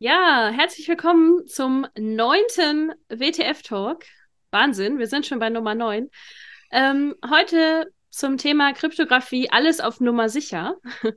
Ja, 0.00 0.50
herzlich 0.54 0.86
willkommen 0.86 1.44
zum 1.48 1.84
neunten 1.98 2.92
WTF-Talk. 3.08 4.04
Wahnsinn, 4.52 5.00
wir 5.00 5.08
sind 5.08 5.26
schon 5.26 5.40
bei 5.40 5.50
Nummer 5.50 5.74
neun. 5.74 6.08
Ähm, 6.70 7.16
heute 7.28 7.92
zum 8.08 8.38
Thema 8.38 8.72
Kryptographie, 8.74 9.50
alles 9.50 9.80
auf 9.80 9.98
Nummer 9.98 10.28
sicher. 10.28 10.76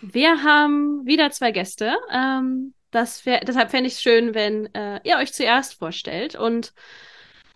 Wir 0.00 0.42
haben 0.42 1.04
wieder 1.04 1.32
zwei 1.32 1.50
Gäste. 1.50 1.96
Ähm, 2.10 2.72
wär, 2.92 3.40
deshalb 3.40 3.70
fände 3.70 3.88
ich 3.88 3.94
es 3.94 4.02
schön, 4.02 4.34
wenn 4.34 4.74
äh, 4.74 5.00
ihr 5.04 5.18
euch 5.18 5.34
zuerst 5.34 5.74
vorstellt. 5.74 6.34
Und 6.34 6.72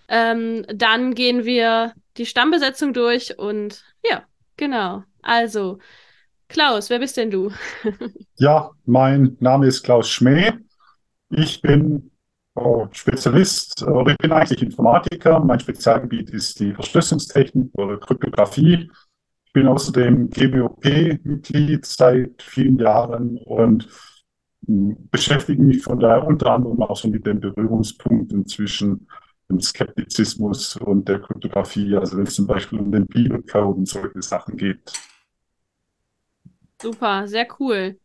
ähm, 0.08 0.66
dann 0.68 1.14
gehen 1.14 1.46
wir 1.46 1.94
die 2.18 2.26
Stammbesetzung 2.26 2.92
durch 2.92 3.38
und 3.38 3.84
ja, 4.04 4.26
genau. 4.58 5.02
Also, 5.22 5.78
Klaus, 6.48 6.88
wer 6.88 6.98
bist 6.98 7.16
denn 7.16 7.30
du? 7.30 7.50
Ja, 8.36 8.70
mein 8.86 9.36
Name 9.40 9.66
ist 9.66 9.82
Klaus 9.82 10.08
Schmäh. 10.08 10.52
Ich 11.30 11.60
bin 11.60 12.10
oh, 12.54 12.86
Spezialist 12.92 13.82
oder 13.82 14.12
ich 14.12 14.18
bin 14.18 14.32
eigentlich 14.32 14.62
Informatiker. 14.62 15.40
Mein 15.40 15.60
Spezialgebiet 15.60 16.30
ist 16.30 16.58
die 16.60 16.72
Verschlüsselungstechnik 16.72 17.70
oder 17.74 17.98
Kryptographie. 17.98 18.90
Ich 19.44 19.52
bin 19.52 19.66
außerdem 19.66 20.30
GWOP-Mitglied 20.30 21.84
seit 21.84 22.42
vielen 22.42 22.78
Jahren 22.78 23.38
und 23.38 23.88
hm, 24.66 25.08
beschäftige 25.10 25.62
mich 25.62 25.82
von 25.82 25.98
daher 25.98 26.26
unter 26.26 26.52
anderem 26.52 26.80
auch 26.82 26.96
so 26.96 27.08
mit 27.08 27.26
den 27.26 27.40
Berührungspunkten 27.40 28.46
zwischen 28.46 29.08
dem 29.50 29.60
Skeptizismus 29.60 30.76
und 30.76 31.08
der 31.08 31.20
Kryptographie, 31.20 31.96
also 31.96 32.16
wenn 32.16 32.26
es 32.26 32.34
zum 32.34 32.46
Beispiel 32.46 32.78
um 32.78 32.92
den 32.92 33.06
Bibelcode 33.06 33.78
und 33.78 33.88
solche 33.88 34.22
Sachen 34.22 34.56
geht. 34.56 34.92
Super, 36.80 37.26
sehr 37.26 37.46
cool. 37.58 37.98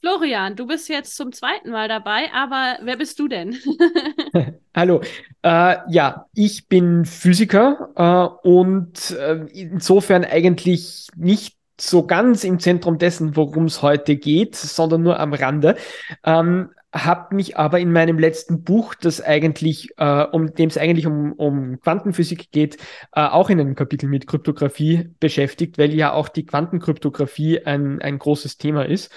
Florian, 0.00 0.54
du 0.54 0.66
bist 0.66 0.88
jetzt 0.88 1.16
zum 1.16 1.32
zweiten 1.32 1.70
Mal 1.70 1.88
dabei, 1.88 2.30
aber 2.32 2.78
wer 2.82 2.96
bist 2.96 3.18
du 3.18 3.26
denn? 3.26 3.56
Hallo, 4.76 5.00
äh, 5.42 5.76
ja, 5.88 6.26
ich 6.34 6.68
bin 6.68 7.04
Physiker 7.04 7.90
äh, 7.96 8.48
und 8.48 9.10
äh, 9.12 9.46
insofern 9.52 10.24
eigentlich 10.24 11.08
nicht 11.16 11.56
so 11.80 12.06
ganz 12.06 12.44
im 12.44 12.60
Zentrum 12.60 12.98
dessen, 12.98 13.34
worum 13.34 13.64
es 13.64 13.82
heute 13.82 14.16
geht, 14.16 14.56
sondern 14.56 15.02
nur 15.02 15.18
am 15.18 15.32
Rande. 15.32 15.76
Ähm, 16.24 16.70
habe 16.92 17.34
mich 17.34 17.58
aber 17.58 17.80
in 17.80 17.92
meinem 17.92 18.18
letzten 18.18 18.64
Buch, 18.64 18.94
das 18.94 19.20
eigentlich, 19.20 19.90
äh, 19.98 20.24
um 20.24 20.54
dem 20.54 20.68
es 20.68 20.78
eigentlich 20.78 21.06
um, 21.06 21.32
um 21.32 21.80
Quantenphysik 21.80 22.50
geht, 22.50 22.76
äh, 23.12 23.20
auch 23.20 23.50
in 23.50 23.60
einem 23.60 23.74
Kapitel 23.74 24.08
mit 24.08 24.26
Kryptographie 24.26 25.10
beschäftigt, 25.20 25.76
weil 25.78 25.94
ja 25.94 26.12
auch 26.12 26.28
die 26.28 26.46
Quantenkryptographie 26.46 27.64
ein, 27.64 28.00
ein 28.00 28.18
großes 28.18 28.56
Thema 28.56 28.86
ist. 28.86 29.12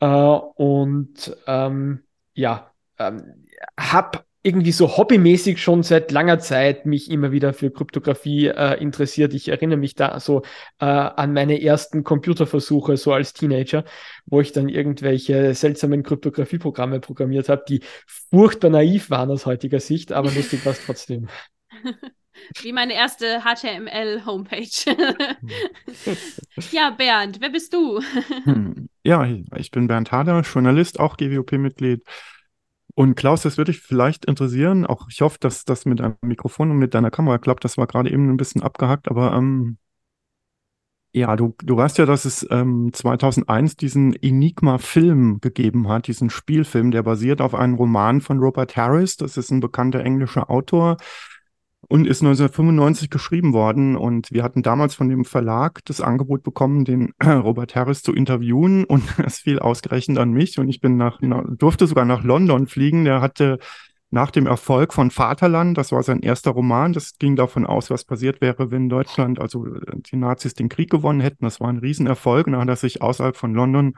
Äh, 0.00 0.06
und 0.06 1.36
ähm, 1.46 2.04
ja, 2.34 2.70
ähm, 2.98 3.46
habe 3.78 4.25
irgendwie 4.46 4.70
so 4.70 4.96
hobbymäßig 4.96 5.60
schon 5.60 5.82
seit 5.82 6.12
langer 6.12 6.38
Zeit 6.38 6.86
mich 6.86 7.10
immer 7.10 7.32
wieder 7.32 7.52
für 7.52 7.72
Kryptographie 7.72 8.46
äh, 8.46 8.80
interessiert. 8.80 9.34
Ich 9.34 9.48
erinnere 9.48 9.76
mich 9.76 9.96
da 9.96 10.20
so 10.20 10.42
äh, 10.78 10.84
an 10.84 11.32
meine 11.32 11.60
ersten 11.60 12.04
Computerversuche 12.04 12.96
so 12.96 13.12
als 13.12 13.32
Teenager, 13.32 13.84
wo 14.24 14.40
ich 14.40 14.52
dann 14.52 14.68
irgendwelche 14.68 15.52
seltsamen 15.52 16.04
Kryptografieprogramme 16.04 17.00
programmiert 17.00 17.48
habe, 17.48 17.64
die 17.68 17.80
furchtbar 18.06 18.70
naiv 18.70 19.10
waren 19.10 19.32
aus 19.32 19.46
heutiger 19.46 19.80
Sicht, 19.80 20.12
aber 20.12 20.30
lustig 20.30 20.64
war 20.64 20.72
es 20.72 20.86
trotzdem. 20.86 21.26
Wie 22.62 22.72
meine 22.72 22.94
erste 22.94 23.40
HTML-Homepage. 23.40 24.94
ja, 26.70 26.90
Bernd, 26.90 27.40
wer 27.40 27.48
bist 27.48 27.72
du? 27.72 28.00
Hm. 28.44 28.88
Ja, 29.02 29.26
ich 29.56 29.70
bin 29.70 29.88
Bernd 29.88 30.12
Hader, 30.12 30.42
Journalist, 30.42 31.00
auch 31.00 31.16
GWOP-Mitglied. 31.16 32.04
Und 32.98 33.14
Klaus, 33.14 33.42
das 33.42 33.58
würde 33.58 33.72
dich 33.72 33.82
vielleicht 33.82 34.24
interessieren. 34.24 34.86
Auch 34.86 35.06
ich 35.10 35.20
hoffe, 35.20 35.36
dass 35.38 35.66
das 35.66 35.84
mit 35.84 36.00
einem 36.00 36.16
Mikrofon 36.22 36.70
und 36.70 36.78
mit 36.78 36.94
deiner 36.94 37.10
Kamera 37.10 37.36
klappt. 37.36 37.62
Das 37.62 37.76
war 37.76 37.86
gerade 37.86 38.10
eben 38.10 38.30
ein 38.30 38.38
bisschen 38.38 38.62
abgehackt, 38.62 39.08
aber 39.08 39.34
ähm, 39.34 39.76
ja, 41.12 41.36
du, 41.36 41.54
du 41.62 41.76
weißt 41.76 41.98
ja, 41.98 42.06
dass 42.06 42.24
es 42.24 42.46
ähm, 42.50 42.90
2001 42.94 43.76
diesen 43.76 44.14
Enigma-Film 44.14 45.40
gegeben 45.42 45.88
hat, 45.88 46.06
diesen 46.06 46.30
Spielfilm, 46.30 46.90
der 46.90 47.02
basiert 47.02 47.42
auf 47.42 47.54
einem 47.54 47.74
Roman 47.74 48.22
von 48.22 48.38
Robert 48.38 48.76
Harris. 48.78 49.18
Das 49.18 49.36
ist 49.36 49.50
ein 49.50 49.60
bekannter 49.60 50.00
englischer 50.00 50.50
Autor 50.50 50.96
und 51.88 52.06
ist 52.06 52.22
1995 52.22 53.10
geschrieben 53.10 53.52
worden. 53.52 53.96
Und 53.96 54.32
wir 54.32 54.42
hatten 54.42 54.62
damals 54.62 54.94
von 54.94 55.08
dem 55.08 55.24
Verlag 55.24 55.80
das 55.84 56.00
Angebot 56.00 56.42
bekommen, 56.42 56.84
den 56.84 57.12
Robert 57.24 57.74
Harris 57.74 58.02
zu 58.02 58.12
interviewen. 58.12 58.84
Und 58.84 59.04
es 59.24 59.38
fiel 59.38 59.58
ausgerechnet 59.58 60.18
an 60.18 60.32
mich. 60.32 60.58
Und 60.58 60.68
ich 60.68 60.80
bin 60.80 60.96
nach, 60.96 61.20
durfte 61.58 61.86
sogar 61.86 62.04
nach 62.04 62.24
London 62.24 62.66
fliegen. 62.66 63.04
Der 63.04 63.20
hatte 63.20 63.58
nach 64.10 64.30
dem 64.30 64.46
Erfolg 64.46 64.94
von 64.94 65.10
Vaterland, 65.10 65.76
das 65.76 65.90
war 65.90 66.02
sein 66.02 66.20
erster 66.20 66.52
Roman, 66.52 66.92
das 66.92 67.18
ging 67.18 67.34
davon 67.34 67.66
aus, 67.66 67.90
was 67.90 68.04
passiert 68.04 68.40
wäre, 68.40 68.70
wenn 68.70 68.88
Deutschland, 68.88 69.40
also 69.40 69.66
die 69.66 70.16
Nazis 70.16 70.54
den 70.54 70.68
Krieg 70.68 70.90
gewonnen 70.90 71.20
hätten. 71.20 71.44
Das 71.44 71.60
war 71.60 71.68
ein 71.68 71.78
Riesenerfolg. 71.78 72.46
Und 72.46 72.52
dann 72.52 72.62
hat 72.62 72.68
er 72.68 72.76
sich 72.76 73.02
außerhalb 73.02 73.36
von 73.36 73.52
London 73.54 73.94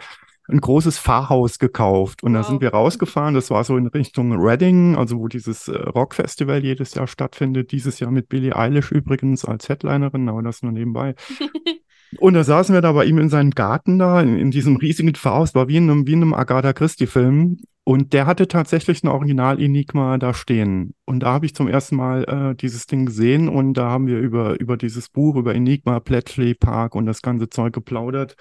ein 0.48 0.60
großes 0.60 0.98
Fahrhaus 0.98 1.58
gekauft. 1.58 2.22
Und 2.22 2.34
wow. 2.34 2.42
da 2.42 2.48
sind 2.48 2.60
wir 2.60 2.70
rausgefahren. 2.70 3.34
Das 3.34 3.50
war 3.50 3.64
so 3.64 3.76
in 3.76 3.86
Richtung 3.86 4.32
Reading, 4.32 4.96
also 4.96 5.18
wo 5.18 5.28
dieses 5.28 5.68
äh, 5.68 5.76
Rockfestival 5.76 6.64
jedes 6.64 6.94
Jahr 6.94 7.06
stattfindet. 7.06 7.70
Dieses 7.72 8.00
Jahr 8.00 8.10
mit 8.10 8.28
Billie 8.28 8.56
Eilish 8.56 8.90
übrigens 8.90 9.44
als 9.44 9.68
Headlinerin, 9.68 10.28
aber 10.28 10.42
das 10.42 10.62
nur 10.62 10.72
nebenbei. 10.72 11.14
Und 12.18 12.32
da 12.32 12.42
saßen 12.42 12.74
wir 12.74 12.80
da 12.80 12.92
bei 12.92 13.04
ihm 13.04 13.18
in 13.18 13.28
seinem 13.28 13.50
Garten 13.50 13.98
da, 13.98 14.22
in, 14.22 14.38
in 14.38 14.50
diesem 14.50 14.76
riesigen 14.76 15.14
Fahrhaus, 15.14 15.54
war 15.54 15.68
wie 15.68 15.76
in 15.76 15.90
einem, 15.90 16.06
wie 16.06 16.14
in 16.14 16.22
einem 16.22 16.32
Agatha 16.32 16.72
Christie-Film. 16.72 17.58
Und 17.84 18.12
der 18.14 18.26
hatte 18.26 18.48
tatsächlich 18.48 19.04
ein 19.04 19.08
Original-Enigma 19.08 20.16
da 20.16 20.32
stehen. 20.32 20.94
Und 21.04 21.20
da 21.22 21.32
habe 21.34 21.44
ich 21.44 21.54
zum 21.54 21.68
ersten 21.68 21.96
Mal 21.96 22.24
äh, 22.24 22.54
dieses 22.54 22.86
Ding 22.86 23.06
gesehen 23.06 23.50
und 23.50 23.74
da 23.74 23.90
haben 23.90 24.06
wir 24.06 24.18
über, 24.18 24.58
über 24.58 24.78
dieses 24.78 25.10
Buch, 25.10 25.36
über 25.36 25.54
Enigma, 25.54 25.98
Bletchley 25.98 26.54
Park 26.54 26.94
und 26.94 27.04
das 27.04 27.20
ganze 27.20 27.50
Zeug 27.50 27.74
geplaudert 27.74 28.36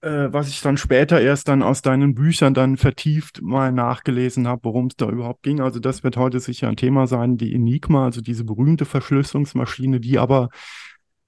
äh, 0.00 0.28
was 0.32 0.48
ich 0.48 0.60
dann 0.60 0.76
später 0.76 1.20
erst 1.20 1.48
dann 1.48 1.62
aus 1.62 1.82
deinen 1.82 2.14
Büchern 2.14 2.54
dann 2.54 2.76
vertieft 2.76 3.42
mal 3.42 3.72
nachgelesen 3.72 4.46
habe, 4.48 4.64
worum 4.64 4.86
es 4.86 4.96
da 4.96 5.08
überhaupt 5.08 5.42
ging. 5.42 5.60
Also 5.60 5.80
das 5.80 6.04
wird 6.04 6.16
heute 6.16 6.40
sicher 6.40 6.68
ein 6.68 6.76
Thema 6.76 7.06
sein, 7.06 7.36
die 7.36 7.54
Enigma, 7.54 8.04
also 8.04 8.20
diese 8.20 8.44
berühmte 8.44 8.84
Verschlüsselungsmaschine, 8.84 10.00
die 10.00 10.18
aber 10.18 10.48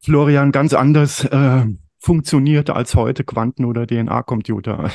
Florian 0.01 0.53
ganz 0.53 0.75
anders 0.75 1.25
äh, 1.25 1.67
funktioniert 1.99 2.71
als 2.71 2.95
heute 2.95 3.25
Quanten- 3.25 3.65
oder 3.65 3.87
DNA-Computer. 3.87 4.91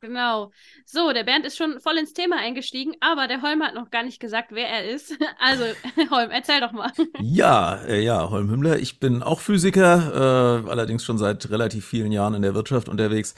Genau. 0.00 0.52
So, 0.86 1.12
der 1.12 1.24
Bernd 1.24 1.44
ist 1.44 1.56
schon 1.56 1.80
voll 1.80 1.98
ins 1.98 2.12
Thema 2.12 2.36
eingestiegen, 2.36 2.94
aber 3.00 3.26
der 3.26 3.42
Holm 3.42 3.64
hat 3.64 3.74
noch 3.74 3.90
gar 3.90 4.04
nicht 4.04 4.20
gesagt, 4.20 4.52
wer 4.52 4.68
er 4.68 4.88
ist. 4.88 5.16
Also, 5.40 5.64
Holm, 6.10 6.30
erzähl 6.30 6.60
doch 6.60 6.72
mal. 6.72 6.92
Ja, 7.20 7.76
äh, 7.86 8.02
ja, 8.02 8.30
Holm 8.30 8.50
Hümmler. 8.50 8.78
Ich 8.78 9.00
bin 9.00 9.22
auch 9.22 9.40
Physiker, 9.40 10.64
äh, 10.64 10.70
allerdings 10.70 11.04
schon 11.04 11.18
seit 11.18 11.50
relativ 11.50 11.86
vielen 11.86 12.12
Jahren 12.12 12.34
in 12.34 12.42
der 12.42 12.54
Wirtschaft 12.54 12.88
unterwegs 12.88 13.34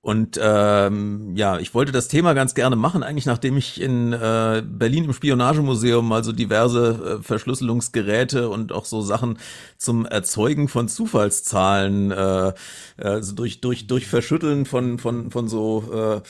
und 0.00 0.38
ähm, 0.40 1.34
ja, 1.34 1.58
ich 1.58 1.74
wollte 1.74 1.90
das 1.90 2.06
Thema 2.06 2.32
ganz 2.32 2.54
gerne 2.54 2.76
machen, 2.76 3.02
eigentlich 3.02 3.26
nachdem 3.26 3.56
ich 3.56 3.80
in 3.80 4.12
äh, 4.12 4.62
Berlin 4.64 5.04
im 5.04 5.12
Spionagemuseum 5.12 6.06
mal 6.06 6.22
so 6.22 6.30
diverse 6.32 7.18
äh, 7.18 7.22
Verschlüsselungsgeräte 7.22 8.48
und 8.48 8.72
auch 8.72 8.84
so 8.84 9.02
Sachen 9.02 9.38
zum 9.76 10.06
Erzeugen 10.06 10.68
von 10.68 10.88
Zufallszahlen, 10.88 12.12
äh, 12.12 12.52
also 12.96 13.34
durch 13.34 13.60
durch 13.60 13.88
durch 13.88 14.06
Verschütteln 14.06 14.66
von 14.66 14.98
von 14.98 15.32
von 15.32 15.48
so 15.48 15.84
äh, 15.92 16.20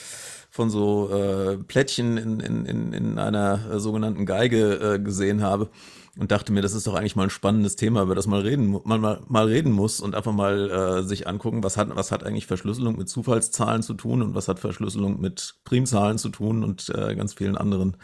von 0.49 0.69
so 0.69 1.09
äh, 1.11 1.57
Plättchen 1.57 2.17
in, 2.17 2.39
in, 2.39 2.65
in, 2.65 2.93
in 2.93 3.19
einer 3.19 3.71
äh, 3.71 3.79
sogenannten 3.79 4.25
Geige 4.25 4.95
äh, 4.95 4.99
gesehen 4.99 5.41
habe 5.43 5.69
und 6.17 6.31
dachte 6.31 6.51
mir, 6.51 6.61
das 6.61 6.73
ist 6.73 6.87
doch 6.87 6.95
eigentlich 6.95 7.15
mal 7.15 7.23
ein 7.23 7.29
spannendes 7.29 7.75
Thema, 7.75 8.01
über 8.01 8.15
das 8.15 8.27
man 8.27 8.41
reden, 8.41 8.79
man 8.83 8.99
mal, 8.99 9.21
mal 9.27 9.45
reden 9.45 9.71
muss 9.71 10.01
und 10.01 10.15
einfach 10.15 10.33
mal 10.33 10.69
äh, 10.69 11.03
sich 11.03 11.27
angucken, 11.27 11.63
was 11.63 11.77
hat, 11.77 11.95
was 11.95 12.11
hat 12.11 12.23
eigentlich 12.23 12.47
Verschlüsselung 12.47 12.97
mit 12.97 13.09
Zufallszahlen 13.09 13.83
zu 13.83 13.93
tun 13.93 14.21
und 14.21 14.35
was 14.35 14.47
hat 14.47 14.59
Verschlüsselung 14.59 15.21
mit 15.21 15.55
Primzahlen 15.63 16.17
zu 16.17 16.29
tun 16.29 16.63
und 16.63 16.89
äh, 16.89 17.15
ganz 17.15 17.35
vielen 17.35 17.55
anderen 17.55 17.95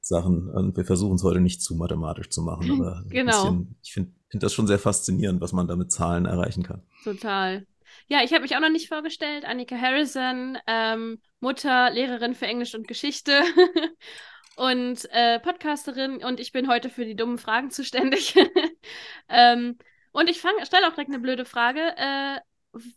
Sachen. 0.00 0.48
Und 0.48 0.76
wir 0.76 0.84
versuchen 0.84 1.16
es 1.16 1.22
heute 1.22 1.40
nicht 1.40 1.62
zu 1.62 1.74
mathematisch 1.74 2.30
zu 2.30 2.42
machen, 2.42 2.70
aber 2.80 3.04
genau. 3.08 3.44
Bisschen, 3.44 3.76
ich 3.82 3.92
finde 3.92 4.12
find 4.30 4.42
das 4.42 4.52
schon 4.52 4.66
sehr 4.66 4.78
faszinierend, 4.78 5.40
was 5.40 5.52
man 5.52 5.68
da 5.68 5.76
mit 5.76 5.92
Zahlen 5.92 6.24
erreichen 6.24 6.62
kann. 6.62 6.82
Total. 7.04 7.66
Ja, 8.06 8.22
ich 8.22 8.32
habe 8.32 8.42
mich 8.42 8.56
auch 8.56 8.60
noch 8.60 8.70
nicht 8.70 8.88
vorgestellt. 8.88 9.44
Annika 9.44 9.76
Harrison, 9.76 10.58
ähm, 10.66 11.20
Mutter, 11.40 11.90
Lehrerin 11.90 12.34
für 12.34 12.46
Englisch 12.46 12.74
und 12.74 12.88
Geschichte 12.88 13.42
und 14.56 15.08
äh, 15.10 15.40
Podcasterin 15.40 16.22
und 16.24 16.40
ich 16.40 16.52
bin 16.52 16.68
heute 16.68 16.90
für 16.90 17.04
die 17.04 17.16
dummen 17.16 17.38
Fragen 17.38 17.70
zuständig. 17.70 18.34
ähm, 19.28 19.78
und 20.12 20.30
ich 20.30 20.38
stelle 20.38 20.86
auch 20.86 20.94
direkt 20.94 21.10
eine 21.10 21.20
blöde 21.20 21.44
Frage. 21.44 21.80
Äh, 21.96 22.40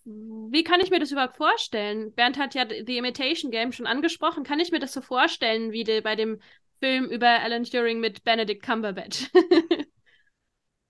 wie 0.06 0.64
kann 0.64 0.80
ich 0.82 0.90
mir 0.90 1.00
das 1.00 1.12
überhaupt 1.12 1.38
vorstellen? 1.38 2.14
Bernd 2.14 2.38
hat 2.38 2.56
ja 2.56 2.66
The 2.68 2.98
Imitation 2.98 3.52
Game 3.52 3.72
schon 3.72 3.88
angesprochen. 3.88 4.44
Kann 4.44 4.60
ich 4.60 4.72
mir 4.72 4.80
das 4.80 4.94
so 4.94 5.02
vorstellen, 5.02 5.72
wie 5.72 5.84
de, 5.84 6.02
bei 6.02 6.16
dem 6.16 6.40
Film 6.80 7.06
über 7.06 7.28
Alan 7.28 7.64
Turing 7.64 8.00
mit 8.00 8.24
Benedict 8.24 8.64
Cumberbatch? 8.64 9.30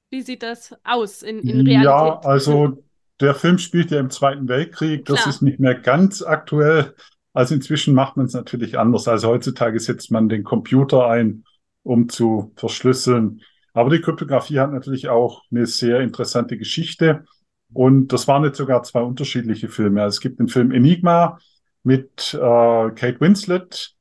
wie 0.09 0.21
sieht 0.21 0.43
das 0.43 0.75
aus 0.83 1.21
in, 1.21 1.39
in 1.39 1.65
Realität? 1.65 1.83
Ja, 1.83 2.19
also 2.19 2.83
der 3.21 3.35
Film 3.35 3.57
spielt 3.57 3.91
ja 3.91 3.99
im 3.99 4.09
Zweiten 4.09 4.47
Weltkrieg. 4.47 5.05
Das 5.05 5.21
Klar. 5.21 5.29
ist 5.29 5.41
nicht 5.41 5.59
mehr 5.59 5.75
ganz 5.75 6.21
aktuell. 6.21 6.95
Also 7.33 7.55
inzwischen 7.55 7.93
macht 7.93 8.17
man 8.17 8.25
es 8.25 8.33
natürlich 8.33 8.77
anders. 8.77 9.07
Also 9.07 9.29
heutzutage 9.29 9.79
setzt 9.79 10.11
man 10.11 10.29
den 10.29 10.43
Computer 10.43 11.07
ein, 11.07 11.43
um 11.83 12.09
zu 12.09 12.51
verschlüsseln. 12.55 13.41
Aber 13.73 13.89
die 13.89 14.01
Kryptographie 14.01 14.59
hat 14.59 14.71
natürlich 14.71 15.07
auch 15.07 15.43
eine 15.51 15.65
sehr 15.65 16.01
interessante 16.01 16.57
Geschichte. 16.57 17.25
Und 17.73 18.09
das 18.09 18.27
waren 18.27 18.43
jetzt 18.43 18.57
sogar 18.57 18.83
zwei 18.83 19.01
unterschiedliche 19.01 19.69
Filme. 19.69 20.01
Also 20.01 20.15
es 20.15 20.21
gibt 20.21 20.39
den 20.39 20.49
Film 20.49 20.71
Enigma 20.71 21.39
mit 21.83 22.33
äh, 22.33 22.37
Kate 22.37 23.21
Winslet. 23.21 23.95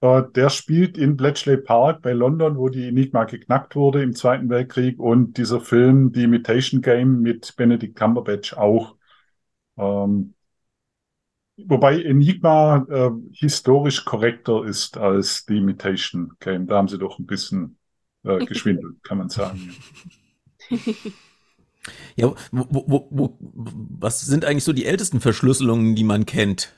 Äh, 0.00 0.22
der 0.34 0.50
spielt 0.50 0.98
in 0.98 1.16
Bletchley 1.16 1.56
Park 1.56 2.02
bei 2.02 2.12
London, 2.12 2.56
wo 2.56 2.68
die 2.68 2.88
Enigma 2.88 3.24
geknackt 3.24 3.76
wurde 3.76 4.02
im 4.02 4.14
Zweiten 4.14 4.48
Weltkrieg. 4.50 4.98
Und 4.98 5.38
dieser 5.38 5.60
Film, 5.60 6.12
The 6.14 6.24
Imitation 6.24 6.82
Game 6.82 7.20
mit 7.20 7.54
Benedict 7.56 7.96
Cumberbatch 7.96 8.54
auch. 8.54 8.96
Ähm, 9.76 10.34
wobei 11.56 12.02
Enigma 12.02 12.86
äh, 12.88 13.10
historisch 13.32 14.04
korrekter 14.04 14.64
ist 14.64 14.96
als 14.96 15.44
The 15.46 15.56
Imitation 15.58 16.32
Game. 16.40 16.66
Da 16.66 16.76
haben 16.76 16.88
sie 16.88 16.98
doch 16.98 17.18
ein 17.18 17.26
bisschen 17.26 17.78
äh, 18.24 18.38
geschwindelt, 18.46 19.02
kann 19.02 19.18
man 19.18 19.28
sagen. 19.28 19.74
Ja, 22.16 22.34
wo, 22.52 22.66
wo, 22.70 23.08
wo, 23.10 23.38
was 23.40 24.20
sind 24.20 24.44
eigentlich 24.44 24.64
so 24.64 24.72
die 24.72 24.86
ältesten 24.86 25.20
Verschlüsselungen, 25.20 25.94
die 25.94 26.04
man 26.04 26.26
kennt? 26.26 26.72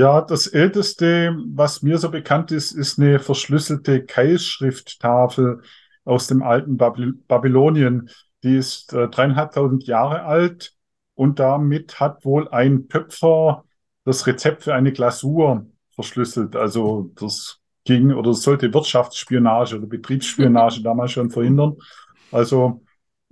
Ja, 0.00 0.22
das 0.22 0.46
älteste, 0.46 1.36
was 1.48 1.82
mir 1.82 1.98
so 1.98 2.10
bekannt 2.10 2.52
ist, 2.52 2.72
ist 2.72 2.98
eine 2.98 3.18
verschlüsselte 3.18 4.02
Keilschrifttafel 4.02 5.60
aus 6.06 6.26
dem 6.26 6.42
alten 6.42 6.78
Babyl 6.78 7.12
Babylonien. 7.28 8.08
Die 8.42 8.56
ist 8.56 8.94
äh, 8.94 9.08
dreieinhalbtausend 9.08 9.86
Jahre 9.86 10.22
alt 10.22 10.74
und 11.16 11.38
damit 11.38 12.00
hat 12.00 12.24
wohl 12.24 12.48
ein 12.48 12.88
Töpfer 12.88 13.66
das 14.06 14.26
Rezept 14.26 14.62
für 14.62 14.72
eine 14.72 14.90
Glasur 14.90 15.66
verschlüsselt. 15.90 16.56
Also 16.56 17.10
das 17.16 17.60
ging 17.84 18.14
oder 18.14 18.32
sollte 18.32 18.72
Wirtschaftsspionage 18.72 19.76
oder 19.76 19.86
Betriebsspionage 19.86 20.80
damals 20.82 21.12
schon 21.12 21.28
verhindern. 21.28 21.76
Also 22.32 22.82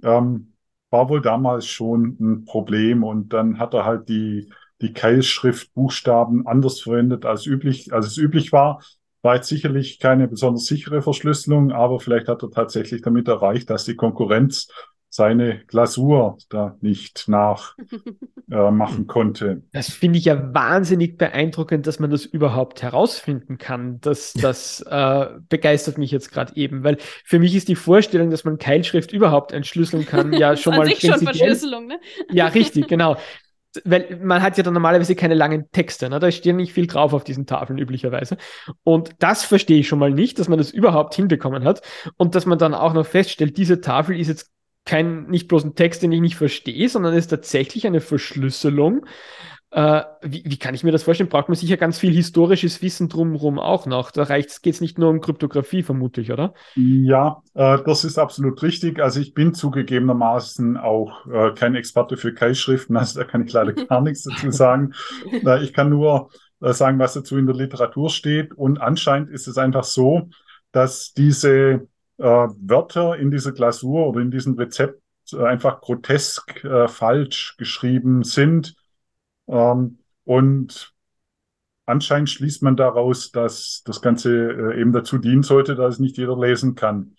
ähm, 0.03 0.53
war 0.91 1.09
wohl 1.09 1.23
damals 1.23 1.67
schon 1.67 2.19
ein 2.21 2.45
Problem 2.45 3.05
und 3.05 3.33
dann 3.33 3.59
hat 3.59 3.73
er 3.73 3.87
halt 3.87 4.11
die, 4.11 4.51
die 4.81 4.93
Keilschriftbuchstaben 4.93 6.47
anders 6.47 6.81
verwendet 6.81 7.25
als 7.25 7.47
üblich, 7.47 7.93
als 7.93 8.07
es 8.07 8.17
üblich 8.17 8.53
war. 8.53 8.83
War 9.23 9.37
jetzt 9.37 9.49
sicherlich 9.49 9.99
keine 9.99 10.29
besonders 10.29 10.67
sichere 10.67 11.03
Verschlüsselung, 11.03 11.73
aber 11.73 11.99
vielleicht 11.99 12.29
hat 12.29 12.43
er 12.43 12.51
tatsächlich 12.51 13.03
damit 13.03 13.27
erreicht, 13.27 13.69
dass 13.69 13.85
die 13.85 13.97
Konkurrenz 13.97 14.69
seine 15.11 15.65
Glasur 15.67 16.37
da 16.51 16.77
nicht 16.81 17.29
nachmachen 17.29 17.73
äh, 19.03 19.07
konnte. 19.07 19.63
Das 19.73 19.91
finde 19.91 20.19
ich 20.19 20.27
ja 20.27 20.55
wahnsinnig 20.55 21.17
beeindruckend, 21.17 21.87
dass 21.87 21.99
man 21.99 22.11
das 22.11 22.27
überhaupt 22.27 22.83
herausfinden 22.83 23.57
kann. 23.59 24.01
Das, 24.01 24.35
das 24.35 24.83
äh, 24.83 25.27
begeistert 25.49 25.97
mich 25.97 26.11
jetzt 26.11 26.31
gerade 26.31 26.55
eben, 26.57 26.85
weil 26.85 26.99
für 27.25 27.39
mich 27.39 27.55
ist 27.55 27.69
die 27.69 27.75
Vorstellung, 27.75 28.31
dass 28.31 28.45
man 28.45 28.59
Keilschrift 28.59 29.13
überhaupt 29.13 29.53
entschlüsseln 29.53 30.05
kann, 30.05 30.33
ja 30.35 30.57
schon 30.57 30.77
mal 30.77 30.87
sich 30.87 31.01
schon 31.01 31.19
Verschlüsselung, 31.19 31.87
ne? 31.87 31.99
Ja, 32.31 32.47
richtig, 32.49 32.87
genau. 32.87 33.17
Weil 33.85 34.19
man 34.23 34.43
hat 34.43 34.57
ja 34.57 34.63
dann 34.63 34.75
normalerweise 34.75 35.15
keine 35.15 35.35
langen 35.35 35.71
Texte, 35.73 36.09
ne? 36.09 36.19
da 36.19 36.31
steht 36.31 36.57
nicht 36.57 36.73
viel 36.73 36.87
drauf 36.87 37.13
auf 37.13 37.25
diesen 37.25 37.47
Tafeln 37.47 37.79
üblicherweise. 37.79 38.39
Und 38.83 39.11
das 39.19 39.45
verstehe 39.45 39.81
ich 39.81 39.89
schon 39.89 39.99
mal 39.99 40.11
nicht, 40.11 40.39
dass 40.39 40.49
man 40.49 40.59
das 40.59 40.71
überhaupt 40.71 41.15
hinbekommen 41.15 41.65
hat 41.65 41.83
und 42.17 42.35
dass 42.35 42.47
man 42.47 42.59
dann 42.59 42.75
auch 42.75 42.95
noch 42.95 43.07
feststellt, 43.07 43.57
diese 43.59 43.81
Tafel 43.81 44.19
ist 44.19 44.29
jetzt 44.29 44.51
kein, 44.87 45.27
nicht 45.27 45.49
bloß 45.49 45.65
ein 45.65 45.75
Text, 45.75 46.03
den 46.03 46.13
ich 46.13 46.21
nicht 46.23 46.37
verstehe, 46.37 46.89
sondern 46.89 47.15
ist 47.15 47.29
tatsächlich 47.29 47.87
eine 47.87 48.01
Verschlüsselung. 48.01 49.05
Äh, 49.71 50.03
wie, 50.23 50.43
wie, 50.47 50.57
kann 50.57 50.75
ich 50.75 50.83
mir 50.83 50.93
das 50.93 51.03
vorstellen? 51.03 51.29
Braucht 51.29 51.49
man 51.49 51.57
sicher 51.57 51.77
ganz 51.77 51.99
viel 51.99 52.13
historisches 52.13 52.81
Wissen 52.81 53.11
drumherum 53.11 53.59
auch 53.59 53.85
noch. 53.85 54.11
Da 54.11 54.25
geht 54.25 54.67
es 54.67 54.81
nicht 54.81 54.99
nur 54.99 55.11
um 55.11 55.21
Kryptographie, 55.21 55.83
vermutlich, 55.83 56.33
oder? 56.33 56.55
Ja, 56.75 57.43
äh, 57.53 57.79
das 57.85 58.05
ist 58.05 58.19
absolut 58.19 58.63
richtig. 58.63 58.99
Also 58.99 59.21
ich 59.21 59.35
bin 59.35 59.53
zugegebenermaßen 59.53 60.79
auch 60.79 61.27
äh, 61.27 61.53
kein 61.53 61.75
Experte 61.75 62.17
für 62.17 62.33
Keilschriften, 62.33 62.97
also 62.97 63.21
da 63.21 63.27
kann 63.27 63.45
ich 63.45 63.53
leider 63.53 63.73
gar 63.89 64.01
nichts 64.01 64.23
dazu 64.23 64.51
sagen. 64.51 64.95
Äh, 65.33 65.63
ich 65.63 65.75
kann 65.75 65.91
nur 65.91 66.31
äh, 66.63 66.73
sagen, 66.73 66.99
was 66.99 67.13
dazu 67.13 67.37
in 67.37 67.45
der 67.45 67.57
Literatur 67.57 68.09
steht. 68.09 68.55
Und 68.55 68.81
anscheinend 68.81 69.29
ist 69.29 69.49
es 69.49 69.59
einfach 69.59 69.85
so, 69.85 70.31
dass 70.73 71.13
diese 71.13 71.87
äh, 72.17 72.23
Wörter 72.23 73.19
in 73.19 73.31
dieser 73.31 73.53
Glasur 73.53 74.07
oder 74.07 74.21
in 74.21 74.31
diesem 74.31 74.55
Rezept 74.55 75.03
einfach 75.39 75.83
grotesk 75.83 76.67
falsch 76.87 77.57
geschrieben 77.59 78.23
sind. 78.25 78.75
Ähm, 79.49 79.99
und 80.25 80.93
anscheinend 81.87 82.31
schließt 82.31 82.63
man 82.63 82.77
daraus, 82.77 83.33
dass 83.33 83.83
das 83.85 84.03
Ganze 84.03 84.31
äh, 84.31 84.81
eben 84.81 84.93
dazu 84.93 85.19
dienen 85.19 85.43
sollte, 85.43 85.75
dass 85.75 85.95
es 85.95 86.01
nicht 86.01 86.19
jeder 86.19 86.39
lesen 86.39 86.75
kann. 86.75 87.17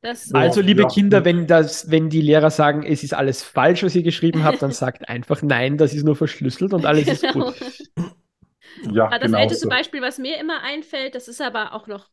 Das 0.00 0.32
also, 0.32 0.60
liebe 0.60 0.82
ja. 0.82 0.88
Kinder, 0.88 1.24
wenn 1.24 1.48
das, 1.48 1.90
wenn 1.90 2.08
die 2.08 2.20
Lehrer 2.20 2.50
sagen, 2.50 2.84
es 2.84 3.02
ist 3.02 3.14
alles 3.14 3.42
falsch, 3.42 3.82
was 3.82 3.96
ihr 3.96 4.04
geschrieben 4.04 4.44
habt, 4.44 4.62
dann 4.62 4.70
sagt 4.70 5.08
einfach 5.08 5.42
nein, 5.42 5.76
das 5.76 5.92
ist 5.92 6.04
nur 6.04 6.14
verschlüsselt 6.14 6.72
und 6.72 6.86
alles 6.86 7.20
genau. 7.20 7.50
ist 7.50 7.60
gut. 7.60 7.92
Ja, 8.92 9.08
das 9.10 9.22
genau 9.22 9.38
älteste 9.38 9.64
so. 9.64 9.68
Beispiel, 9.68 10.02
was 10.02 10.18
mir 10.18 10.38
immer 10.38 10.62
einfällt, 10.62 11.14
das 11.16 11.26
ist 11.26 11.40
aber 11.40 11.72
auch 11.72 11.88
noch 11.88 12.08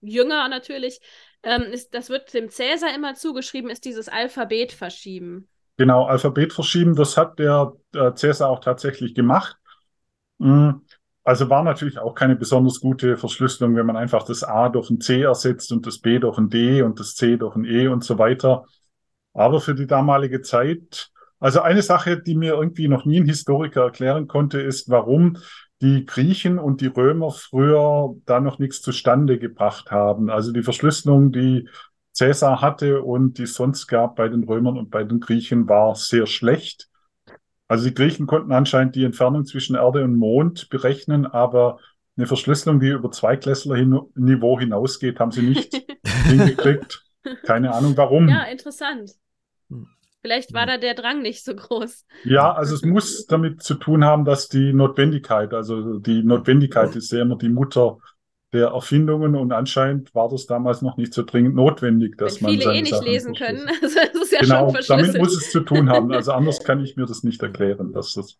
jünger 0.00 0.48
natürlich, 0.48 1.00
ähm, 1.42 1.62
ist, 1.62 1.94
das 1.94 2.10
wird 2.10 2.32
dem 2.34 2.50
Cäsar 2.50 2.94
immer 2.94 3.14
zugeschrieben, 3.14 3.70
ist 3.70 3.84
dieses 3.84 4.08
Alphabet 4.08 4.72
verschieben. 4.72 5.48
Genau, 5.78 6.06
Alphabet 6.06 6.52
verschieben, 6.52 6.96
das 6.96 7.16
hat 7.16 7.38
der 7.38 7.72
äh, 7.94 8.12
Cäsar 8.12 8.50
auch 8.50 8.60
tatsächlich 8.60 9.14
gemacht. 9.14 9.56
Mhm. 10.38 10.82
Also 11.22 11.48
war 11.50 11.62
natürlich 11.62 11.98
auch 11.98 12.14
keine 12.14 12.36
besonders 12.36 12.80
gute 12.80 13.16
Verschlüsselung, 13.16 13.76
wenn 13.76 13.86
man 13.86 13.96
einfach 13.96 14.24
das 14.24 14.42
A 14.42 14.70
durch 14.70 14.90
ein 14.90 15.00
C 15.00 15.22
ersetzt 15.22 15.70
und 15.72 15.86
das 15.86 16.00
B 16.00 16.18
durch 16.18 16.36
ein 16.38 16.48
D 16.48 16.82
und 16.82 16.98
das 16.98 17.14
C 17.14 17.36
durch 17.36 17.54
ein 17.54 17.64
E 17.64 17.86
und 17.86 18.02
so 18.02 18.18
weiter. 18.18 18.64
Aber 19.34 19.60
für 19.60 19.74
die 19.74 19.86
damalige 19.86 20.42
Zeit, 20.42 21.10
also 21.38 21.60
eine 21.60 21.82
Sache, 21.82 22.20
die 22.20 22.34
mir 22.34 22.54
irgendwie 22.54 22.88
noch 22.88 23.04
nie 23.04 23.20
ein 23.20 23.26
Historiker 23.26 23.82
erklären 23.82 24.26
konnte, 24.26 24.60
ist, 24.60 24.88
warum 24.88 25.36
die 25.80 26.06
Griechen 26.06 26.58
und 26.58 26.80
die 26.80 26.88
Römer 26.88 27.30
früher 27.30 28.16
da 28.24 28.40
noch 28.40 28.58
nichts 28.58 28.82
zustande 28.82 29.38
gebracht 29.38 29.92
haben. 29.92 30.28
Also 30.28 30.50
die 30.50 30.64
Verschlüsselung, 30.64 31.30
die 31.30 31.68
Cäsar 32.18 32.60
hatte 32.60 33.02
und 33.02 33.38
die 33.38 33.44
es 33.44 33.54
sonst 33.54 33.86
gab 33.86 34.16
bei 34.16 34.28
den 34.28 34.42
Römern 34.42 34.76
und 34.76 34.90
bei 34.90 35.04
den 35.04 35.20
Griechen, 35.20 35.68
war 35.68 35.94
sehr 35.94 36.26
schlecht. 36.26 36.88
Also 37.68 37.86
die 37.88 37.94
Griechen 37.94 38.26
konnten 38.26 38.50
anscheinend 38.50 38.96
die 38.96 39.04
Entfernung 39.04 39.44
zwischen 39.44 39.76
Erde 39.76 40.02
und 40.02 40.16
Mond 40.16 40.68
berechnen, 40.68 41.26
aber 41.26 41.78
eine 42.16 42.26
Verschlüsselung, 42.26 42.80
die 42.80 42.88
über 42.88 43.12
Zweiklässler-Niveau 43.12 44.58
hinausgeht, 44.58 45.20
haben 45.20 45.30
sie 45.30 45.42
nicht 45.42 45.72
hingekriegt. 46.26 47.04
Keine 47.44 47.72
Ahnung 47.72 47.96
warum. 47.96 48.28
Ja, 48.28 48.42
interessant. 48.44 49.12
Vielleicht 50.20 50.52
war 50.52 50.66
da 50.66 50.76
der 50.76 50.94
Drang 50.94 51.22
nicht 51.22 51.44
so 51.44 51.54
groß. 51.54 52.04
Ja, 52.24 52.52
also 52.52 52.74
es 52.74 52.82
muss 52.82 53.26
damit 53.26 53.62
zu 53.62 53.74
tun 53.76 54.04
haben, 54.04 54.24
dass 54.24 54.48
die 54.48 54.72
Notwendigkeit, 54.72 55.54
also 55.54 56.00
die 56.00 56.24
Notwendigkeit 56.24 56.96
ist 56.96 57.12
ja 57.12 57.22
immer 57.22 57.38
die 57.38 57.48
Mutter 57.48 57.98
der 58.52 58.68
Erfindungen 58.68 59.34
und 59.34 59.52
anscheinend 59.52 60.14
war 60.14 60.28
das 60.28 60.46
damals 60.46 60.80
noch 60.80 60.96
nicht 60.96 61.12
so 61.12 61.22
dringend 61.22 61.54
notwendig, 61.54 62.16
dass 62.16 62.40
Wenn 62.40 62.50
man 62.50 62.60
viele 62.60 62.74
eh 62.74 62.80
nicht 62.80 62.94
Sachen 62.94 63.06
lesen 63.06 63.34
können. 63.34 63.68
Also 63.82 63.98
das 64.12 64.22
ist 64.22 64.32
ja 64.32 64.40
genau, 64.40 64.70
schon 64.70 64.84
damit 64.88 65.18
muss 65.18 65.36
es 65.36 65.50
zu 65.50 65.60
tun 65.60 65.90
haben. 65.90 66.12
Also 66.12 66.32
anders 66.34 66.64
kann 66.64 66.82
ich 66.82 66.96
mir 66.96 67.06
das 67.06 67.22
nicht 67.22 67.42
erklären, 67.42 67.92
dass 67.92 68.14
das 68.14 68.38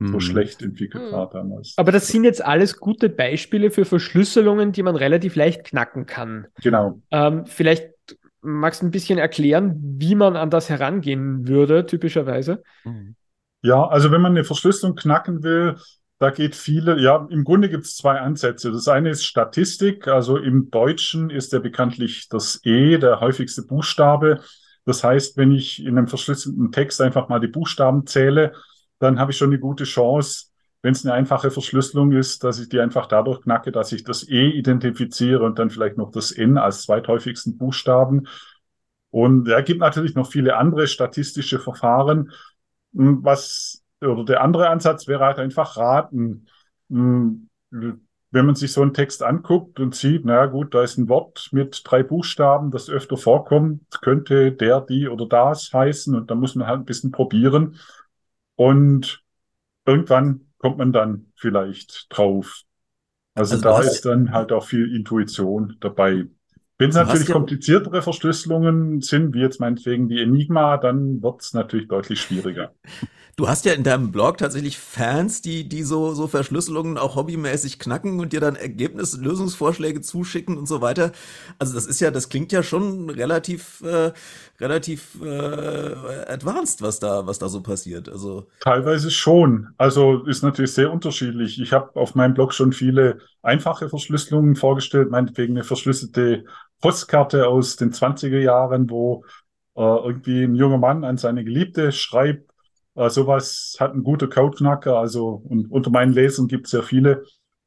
so 0.00 0.14
hm. 0.14 0.20
schlecht 0.20 0.60
entwickelt 0.62 1.04
hm. 1.04 1.12
war 1.12 1.30
damals. 1.30 1.74
Aber 1.76 1.92
das 1.92 2.08
sind 2.08 2.24
jetzt 2.24 2.44
alles 2.44 2.78
gute 2.78 3.08
Beispiele 3.08 3.70
für 3.70 3.84
Verschlüsselungen, 3.84 4.72
die 4.72 4.82
man 4.82 4.96
relativ 4.96 5.36
leicht 5.36 5.64
knacken 5.64 6.06
kann. 6.06 6.48
Genau. 6.60 7.00
Ähm, 7.12 7.46
vielleicht 7.46 7.90
magst 8.44 8.82
du 8.82 8.86
ein 8.86 8.90
bisschen 8.90 9.18
erklären, 9.18 9.80
wie 9.98 10.16
man 10.16 10.36
an 10.36 10.50
das 10.50 10.68
herangehen 10.68 11.48
würde, 11.48 11.86
typischerweise? 11.86 12.62
Ja, 13.62 13.86
also 13.86 14.10
wenn 14.10 14.20
man 14.20 14.32
eine 14.32 14.44
Verschlüsselung 14.44 14.96
knacken 14.96 15.42
will, 15.42 15.76
da 16.18 16.30
geht 16.30 16.54
viele, 16.54 17.00
ja, 17.00 17.26
im 17.30 17.44
Grunde 17.44 17.68
gibt 17.68 17.84
es 17.84 17.96
zwei 17.96 18.20
Ansätze. 18.20 18.70
Das 18.70 18.88
eine 18.88 19.10
ist 19.10 19.24
Statistik, 19.24 20.08
also 20.08 20.36
im 20.36 20.70
Deutschen 20.70 21.30
ist 21.30 21.52
ja 21.52 21.58
bekanntlich 21.58 22.28
das 22.28 22.60
E 22.64 22.98
der 22.98 23.20
häufigste 23.20 23.62
Buchstabe. 23.62 24.40
Das 24.84 25.02
heißt, 25.02 25.36
wenn 25.36 25.52
ich 25.52 25.84
in 25.84 25.98
einem 25.98 26.08
verschlüsselten 26.08 26.70
Text 26.72 27.00
einfach 27.00 27.28
mal 27.28 27.40
die 27.40 27.48
Buchstaben 27.48 28.06
zähle, 28.06 28.52
dann 28.98 29.18
habe 29.18 29.32
ich 29.32 29.38
schon 29.38 29.50
eine 29.50 29.58
gute 29.58 29.84
Chance, 29.84 30.46
wenn 30.82 30.92
es 30.92 31.04
eine 31.04 31.14
einfache 31.14 31.50
Verschlüsselung 31.50 32.12
ist, 32.12 32.44
dass 32.44 32.60
ich 32.60 32.68
die 32.68 32.80
einfach 32.80 33.06
dadurch 33.06 33.40
knacke, 33.40 33.72
dass 33.72 33.90
ich 33.92 34.04
das 34.04 34.28
E 34.28 34.50
identifiziere 34.50 35.42
und 35.42 35.58
dann 35.58 35.70
vielleicht 35.70 35.96
noch 35.96 36.10
das 36.10 36.30
N 36.30 36.58
als 36.58 36.82
zweithäufigsten 36.82 37.56
Buchstaben. 37.56 38.28
Und 39.10 39.48
er 39.48 39.62
gibt 39.62 39.80
natürlich 39.80 40.14
noch 40.14 40.30
viele 40.30 40.56
andere 40.56 40.86
statistische 40.86 41.58
Verfahren. 41.58 42.32
Was, 42.92 43.83
oder 44.00 44.24
der 44.24 44.42
andere 44.42 44.68
Ansatz 44.68 45.06
wäre 45.08 45.24
halt 45.24 45.38
einfach 45.38 45.76
raten. 45.76 46.46
Hm, 46.90 47.48
wenn 47.70 48.46
man 48.46 48.54
sich 48.56 48.72
so 48.72 48.82
einen 48.82 48.94
Text 48.94 49.22
anguckt 49.22 49.78
und 49.78 49.94
sieht, 49.94 50.24
na 50.24 50.46
gut, 50.46 50.74
da 50.74 50.82
ist 50.82 50.98
ein 50.98 51.08
Wort 51.08 51.48
mit 51.52 51.82
drei 51.84 52.02
Buchstaben, 52.02 52.70
das 52.70 52.90
öfter 52.90 53.16
vorkommt, 53.16 53.82
könnte 54.02 54.52
der, 54.52 54.80
die 54.80 55.08
oder 55.08 55.26
das 55.26 55.72
heißen 55.72 56.14
und 56.16 56.30
da 56.30 56.34
muss 56.34 56.54
man 56.56 56.66
halt 56.66 56.80
ein 56.80 56.84
bisschen 56.84 57.12
probieren. 57.12 57.78
Und 58.56 59.22
irgendwann 59.86 60.52
kommt 60.58 60.78
man 60.78 60.92
dann 60.92 61.32
vielleicht 61.36 62.06
drauf. 62.10 62.62
Also, 63.34 63.56
Also 63.56 63.62
da 63.62 63.80
ist 63.82 64.04
dann 64.06 64.32
halt 64.32 64.52
auch 64.52 64.64
viel 64.66 64.94
Intuition 64.94 65.76
dabei. 65.80 66.26
Wenn 66.78 66.90
es 66.90 66.96
hast 66.96 67.06
natürlich 67.06 67.30
kompliziertere 67.30 68.02
Verschlüsselungen 68.02 69.00
sind, 69.00 69.34
wie 69.34 69.40
jetzt 69.40 69.60
meinetwegen 69.60 70.08
die 70.08 70.20
Enigma, 70.20 70.76
dann 70.76 71.22
wird 71.22 71.40
es 71.40 71.54
natürlich 71.54 71.88
deutlich 71.88 72.20
schwieriger. 72.20 72.72
Du 73.36 73.48
hast 73.48 73.64
ja 73.64 73.72
in 73.72 73.82
deinem 73.82 74.12
Blog 74.12 74.38
tatsächlich 74.38 74.78
Fans, 74.78 75.42
die, 75.42 75.68
die 75.68 75.82
so, 75.82 76.14
so 76.14 76.28
Verschlüsselungen 76.28 76.98
auch 76.98 77.16
hobbymäßig 77.16 77.80
knacken 77.80 78.20
und 78.20 78.32
dir 78.32 78.38
dann 78.38 78.54
Ergebnis, 78.54 79.16
Lösungsvorschläge 79.16 80.00
zuschicken 80.02 80.56
und 80.56 80.68
so 80.68 80.80
weiter. 80.80 81.10
Also 81.58 81.74
das 81.74 81.86
ist 81.86 82.00
ja, 82.00 82.12
das 82.12 82.28
klingt 82.28 82.52
ja 82.52 82.62
schon 82.62 83.10
relativ, 83.10 83.82
äh, 83.82 84.12
relativ 84.60 85.20
äh, 85.20 85.26
advanced, 86.28 86.80
was 86.80 87.00
da, 87.00 87.26
was 87.26 87.40
da 87.40 87.48
so 87.48 87.60
passiert. 87.60 88.08
Also 88.08 88.46
Teilweise 88.60 89.10
schon. 89.10 89.70
Also 89.78 90.24
ist 90.26 90.44
natürlich 90.44 90.72
sehr 90.72 90.92
unterschiedlich. 90.92 91.60
Ich 91.60 91.72
habe 91.72 91.90
auf 91.96 92.14
meinem 92.14 92.34
Blog 92.34 92.54
schon 92.54 92.72
viele 92.72 93.18
einfache 93.42 93.88
Verschlüsselungen 93.88 94.54
vorgestellt, 94.54 95.10
meinetwegen 95.10 95.54
eine 95.54 95.64
verschlüsselte 95.64 96.44
Postkarte 96.80 97.48
aus 97.48 97.76
den 97.76 97.92
20er 97.92 98.40
Jahren, 98.40 98.90
wo 98.90 99.24
äh, 99.76 99.80
irgendwie 99.80 100.44
ein 100.44 100.54
junger 100.54 100.78
Mann 100.78 101.04
an 101.04 101.16
seine 101.16 101.44
Geliebte 101.44 101.92
schreibt. 101.92 102.50
Äh, 102.94 103.10
sowas 103.10 103.76
hat 103.80 103.94
ein 103.94 104.04
guter 104.04 104.28
Codeknacker. 104.28 104.98
Also 104.98 105.42
und 105.48 105.70
unter 105.70 105.90
meinen 105.90 106.12
Lesern 106.12 106.46
gibt 106.46 106.66
es 106.66 106.72
sehr 106.72 106.82
viele. 106.82 107.24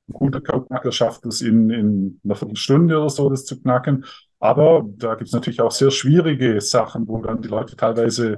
Ein 0.09 0.13
guter 0.13 0.41
Codeknacker 0.41 0.91
schafft 0.91 1.25
es 1.25 1.41
in, 1.41 1.69
in 1.69 2.21
einer 2.23 2.35
Viertelstunde 2.35 2.97
oder 2.97 3.09
so, 3.09 3.29
das 3.29 3.45
zu 3.45 3.59
knacken. 3.59 4.05
Aber 4.39 4.85
da 4.97 5.15
gibt 5.15 5.27
es 5.27 5.33
natürlich 5.33 5.61
auch 5.61 5.71
sehr 5.71 5.91
schwierige 5.91 6.61
Sachen, 6.61 7.07
wo 7.07 7.21
dann 7.21 7.41
die 7.41 7.49
Leute 7.49 7.75
teilweise 7.75 8.37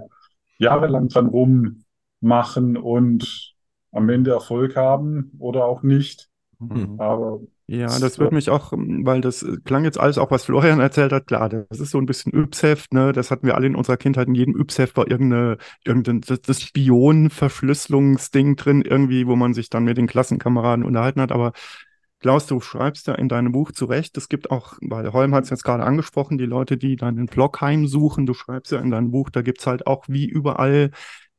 jahrelang 0.58 1.10
dran 1.10 1.28
rummachen 1.28 2.78
und 2.78 3.54
am 3.92 4.10
Ende 4.10 4.32
Erfolg 4.32 4.76
haben 4.76 5.32
oder 5.40 5.66
auch 5.66 5.84
nicht. 5.84 6.30
Mhm. 6.60 6.96
Aber 7.00 7.42
Ja, 7.72 8.00
das 8.00 8.18
wird 8.18 8.32
mich 8.32 8.50
auch, 8.50 8.74
weil 8.74 9.22
das 9.22 9.44
äh, 9.44 9.58
klang 9.64 9.84
jetzt 9.84 10.00
alles 10.00 10.18
auch, 10.18 10.32
was 10.32 10.46
Florian 10.46 10.80
erzählt 10.80 11.12
hat, 11.12 11.28
klar, 11.28 11.50
das 11.50 11.80
ist 11.80 11.92
so 11.92 12.00
ein 12.00 12.08
bisschen 12.08 12.34
Yps-Heft, 12.34 12.92
ne? 12.94 13.14
Das 13.14 13.30
hatten 13.30 13.46
wir 13.46 13.54
alle 13.56 13.68
in 13.68 13.76
unserer 13.76 13.98
Kindheit. 13.98 14.28
In 14.28 14.34
jedem 14.34 14.60
Yps-Heft 14.60 14.98
war 14.98 15.10
irgendeine, 15.10 15.58
irgendein 15.86 16.22
das, 16.22 16.42
das 16.42 16.62
Spion-Verschlüsselungsding 16.62 18.56
drin, 18.56 18.82
irgendwie, 18.82 19.28
wo 19.28 19.36
man 19.36 19.54
sich 19.54 19.70
dann 19.70 19.84
mit 19.84 19.98
den 19.98 20.08
Klassenkameraden 20.08 20.84
unterhalten 20.84 21.22
hat. 21.22 21.32
Aber 21.32 21.52
Klaus, 22.22 22.48
du 22.48 22.60
schreibst 22.60 23.06
ja 23.06 23.14
in 23.14 23.30
deinem 23.30 23.52
Buch 23.52 23.72
zu 23.72 23.86
Recht, 23.86 24.18
es 24.18 24.30
gibt 24.30 24.50
auch, 24.50 24.74
weil 24.82 25.14
Holm 25.14 25.36
hat 25.36 25.44
es 25.44 25.52
jetzt 25.52 25.64
gerade 25.64 25.84
angesprochen, 25.84 26.40
die 26.40 26.48
Leute, 26.48 26.76
die 26.76 26.96
dann 26.96 27.18
den 27.18 27.28
Blog 27.28 27.62
heimsuchen, 27.62 28.26
du 28.26 28.34
schreibst 28.34 28.72
ja 28.72 28.80
in 28.80 28.90
deinem 28.90 29.12
Buch, 29.12 29.30
da 29.30 29.42
gibt's 29.44 29.68
halt 29.68 29.86
auch 29.86 30.06
wie 30.08 30.28
überall 30.28 30.90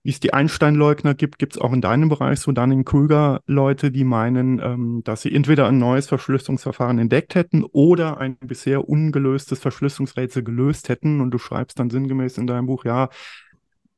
wie 0.03 0.11
es 0.11 0.21
die 0.21 0.33
Einstein-Leugner 0.33 1.15
gibt, 1.15 1.39
gibt 1.39 1.57
es 1.57 1.61
auch 1.61 1.73
in 1.73 1.83
deinem 1.83 2.09
Bereich 2.09 2.41
so 2.41 2.53
Dunning-Kruger-Leute, 2.53 3.91
die 3.91 4.05
meinen, 4.05 4.59
ähm, 4.59 5.03
dass 5.05 5.23
sie 5.23 5.35
entweder 5.35 5.69
ein 5.69 5.79
neues 5.79 6.07
Verschlüsselungsverfahren 6.07 6.99
entdeckt 6.99 7.35
hätten 7.35 7.65
oder 7.65 8.19
ein 8.19 8.37
bisher 8.39 8.89
ungelöstes 8.89 9.59
Verschlüsselungsrätsel 9.59 10.43
gelöst 10.43 10.89
hätten. 10.89 11.21
Und 11.21 11.33
du 11.33 11.39
schreibst 11.39 11.79
dann 11.79 11.91
sinngemäß 11.91 12.39
in 12.39 12.47
deinem 12.47 12.67
Buch, 12.67 12.87
ja, 12.87 13.11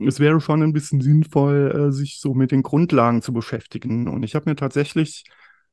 es 0.00 0.18
wäre 0.18 0.40
schon 0.40 0.62
ein 0.62 0.72
bisschen 0.72 1.00
sinnvoll, 1.00 1.88
äh, 1.88 1.92
sich 1.92 2.18
so 2.18 2.34
mit 2.34 2.50
den 2.50 2.64
Grundlagen 2.64 3.22
zu 3.22 3.32
beschäftigen. 3.32 4.08
Und 4.08 4.24
ich 4.24 4.34
habe 4.34 4.50
mir 4.50 4.56
tatsächlich, 4.56 5.22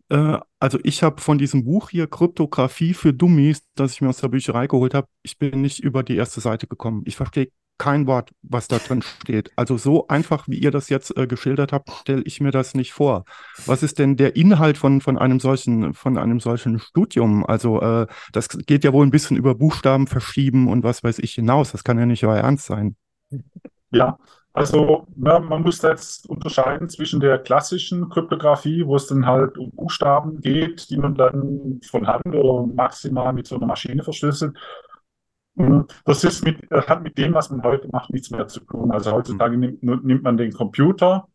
äh, 0.10 0.38
also 0.60 0.78
ich 0.84 1.02
habe 1.02 1.22
von 1.22 1.40
diesem 1.40 1.66
Buch 1.66 1.90
hier 1.90 2.06
Kryptographie 2.06 2.94
für 2.94 3.14
Dummies, 3.14 3.64
das 3.74 3.94
ich 3.94 4.02
mir 4.02 4.10
aus 4.10 4.18
der 4.22 4.28
Bücherei 4.28 4.68
geholt 4.68 4.94
habe, 4.94 5.08
ich 5.24 5.40
bin 5.40 5.62
nicht 5.62 5.80
über 5.80 6.04
die 6.04 6.18
erste 6.18 6.40
Seite 6.40 6.68
gekommen. 6.68 7.02
Ich 7.06 7.16
verstehe 7.16 7.50
kein 7.80 8.06
Wort, 8.06 8.32
was 8.44 8.68
da 8.68 8.78
drin 8.78 9.02
steht. 9.02 9.52
Also 9.56 9.78
so 9.78 10.08
einfach, 10.08 10.48
wie 10.48 10.60
ihr 10.60 10.70
das 10.70 10.90
jetzt 10.90 11.18
äh, 11.18 11.26
geschildert 11.26 11.74
habt, 11.74 11.90
stelle 11.90 12.22
ich 12.24 12.40
mir 12.42 12.52
das 12.52 12.76
nicht 12.76 12.94
vor. 12.94 13.26
Was 13.66 13.82
ist 13.82 13.98
denn 13.98 14.18
der 14.18 14.36
Inhalt 14.36 14.78
von, 14.78 15.02
von 15.02 15.18
einem 15.18 15.40
solchen, 15.40 15.96
von 15.96 16.18
einem 16.20 16.40
solchen 16.40 16.78
Studium? 16.80 17.46
Also 17.46 17.82
äh, 17.82 18.06
das 18.32 18.50
geht 18.50 18.84
ja 18.84 18.94
wohl 18.94 19.06
ein 19.06 19.12
bisschen 19.12 19.38
über 19.38 19.56
Buchstaben 19.56 20.06
verschieben 20.06 20.68
und 20.68 20.84
was 20.84 21.04
weiß 21.04 21.18
ich 21.20 21.34
hinaus. 21.34 21.72
Das 21.72 21.84
kann 21.84 21.98
ja 21.98 22.06
nicht 22.06 22.24
euer 22.24 22.38
Ernst 22.38 22.66
sein. 22.66 22.96
Ja, 23.92 24.18
also 24.54 25.08
na, 25.16 25.40
man 25.40 25.62
muss 25.62 25.82
jetzt 25.82 26.28
unterscheiden 26.30 26.90
zwischen 26.90 27.20
der 27.20 27.38
klassischen 27.40 28.10
Kryptographie, 28.10 28.86
wo 28.86 28.96
es 28.96 29.08
dann 29.08 29.26
halt 29.26 29.58
um 29.58 29.72
Buchstaben 29.72 30.42
geht, 30.42 30.90
die 30.90 30.98
man 30.98 31.16
dann 31.16 31.80
von 31.90 32.08
Hand 32.08 32.28
oder 32.28 32.68
maximal 32.68 33.32
mit 33.32 33.48
so 33.48 33.56
einer 33.56 33.68
Maschine 33.68 34.04
verschlüsselt. 34.04 34.58
Das 36.06 36.24
ist 36.24 36.46
mit, 36.46 36.58
hat 36.72 37.04
mit 37.04 37.18
dem, 37.18 37.34
was 37.34 37.50
man 37.50 37.62
heute 37.64 37.90
macht, 37.92 38.12
nichts 38.12 38.32
mehr 38.32 38.48
zu 38.48 38.62
tun. 38.62 38.92
Also 38.92 39.12
heutzutage 39.12 39.58
nimmt, 39.58 39.84
nimmt 39.84 40.24
man 40.24 40.38
den 40.38 40.54
Computer 40.54 41.28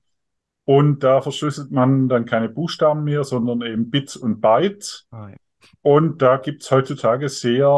und 0.64 1.04
da 1.04 1.20
verschlüsselt 1.20 1.70
man 1.70 2.08
dann 2.08 2.24
keine 2.24 2.48
Buchstaben 2.48 3.04
mehr, 3.04 3.24
sondern 3.24 3.60
eben 3.62 3.90
Bits 3.90 4.16
und 4.16 4.40
Bytes. 4.40 5.06
Ah, 5.10 5.28
ja. 5.28 5.36
Und 5.82 6.22
da 6.22 6.38
gibt 6.38 6.62
es 6.62 6.70
heutzutage 6.70 7.28
sehr 7.28 7.68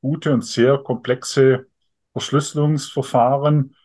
gute 0.00 0.32
und 0.32 0.44
sehr 0.44 0.78
komplexe 0.78 1.66
Verschlüsselungsverfahren. 2.12 3.76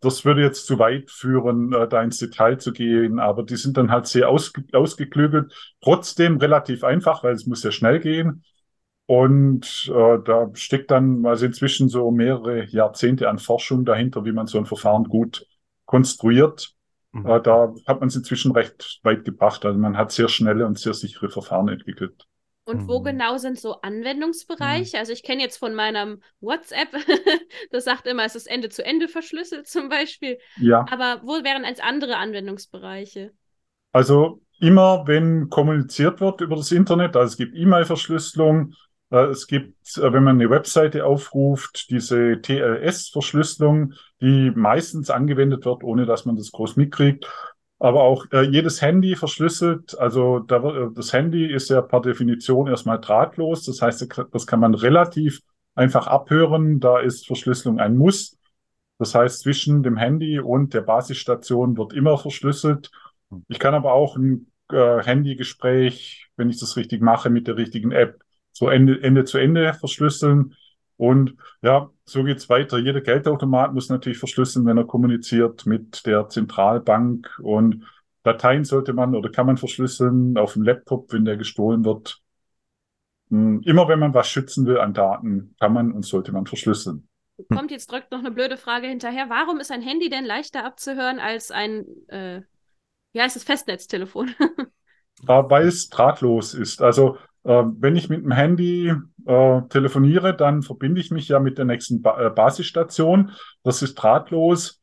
Das 0.00 0.24
würde 0.24 0.42
jetzt 0.42 0.66
zu 0.66 0.78
weit 0.78 1.10
führen, 1.10 1.72
äh, 1.72 1.88
da 1.88 2.02
ins 2.02 2.18
Detail 2.18 2.58
zu 2.58 2.72
gehen, 2.72 3.18
aber 3.18 3.42
die 3.42 3.56
sind 3.56 3.78
dann 3.78 3.90
halt 3.90 4.06
sehr 4.06 4.28
ausge 4.28 4.62
ausgeklügelt, 4.72 5.54
trotzdem 5.80 6.36
relativ 6.36 6.84
einfach, 6.84 7.24
weil 7.24 7.32
es 7.32 7.46
muss 7.46 7.62
ja 7.62 7.70
schnell 7.70 8.00
gehen. 8.00 8.44
Und 9.06 9.90
äh, 9.94 10.18
da 10.24 10.50
steckt 10.54 10.90
dann 10.90 11.26
also 11.26 11.44
inzwischen 11.46 11.88
so 11.88 12.10
mehrere 12.10 12.64
Jahrzehnte 12.66 13.28
an 13.28 13.38
Forschung 13.38 13.84
dahinter, 13.84 14.24
wie 14.24 14.32
man 14.32 14.46
so 14.46 14.58
ein 14.58 14.66
Verfahren 14.66 15.04
gut 15.04 15.46
konstruiert. 15.84 16.74
Mhm. 17.12 17.26
Äh, 17.26 17.40
da 17.42 17.74
hat 17.86 18.00
man 18.00 18.08
es 18.08 18.16
inzwischen 18.16 18.52
recht 18.52 19.00
weit 19.02 19.24
gebracht. 19.24 19.64
Also 19.66 19.78
man 19.78 19.96
hat 19.98 20.12
sehr 20.12 20.28
schnelle 20.28 20.66
und 20.66 20.78
sehr 20.78 20.94
sichere 20.94 21.28
Verfahren 21.28 21.68
entwickelt. 21.68 22.26
Und 22.66 22.88
wo 22.88 23.00
Mhm. 23.00 23.04
genau 23.04 23.36
sind 23.36 23.58
so 23.60 23.80
Anwendungsbereiche? 23.82 24.98
Also 24.98 25.12
ich 25.12 25.22
kenne 25.22 25.42
jetzt 25.42 25.58
von 25.58 25.74
meinem 25.74 26.22
WhatsApp, 26.40 26.88
das 27.70 27.84
sagt 27.84 28.06
immer, 28.06 28.24
es 28.24 28.34
ist 28.36 28.46
Ende 28.46 28.70
zu 28.70 28.84
Ende 28.84 29.08
verschlüsselt 29.08 29.66
zum 29.68 29.88
Beispiel. 29.90 30.38
Ja. 30.56 30.86
Aber 30.86 31.20
wo 31.24 31.44
wären 31.44 31.64
als 31.66 31.80
andere 31.80 32.16
Anwendungsbereiche? 32.16 33.32
Also 33.92 34.42
immer, 34.60 35.06
wenn 35.06 35.48
kommuniziert 35.50 36.20
wird 36.20 36.40
über 36.40 36.56
das 36.56 36.72
Internet, 36.72 37.16
also 37.16 37.32
es 37.32 37.36
gibt 37.36 37.56
E-Mail-Verschlüsselung, 37.56 38.74
es 39.22 39.46
gibt, 39.46 39.96
äh, 39.98 40.12
wenn 40.12 40.24
man 40.24 40.36
eine 40.36 40.50
Webseite 40.50 41.06
aufruft, 41.06 41.90
diese 41.90 42.40
TLS-Verschlüsselung, 42.40 43.94
die 44.20 44.50
meistens 44.54 45.10
angewendet 45.10 45.64
wird, 45.64 45.84
ohne 45.84 46.06
dass 46.06 46.24
man 46.24 46.36
das 46.36 46.52
groß 46.52 46.76
mitkriegt. 46.76 47.26
Aber 47.78 48.02
auch 48.02 48.26
äh, 48.32 48.42
jedes 48.42 48.80
Handy 48.80 49.16
verschlüsselt. 49.16 49.98
Also 49.98 50.38
äh, 50.48 50.90
das 50.94 51.12
Handy 51.12 51.52
ist 51.52 51.70
ja 51.70 51.82
per 51.82 52.00
Definition 52.00 52.68
erstmal 52.68 53.00
drahtlos. 53.00 53.64
Das 53.64 53.82
heißt, 53.82 54.08
das 54.32 54.46
kann 54.46 54.60
man 54.60 54.74
relativ 54.74 55.40
einfach 55.74 56.06
abhören. 56.06 56.80
Da 56.80 57.00
ist 57.00 57.26
Verschlüsselung 57.26 57.80
ein 57.80 57.96
Muss. 57.96 58.38
Das 58.98 59.14
heißt, 59.14 59.40
zwischen 59.40 59.82
dem 59.82 59.96
Handy 59.96 60.38
und 60.38 60.72
der 60.72 60.82
Basisstation 60.82 61.76
wird 61.76 61.92
immer 61.92 62.16
verschlüsselt. 62.16 62.90
Ich 63.48 63.58
kann 63.58 63.74
aber 63.74 63.92
auch 63.92 64.16
ein 64.16 64.50
äh, 64.70 65.02
Handygespräch, 65.02 66.28
wenn 66.36 66.48
ich 66.48 66.58
das 66.58 66.76
richtig 66.76 67.02
mache, 67.02 67.28
mit 67.28 67.46
der 67.48 67.56
richtigen 67.56 67.92
App, 67.92 68.23
so 68.54 68.68
Ende, 68.68 69.02
Ende 69.02 69.24
zu 69.24 69.38
Ende 69.38 69.74
verschlüsseln. 69.74 70.54
Und 70.96 71.34
ja, 71.60 71.90
so 72.04 72.22
geht's 72.22 72.48
weiter. 72.48 72.78
Jeder 72.78 73.00
Geldautomat 73.00 73.74
muss 73.74 73.88
natürlich 73.88 74.18
verschlüsseln, 74.18 74.64
wenn 74.64 74.78
er 74.78 74.84
kommuniziert 74.84 75.66
mit 75.66 76.06
der 76.06 76.28
Zentralbank. 76.28 77.38
Und 77.42 77.84
Dateien 78.22 78.64
sollte 78.64 78.92
man 78.92 79.14
oder 79.14 79.30
kann 79.30 79.46
man 79.46 79.56
verschlüsseln 79.56 80.38
auf 80.38 80.54
dem 80.54 80.62
Laptop, 80.62 81.12
wenn 81.12 81.24
der 81.24 81.36
gestohlen 81.36 81.84
wird. 81.84 82.22
Hm, 83.30 83.60
Immer 83.64 83.88
wenn 83.88 83.98
man 83.98 84.14
was 84.14 84.28
schützen 84.28 84.66
will 84.66 84.78
an 84.78 84.94
Daten, 84.94 85.56
kann 85.58 85.72
man 85.72 85.92
und 85.92 86.04
sollte 86.04 86.30
man 86.30 86.46
verschlüsseln. 86.46 87.08
Kommt 87.48 87.72
jetzt 87.72 87.90
direkt 87.90 88.12
noch 88.12 88.20
eine 88.20 88.30
blöde 88.30 88.56
Frage 88.56 88.86
hinterher. 88.86 89.28
Warum 89.28 89.58
ist 89.58 89.72
ein 89.72 89.82
Handy 89.82 90.08
denn 90.08 90.24
leichter 90.24 90.64
abzuhören 90.64 91.18
als 91.18 91.50
ein, 91.50 91.84
äh, 92.06 92.42
wie 93.12 93.20
heißt 93.20 93.34
es, 93.36 93.42
Festnetztelefon? 93.42 94.32
weil 95.26 95.66
es 95.66 95.88
drahtlos 95.88 96.54
ist. 96.54 96.82
Also 96.82 97.18
wenn 97.48 97.96
ich 97.96 98.08
mit 98.08 98.24
dem 98.24 98.32
Handy 98.32 98.92
äh, 99.26 99.60
telefoniere, 99.68 100.34
dann 100.34 100.62
verbinde 100.62 101.00
ich 101.00 101.10
mich 101.10 101.28
ja 101.28 101.38
mit 101.40 101.58
der 101.58 101.66
nächsten 101.66 102.02
ba 102.02 102.26
äh, 102.26 102.30
Basisstation. 102.30 103.32
Das 103.62 103.82
ist 103.82 103.94
drahtlos. 103.96 104.80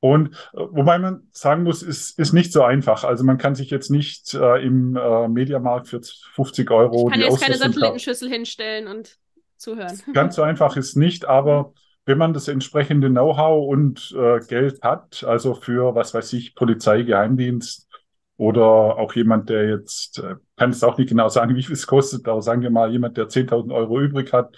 Und 0.00 0.34
äh, 0.52 0.58
wobei 0.70 0.98
man 0.98 1.28
sagen 1.30 1.62
muss, 1.62 1.82
ist, 1.82 2.18
ist 2.18 2.32
nicht 2.32 2.52
so 2.52 2.64
einfach. 2.64 3.04
Also 3.04 3.24
man 3.24 3.38
kann 3.38 3.54
sich 3.54 3.70
jetzt 3.70 3.90
nicht 3.90 4.34
äh, 4.34 4.62
im 4.62 4.96
äh, 4.96 5.28
Mediamarkt 5.28 5.88
für 5.88 6.00
50 6.34 6.70
Euro 6.70 7.06
Ich 7.06 7.12
kann 7.12 7.20
die 7.20 7.26
jetzt 7.26 7.40
keine. 7.40 7.56
Satellitenschüssel 7.56 8.28
hinstellen 8.28 8.88
und 8.88 9.16
zuhören. 9.56 9.98
Ganz 10.12 10.36
so 10.36 10.42
einfach 10.42 10.76
ist 10.76 10.96
nicht, 10.96 11.24
aber 11.24 11.72
wenn 12.04 12.18
man 12.18 12.34
das 12.34 12.48
entsprechende 12.48 13.08
Know-how 13.10 13.68
und 13.68 14.12
äh, 14.18 14.40
Geld 14.40 14.82
hat, 14.82 15.22
also 15.22 15.54
für, 15.54 15.94
was 15.94 16.12
weiß 16.12 16.32
ich, 16.32 16.56
Polizei, 16.56 17.02
Geheimdienst 17.02 17.88
oder 18.36 18.96
auch 18.98 19.14
jemand, 19.14 19.48
der 19.48 19.68
jetzt, 19.68 20.18
äh, 20.18 20.36
kann 20.56 20.70
es 20.70 20.82
auch 20.82 20.98
nicht 20.98 21.08
genau 21.08 21.28
sagen, 21.28 21.54
wie 21.56 21.62
viel 21.62 21.74
es 21.74 21.86
kostet, 21.86 22.26
aber 22.28 22.42
sagen 22.42 22.62
wir 22.62 22.70
mal, 22.70 22.90
jemand, 22.90 23.16
der 23.16 23.28
10.000 23.28 23.74
Euro 23.74 24.00
übrig 24.00 24.32
hat, 24.32 24.56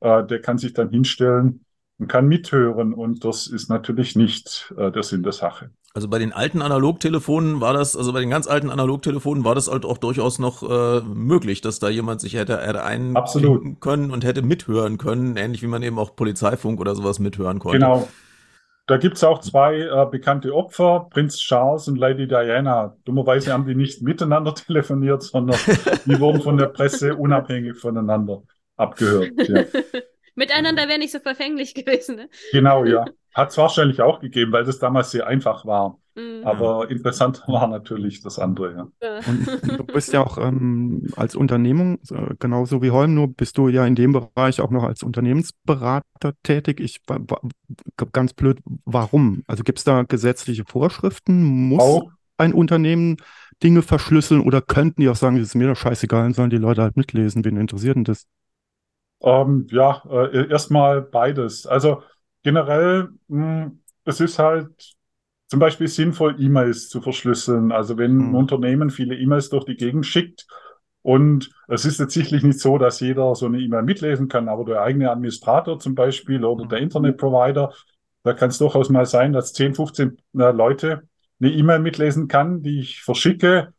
äh, 0.00 0.24
der 0.24 0.40
kann 0.40 0.58
sich 0.58 0.72
dann 0.72 0.90
hinstellen 0.90 1.64
und 1.98 2.08
kann 2.08 2.28
mithören 2.28 2.94
und 2.94 3.24
das 3.24 3.46
ist 3.46 3.68
natürlich 3.68 4.14
nicht 4.14 4.72
äh, 4.76 4.90
der 4.92 5.02
Sinn 5.02 5.22
der 5.22 5.32
Sache. 5.32 5.70
Also 5.94 6.06
bei 6.06 6.18
den 6.18 6.32
alten 6.32 6.62
Analogtelefonen 6.62 7.60
war 7.60 7.72
das, 7.72 7.96
also 7.96 8.12
bei 8.12 8.20
den 8.20 8.30
ganz 8.30 8.46
alten 8.46 8.70
Analogtelefonen 8.70 9.42
war 9.42 9.54
das 9.54 9.68
halt 9.68 9.84
auch 9.84 9.98
durchaus 9.98 10.38
noch 10.38 10.62
äh, 10.62 11.00
möglich, 11.00 11.60
dass 11.60 11.80
da 11.80 11.88
jemand 11.88 12.20
sich 12.20 12.34
hätte, 12.34 12.60
hätte 12.60 12.84
einklinken 12.84 13.80
können 13.80 14.10
und 14.10 14.22
hätte 14.22 14.42
mithören 14.42 14.98
können, 14.98 15.36
ähnlich 15.36 15.62
wie 15.62 15.66
man 15.66 15.82
eben 15.82 15.98
auch 15.98 16.14
Polizeifunk 16.14 16.78
oder 16.78 16.94
sowas 16.94 17.18
mithören 17.18 17.58
konnte. 17.58 17.78
Genau. 17.78 18.06
Da 18.88 18.96
gibt 18.96 19.16
es 19.16 19.24
auch 19.24 19.40
zwei 19.40 19.80
äh, 19.80 20.06
bekannte 20.10 20.54
Opfer, 20.54 21.08
Prinz 21.10 21.36
Charles 21.36 21.88
und 21.88 21.96
Lady 21.96 22.26
Diana. 22.26 22.96
Dummerweise 23.04 23.52
haben 23.52 23.66
die 23.66 23.74
nicht 23.74 24.00
miteinander 24.00 24.54
telefoniert, 24.66 25.22
sondern 25.22 25.58
die 26.06 26.18
wurden 26.18 26.40
von 26.40 26.56
der 26.56 26.68
Presse 26.68 27.14
unabhängig 27.14 27.76
voneinander 27.76 28.42
abgehört. 28.76 29.30
Ja. 29.46 29.64
Miteinander 30.34 30.88
wäre 30.88 30.98
nicht 30.98 31.12
so 31.12 31.18
verfänglich 31.18 31.74
gewesen. 31.74 32.16
Ne? 32.16 32.28
Genau, 32.52 32.84
ja. 32.84 33.04
Hat 33.34 33.50
es 33.50 33.58
wahrscheinlich 33.58 34.00
auch 34.00 34.20
gegeben, 34.20 34.52
weil 34.52 34.64
das 34.64 34.78
damals 34.78 35.10
sehr 35.10 35.26
einfach 35.26 35.66
war. 35.66 35.98
Mhm. 36.18 36.44
Aber 36.44 36.90
interessant 36.90 37.42
war 37.46 37.68
natürlich 37.68 38.22
das 38.22 38.38
andere. 38.38 38.90
Ja. 39.00 39.20
Und 39.26 39.78
du 39.78 39.84
bist 39.84 40.12
ja 40.12 40.20
auch 40.20 40.38
ähm, 40.42 41.08
als 41.16 41.36
Unternehmung, 41.36 41.98
genauso 42.38 42.82
wie 42.82 42.90
Holm, 42.90 43.14
nur 43.14 43.28
bist 43.28 43.56
du 43.56 43.68
ja 43.68 43.86
in 43.86 43.94
dem 43.94 44.12
Bereich 44.12 44.60
auch 44.60 44.70
noch 44.70 44.82
als 44.82 45.02
Unternehmensberater 45.02 46.32
tätig. 46.42 46.80
Ich 46.80 47.00
ganz 48.12 48.32
blöd, 48.32 48.58
warum? 48.84 49.44
Also 49.46 49.62
gibt 49.62 49.78
es 49.78 49.84
da 49.84 50.02
gesetzliche 50.02 50.64
Vorschriften? 50.64 51.44
Muss 51.44 51.82
auch. 51.82 52.10
ein 52.36 52.52
Unternehmen 52.52 53.16
Dinge 53.62 53.82
verschlüsseln 53.82 54.40
oder 54.40 54.60
könnten 54.60 55.00
die 55.00 55.08
auch 55.08 55.16
sagen, 55.16 55.36
das 55.36 55.48
ist 55.48 55.54
mir 55.54 55.68
doch 55.68 55.76
scheißegal, 55.76 56.32
sollen 56.34 56.50
die 56.50 56.58
Leute 56.58 56.82
halt 56.82 56.96
mitlesen, 56.96 57.44
wen 57.44 57.56
interessiert 57.56 57.96
denn 57.96 58.04
das? 58.04 58.26
Ähm, 59.20 59.66
ja, 59.70 60.02
äh, 60.08 60.48
erstmal 60.48 61.02
beides. 61.02 61.66
Also 61.66 62.02
generell, 62.44 63.08
mh, 63.26 63.64
hm, 63.64 63.80
es 64.04 64.20
ist 64.20 64.38
halt 64.38 64.96
zum 65.48 65.60
Beispiel 65.60 65.88
sinnvoll, 65.88 66.36
E-Mails 66.38 66.88
zu 66.88 67.00
verschlüsseln. 67.00 67.72
Also 67.72 67.98
wenn 67.98 68.18
ein 68.18 68.26
hm. 68.28 68.34
Unternehmen 68.34 68.90
viele 68.90 69.16
E-Mails 69.16 69.48
durch 69.48 69.64
die 69.64 69.76
Gegend 69.76 70.06
schickt 70.06 70.46
und 71.02 71.50
es 71.68 71.84
ist 71.84 71.98
jetzt 71.98 72.14
sicherlich 72.14 72.42
nicht 72.42 72.60
so, 72.60 72.78
dass 72.78 73.00
jeder 73.00 73.34
so 73.34 73.46
eine 73.46 73.58
E-Mail 73.58 73.82
mitlesen 73.82 74.28
kann, 74.28 74.48
aber 74.48 74.64
der 74.64 74.82
eigene 74.82 75.10
Administrator 75.10 75.78
zum 75.78 75.94
Beispiel 75.94 76.44
oder 76.44 76.66
der 76.66 76.78
hm. 76.78 76.84
Internetprovider, 76.84 77.72
da 78.22 78.32
kann 78.34 78.50
es 78.50 78.58
durchaus 78.58 78.90
mal 78.90 79.06
sein, 79.06 79.32
dass 79.32 79.52
10, 79.52 79.74
15 79.74 80.18
äh, 80.38 80.50
Leute 80.52 81.02
eine 81.40 81.52
E-Mail 81.52 81.78
mitlesen 81.78 82.28
kann, 82.28 82.62
die 82.62 82.80
ich 82.80 83.02
verschicke 83.02 83.72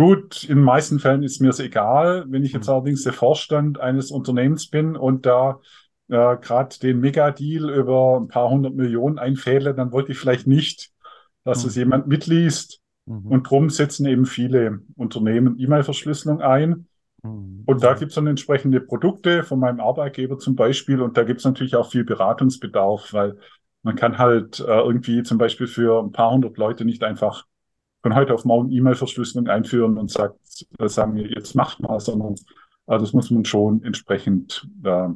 Gut, 0.00 0.44
in 0.44 0.56
den 0.56 0.64
meisten 0.64 0.98
Fällen 0.98 1.22
ist 1.22 1.42
mir 1.42 1.50
es 1.50 1.60
egal. 1.60 2.24
Wenn 2.28 2.42
ich 2.42 2.54
jetzt 2.54 2.68
mhm. 2.68 2.72
allerdings 2.72 3.02
der 3.02 3.12
Vorstand 3.12 3.78
eines 3.80 4.10
Unternehmens 4.10 4.70
bin 4.70 4.96
und 4.96 5.26
da 5.26 5.60
äh, 6.08 6.38
gerade 6.38 6.78
den 6.80 7.00
Megadeal 7.00 7.68
über 7.68 8.18
ein 8.18 8.28
paar 8.28 8.48
hundert 8.48 8.74
Millionen 8.74 9.18
einfähle, 9.18 9.74
dann 9.74 9.92
wollte 9.92 10.12
ich 10.12 10.18
vielleicht 10.18 10.46
nicht, 10.46 10.90
dass 11.44 11.62
mhm. 11.62 11.68
es 11.68 11.76
jemand 11.76 12.06
mitliest. 12.06 12.80
Mhm. 13.06 13.26
Und 13.26 13.50
drum 13.50 13.70
setzen 13.70 14.06
eben 14.06 14.26
viele 14.26 14.80
Unternehmen 14.96 15.58
E-Mail-Verschlüsselung 15.58 16.40
ein. 16.40 16.86
Mhm. 17.22 17.62
Und 17.66 17.82
da 17.82 17.94
gibt 17.94 18.10
es 18.10 18.14
dann 18.14 18.26
entsprechende 18.26 18.80
Produkte 18.80 19.42
von 19.42 19.58
meinem 19.58 19.80
Arbeitgeber 19.80 20.38
zum 20.38 20.56
Beispiel. 20.56 21.00
Und 21.00 21.16
da 21.16 21.24
gibt 21.24 21.40
es 21.40 21.44
natürlich 21.44 21.76
auch 21.76 21.90
viel 21.90 22.04
Beratungsbedarf, 22.04 23.12
weil 23.12 23.36
man 23.82 23.96
kann 23.96 24.18
halt 24.18 24.60
äh, 24.60 24.64
irgendwie 24.64 25.22
zum 25.22 25.38
Beispiel 25.38 25.66
für 25.66 26.00
ein 26.02 26.12
paar 26.12 26.32
hundert 26.32 26.58
Leute 26.58 26.84
nicht 26.84 27.02
einfach 27.02 27.46
von 28.02 28.14
heute 28.14 28.34
auf 28.34 28.44
morgen 28.44 28.70
E-Mail-Verschlüsselung 28.70 29.48
einführen 29.48 29.98
und 29.98 30.10
sagt, 30.10 30.66
äh, 30.78 30.88
sagen 30.88 31.14
wir, 31.16 31.26
jetzt 31.28 31.54
macht 31.54 31.80
mal, 31.80 32.00
sondern 32.00 32.34
äh, 32.86 32.98
das 32.98 33.12
muss 33.12 33.30
man 33.30 33.44
schon 33.44 33.82
entsprechend 33.82 34.66
äh, 34.84 35.08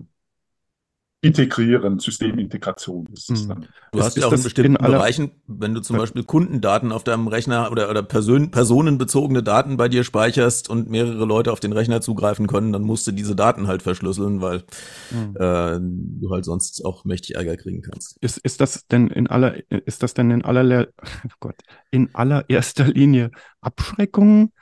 integrieren, 1.24 1.98
Systemintegration 1.98 3.08
ist 3.12 3.30
es 3.30 3.40
hm. 3.42 3.48
dann. 3.48 3.68
Du 3.92 4.00
hast 4.00 4.16
ja 4.16 4.26
auch 4.26 4.32
in 4.32 4.42
bestimmten 4.42 4.76
in 4.76 4.92
Bereichen, 4.92 5.30
wenn 5.46 5.72
du 5.74 5.80
zum 5.80 5.96
Beispiel 5.96 6.22
Kundendaten 6.22 6.92
auf 6.92 7.02
deinem 7.02 7.28
Rechner 7.28 7.70
oder, 7.72 7.88
oder 7.88 8.02
Person, 8.02 8.50
personenbezogene 8.50 9.42
Daten 9.42 9.76
bei 9.78 9.88
dir 9.88 10.04
speicherst 10.04 10.68
und 10.68 10.90
mehrere 10.90 11.24
Leute 11.24 11.52
auf 11.52 11.60
den 11.60 11.72
Rechner 11.72 12.02
zugreifen 12.02 12.46
können, 12.46 12.72
dann 12.72 12.82
musst 12.82 13.06
du 13.06 13.12
diese 13.12 13.34
Daten 13.34 13.66
halt 13.66 13.82
verschlüsseln, 13.82 14.42
weil 14.42 14.64
mhm. 15.10 15.36
äh, 15.36 15.78
du 16.20 16.30
halt 16.30 16.44
sonst 16.44 16.84
auch 16.84 17.04
mächtig 17.04 17.36
Ärger 17.36 17.56
kriegen 17.56 17.80
kannst. 17.80 18.18
Ist, 18.20 18.38
ist 18.38 18.60
das 18.60 18.86
denn 18.86 19.08
in 19.08 19.26
aller, 19.26 19.56
ist 19.70 20.02
das 20.02 20.12
denn 20.12 20.30
in 20.30 20.44
aller, 20.44 20.88
oh 21.24 21.36
Gott, 21.40 21.56
in 21.90 22.14
allererster 22.14 22.84
Linie 22.84 23.30
Abschreckung? 23.62 24.52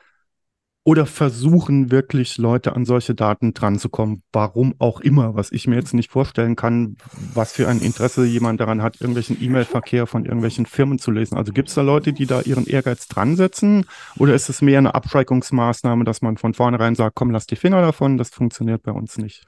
Oder 0.85 1.07
versuchen 1.07 1.92
wirklich 1.92 2.38
Leute 2.38 2.75
an 2.75 2.85
solche 2.85 3.14
Daten 3.14 3.55
dranzukommen? 3.55 4.25
Warum 4.33 4.75
auch 4.81 5.01
immer, 5.01 5.37
was 5.37 5.53
ich 5.53 5.68
mir 5.68 5.77
jetzt 5.77 5.95
nicht 5.95 6.11
vorstellen 6.11 6.57
kann, 6.57 6.97
was 7.35 7.53
für 7.53 7.68
ein 7.68 7.81
Interesse 7.81 8.25
jemand 8.25 8.61
daran 8.61 8.83
hat, 8.83 9.01
irgendwelchen 9.01 9.40
E-Mail-Verkehr 9.40 10.09
von 10.09 10.25
irgendwelchen 10.25 10.66
Firmen 10.66 10.99
zu 10.99 11.12
lesen. 11.12 11.37
Also 11.37 11.53
gibt 11.53 11.68
es 11.68 11.77
da 11.77 11.83
Leute, 11.83 12.12
die 12.12 12.27
da 12.27 12.40
ihren 12.40 12.66
Ehrgeiz 12.66 13.07
dran 13.07 13.37
setzen? 13.37 13.87
Oder 14.18 14.35
ist 14.35 14.49
es 14.49 14.61
mehr 14.61 14.79
eine 14.79 14.97
Abschreckungsmaßnahme, 14.97 16.03
dass 16.03 16.21
man 16.21 16.37
von 16.37 16.53
vornherein 16.53 16.97
sagt, 16.97 17.14
komm, 17.14 17.31
lass 17.31 17.47
die 17.47 17.57
Finger 17.57 17.81
davon, 17.81 18.18
das 18.18 18.31
funktioniert 18.31 18.83
bei 18.83 18.92
uns 18.92 19.18
nicht? 19.18 19.47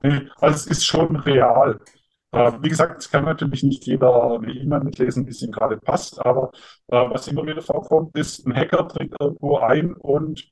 Also 0.00 0.56
es 0.56 0.66
ist 0.66 0.86
schon 0.86 1.16
real. 1.16 1.80
Wie 2.32 2.68
gesagt, 2.68 3.00
es 3.00 3.10
kann 3.10 3.24
natürlich 3.24 3.62
nicht 3.62 3.86
jeder 3.86 4.34
eine 4.34 4.52
E-Mail 4.52 4.80
mitlesen, 4.80 5.26
wie 5.26 5.30
es 5.30 5.40
ihm 5.40 5.52
gerade 5.52 5.78
passt, 5.78 6.24
aber 6.24 6.50
äh, 6.88 6.96
was 6.96 7.28
immer 7.28 7.46
wieder 7.46 7.62
vorkommt, 7.62 8.14
ist, 8.16 8.46
ein 8.46 8.54
Hacker 8.54 8.86
tritt 8.88 9.14
irgendwo 9.18 9.56
ein 9.58 9.94
und 9.94 10.50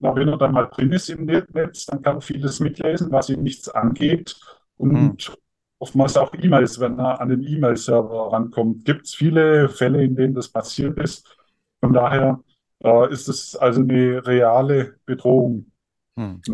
na, 0.00 0.16
wenn 0.16 0.28
er 0.28 0.38
dann 0.38 0.52
mal 0.52 0.66
drin 0.66 0.92
ist 0.92 1.10
im 1.10 1.26
Netz, 1.26 1.86
dann 1.86 2.02
kann 2.02 2.16
er 2.16 2.20
vieles 2.22 2.58
mitlesen, 2.58 3.12
was 3.12 3.28
ihm 3.28 3.42
nichts 3.42 3.68
angeht. 3.68 4.40
Und 4.76 5.28
mhm. 5.28 5.34
oftmals 5.78 6.16
auch 6.16 6.32
E-Mails, 6.34 6.80
wenn 6.80 6.98
er 6.98 7.20
an 7.20 7.28
den 7.28 7.42
E-Mail-Server 7.42 8.32
rankommt. 8.32 8.86
Gibt 8.86 9.06
es 9.06 9.14
viele 9.14 9.68
Fälle, 9.68 10.02
in 10.02 10.16
denen 10.16 10.34
das 10.34 10.48
passiert 10.48 10.98
ist. 10.98 11.36
Von 11.80 11.92
daher 11.92 12.42
äh, 12.82 13.12
ist 13.12 13.28
es 13.28 13.54
also 13.56 13.82
eine 13.82 14.26
reale 14.26 14.96
Bedrohung. 15.04 15.69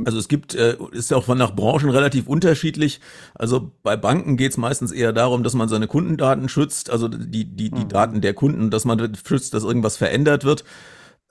Also 0.04 0.18
es 0.18 0.28
gibt, 0.28 0.54
äh, 0.54 0.76
ist 0.92 1.10
ja 1.10 1.16
auch 1.16 1.24
von 1.24 1.38
nach 1.38 1.54
Branchen 1.54 1.90
relativ 1.90 2.26
unterschiedlich. 2.26 3.00
Also 3.34 3.72
bei 3.82 3.96
Banken 3.96 4.36
geht 4.36 4.52
es 4.52 4.56
meistens 4.56 4.92
eher 4.92 5.12
darum, 5.12 5.42
dass 5.42 5.54
man 5.54 5.68
seine 5.68 5.86
Kundendaten 5.86 6.48
schützt, 6.48 6.90
also 6.90 7.08
die, 7.08 7.44
die, 7.44 7.70
die 7.70 7.84
mhm. 7.84 7.88
Daten 7.88 8.20
der 8.20 8.34
Kunden, 8.34 8.70
dass 8.70 8.84
man 8.84 9.14
schützt, 9.26 9.54
dass 9.54 9.64
irgendwas 9.64 9.96
verändert 9.96 10.44
wird. 10.44 10.64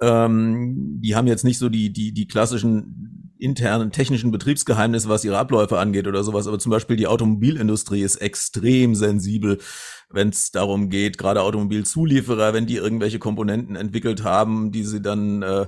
Ähm, 0.02 1.00
die 1.02 1.16
haben 1.16 1.28
jetzt 1.28 1.44
nicht 1.44 1.58
so 1.58 1.70
die, 1.70 1.94
die, 1.94 2.14
die 2.14 2.28
klassischen 2.28 3.26
internen 3.38 3.92
technischen 3.92 4.32
Betriebsgeheimnisse, 4.32 5.10
was 5.10 5.26
ihre 5.26 5.38
Abläufe 5.38 5.78
angeht 5.78 6.08
oder 6.08 6.24
sowas. 6.24 6.48
Aber 6.48 6.60
zum 6.60 6.72
Beispiel 6.72 6.96
die 6.96 7.08
Automobilindustrie 7.08 8.02
ist 8.02 8.18
extrem 8.18 8.96
sensibel, 8.96 9.60
wenn 10.10 10.30
es 10.30 10.52
darum 10.52 10.90
geht, 10.90 11.18
gerade 11.18 11.42
Automobilzulieferer, 11.42 12.54
wenn 12.54 12.66
die 12.66 12.76
irgendwelche 12.76 13.20
Komponenten 13.20 13.76
entwickelt 13.76 14.24
haben, 14.24 14.72
die 14.72 14.84
sie 14.84 15.02
dann 15.02 15.42
äh, 15.42 15.68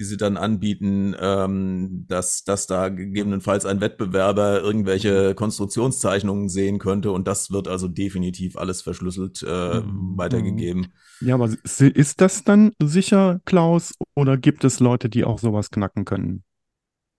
die 0.00 0.04
sie 0.04 0.16
dann 0.16 0.38
anbieten, 0.38 1.14
ähm, 1.20 2.06
dass, 2.08 2.42
dass 2.42 2.66
da 2.66 2.88
gegebenenfalls 2.88 3.66
ein 3.66 3.82
Wettbewerber 3.82 4.62
irgendwelche 4.62 5.34
Konstruktionszeichnungen 5.34 6.48
sehen 6.48 6.78
könnte 6.78 7.12
und 7.12 7.28
das 7.28 7.50
wird 7.50 7.68
also 7.68 7.86
definitiv 7.86 8.56
alles 8.56 8.80
verschlüsselt 8.80 9.44
äh, 9.46 9.80
mhm. 9.80 10.16
weitergegeben. 10.16 10.88
Ja, 11.20 11.34
aber 11.34 11.50
ist 11.64 12.20
das 12.20 12.44
dann 12.44 12.72
sicher, 12.82 13.40
Klaus, 13.44 13.92
oder 14.16 14.38
gibt 14.38 14.64
es 14.64 14.80
Leute, 14.80 15.10
die 15.10 15.24
auch 15.24 15.38
sowas 15.38 15.70
knacken 15.70 16.06
können? 16.06 16.44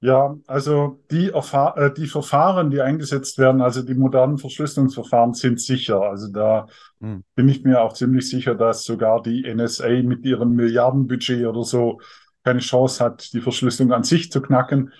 Ja, 0.04 0.36
also 0.48 1.00
die, 1.12 1.30
äh, 1.30 1.94
die 1.96 2.08
Verfahren, 2.08 2.72
die 2.72 2.82
eingesetzt 2.82 3.38
werden, 3.38 3.62
also 3.62 3.84
die 3.84 3.94
modernen 3.94 4.40
Verschlüsselungsverfahren 4.40 5.36
sind 5.36 5.62
sicher. 5.62 6.02
Also 6.02 6.32
da 6.32 6.66
hm. 7.00 7.24
bin 7.36 7.48
ich 7.48 7.64
mir 7.64 7.82
auch 7.82 7.94
ziemlich 7.94 8.28
sicher, 8.28 8.56
dass 8.56 8.84
sogar 8.84 9.22
die 9.22 9.44
NSA 9.44 10.02
mit 10.02 10.26
ihrem 10.26 10.56
Milliardenbudget 10.56 11.46
oder 11.46 11.64
so 11.64 12.02
keine 12.44 12.60
Chance 12.60 13.04
hat, 13.04 13.34
die 13.34 13.42
Verschlüsselung 13.42 13.94
an 13.94 14.04
sich 14.04 14.32
zu 14.32 14.42
knacken. 14.42 14.92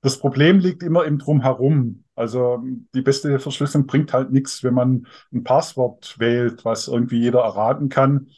Das 0.00 0.18
Problem 0.18 0.58
liegt 0.58 0.82
immer 0.82 1.04
im 1.04 1.18
Drumherum. 1.18 2.04
Also 2.14 2.62
die 2.94 3.02
beste 3.02 3.38
Verschlüsselung 3.38 3.86
bringt 3.86 4.12
halt 4.12 4.32
nichts, 4.32 4.62
wenn 4.62 4.74
man 4.74 5.06
ein 5.32 5.44
Passwort 5.44 6.16
wählt, 6.18 6.64
was 6.64 6.88
irgendwie 6.88 7.20
jeder 7.20 7.40
erraten 7.40 7.88
kann. 7.88 8.28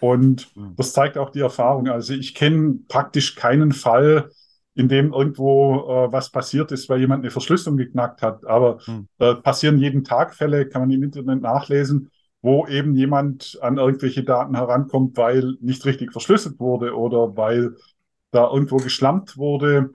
Und 0.00 0.48
hm. 0.54 0.74
das 0.76 0.92
zeigt 0.92 1.18
auch 1.18 1.30
die 1.30 1.40
Erfahrung. 1.40 1.88
Also 1.88 2.14
ich 2.14 2.34
kenne 2.34 2.80
praktisch 2.88 3.34
keinen 3.34 3.72
Fall, 3.72 4.30
in 4.74 4.88
dem 4.88 5.12
irgendwo 5.12 6.06
äh, 6.06 6.12
was 6.12 6.30
passiert 6.30 6.72
ist, 6.72 6.88
weil 6.88 7.00
jemand 7.00 7.22
eine 7.22 7.30
Verschlüsselung 7.30 7.76
geknackt 7.76 8.22
hat. 8.22 8.46
Aber 8.46 8.78
hm. 8.84 9.08
äh, 9.18 9.34
passieren 9.34 9.78
jeden 9.78 10.04
Tag 10.04 10.34
Fälle, 10.34 10.68
kann 10.68 10.82
man 10.82 10.90
im 10.90 11.02
Internet 11.02 11.42
nachlesen, 11.42 12.10
wo 12.42 12.66
eben 12.66 12.94
jemand 12.94 13.58
an 13.62 13.78
irgendwelche 13.78 14.22
Daten 14.24 14.54
herankommt, 14.54 15.16
weil 15.16 15.56
nicht 15.60 15.84
richtig 15.84 16.12
verschlüsselt 16.12 16.60
wurde 16.60 16.96
oder 16.96 17.36
weil 17.36 17.76
da 18.30 18.50
irgendwo 18.50 18.76
geschlampt 18.76 19.36
wurde 19.36 19.90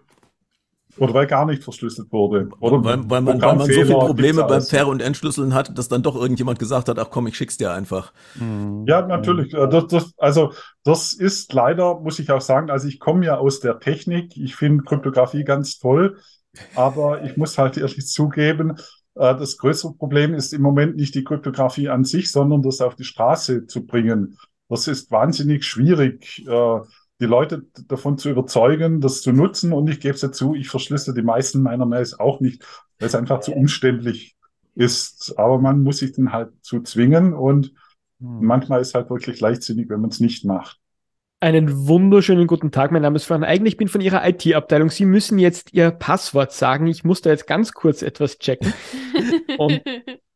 oder 0.97 1.13
weil 1.13 1.27
gar 1.27 1.45
nicht 1.45 1.63
verschlüsselt 1.63 2.11
wurde. 2.11 2.49
Oder 2.59 2.83
weil, 2.83 3.09
weil 3.09 3.21
man, 3.21 3.41
weil 3.41 3.55
man 3.55 3.71
so 3.71 3.83
viele 3.83 3.95
Probleme 3.95 4.43
beim 4.43 4.61
Ver- 4.61 4.87
und 4.87 5.01
Entschlüsseln 5.01 5.53
hat, 5.53 5.77
dass 5.77 5.87
dann 5.87 6.03
doch 6.03 6.15
irgendjemand 6.15 6.59
gesagt 6.59 6.87
hat, 6.89 6.99
ach 6.99 7.09
komm, 7.09 7.27
ich 7.27 7.35
schick's 7.35 7.57
dir 7.57 7.71
einfach. 7.71 8.13
Mhm. 8.35 8.85
Ja, 8.87 9.01
natürlich. 9.01 9.53
Äh, 9.53 9.67
das, 9.69 9.87
das, 9.87 10.13
also 10.17 10.53
das 10.83 11.13
ist 11.13 11.53
leider, 11.53 11.99
muss 11.99 12.19
ich 12.19 12.29
auch 12.31 12.41
sagen, 12.41 12.69
also 12.69 12.87
ich 12.87 12.99
komme 12.99 13.25
ja 13.25 13.37
aus 13.37 13.59
der 13.59 13.79
Technik. 13.79 14.37
Ich 14.37 14.55
finde 14.55 14.83
Kryptographie 14.83 15.43
ganz 15.43 15.79
toll. 15.79 16.17
Aber 16.75 17.23
ich 17.23 17.35
muss 17.37 17.57
halt 17.57 17.77
ehrlich 17.77 18.05
zugeben, 18.05 18.77
äh, 18.77 18.81
das 19.15 19.57
größere 19.57 19.93
Problem 19.93 20.33
ist 20.33 20.53
im 20.53 20.61
Moment 20.61 20.95
nicht 20.95 21.15
die 21.15 21.23
Kryptographie 21.23 21.89
an 21.89 22.03
sich, 22.03 22.31
sondern 22.31 22.61
das 22.61 22.81
auf 22.81 22.95
die 22.95 23.03
Straße 23.03 23.67
zu 23.67 23.85
bringen. 23.85 24.37
Das 24.69 24.87
ist 24.87 25.11
wahnsinnig 25.11 25.65
schwierig, 25.65 26.43
äh, 26.47 26.79
die 27.19 27.25
Leute 27.25 27.67
davon 27.87 28.17
zu 28.17 28.29
überzeugen, 28.29 29.01
das 29.01 29.21
zu 29.21 29.31
nutzen. 29.31 29.71
Und 29.71 29.87
ich 29.89 29.99
gebe 29.99 30.15
es 30.15 30.21
dazu, 30.21 30.55
ich 30.55 30.69
verschlüsse 30.69 31.13
die 31.13 31.21
meisten 31.21 31.61
meiner 31.61 31.85
Mails 31.85 32.19
auch 32.19 32.39
nicht, 32.39 32.65
weil 32.99 33.07
es 33.07 33.15
einfach 33.15 33.39
zu 33.41 33.53
umständlich 33.53 34.35
ist. 34.75 35.37
Aber 35.37 35.59
man 35.59 35.83
muss 35.83 35.99
sich 35.99 36.13
dann 36.13 36.33
halt 36.33 36.51
zu 36.61 36.81
zwingen 36.81 37.33
und 37.33 37.73
hm. 38.19 38.45
manchmal 38.45 38.81
ist 38.81 38.95
halt 38.95 39.09
wirklich 39.09 39.39
leichtsinnig, 39.39 39.89
wenn 39.89 40.01
man 40.01 40.09
es 40.09 40.19
nicht 40.19 40.43
macht. 40.43 40.79
Einen 41.43 41.89
wunderschönen 41.89 42.47
guten 42.47 42.71
Tag. 42.71 42.93
Mein 42.93 43.01
Name 43.01 43.17
ist 43.17 43.25
Fran 43.25 43.43
Eigen. 43.43 43.65
Ich 43.65 43.75
bin 43.75 43.89
von 43.89 43.99
Ihrer 43.99 44.25
IT-Abteilung. 44.25 44.89
Sie 44.89 45.03
müssen 45.03 45.37
jetzt 45.39 45.73
Ihr 45.73 45.91
Passwort 45.91 46.53
sagen. 46.53 46.87
Ich 46.87 47.03
muss 47.03 47.19
da 47.19 47.31
jetzt 47.31 47.47
ganz 47.47 47.73
kurz 47.73 48.01
etwas 48.01 48.39
checken. 48.39 48.73
Und 49.57 49.81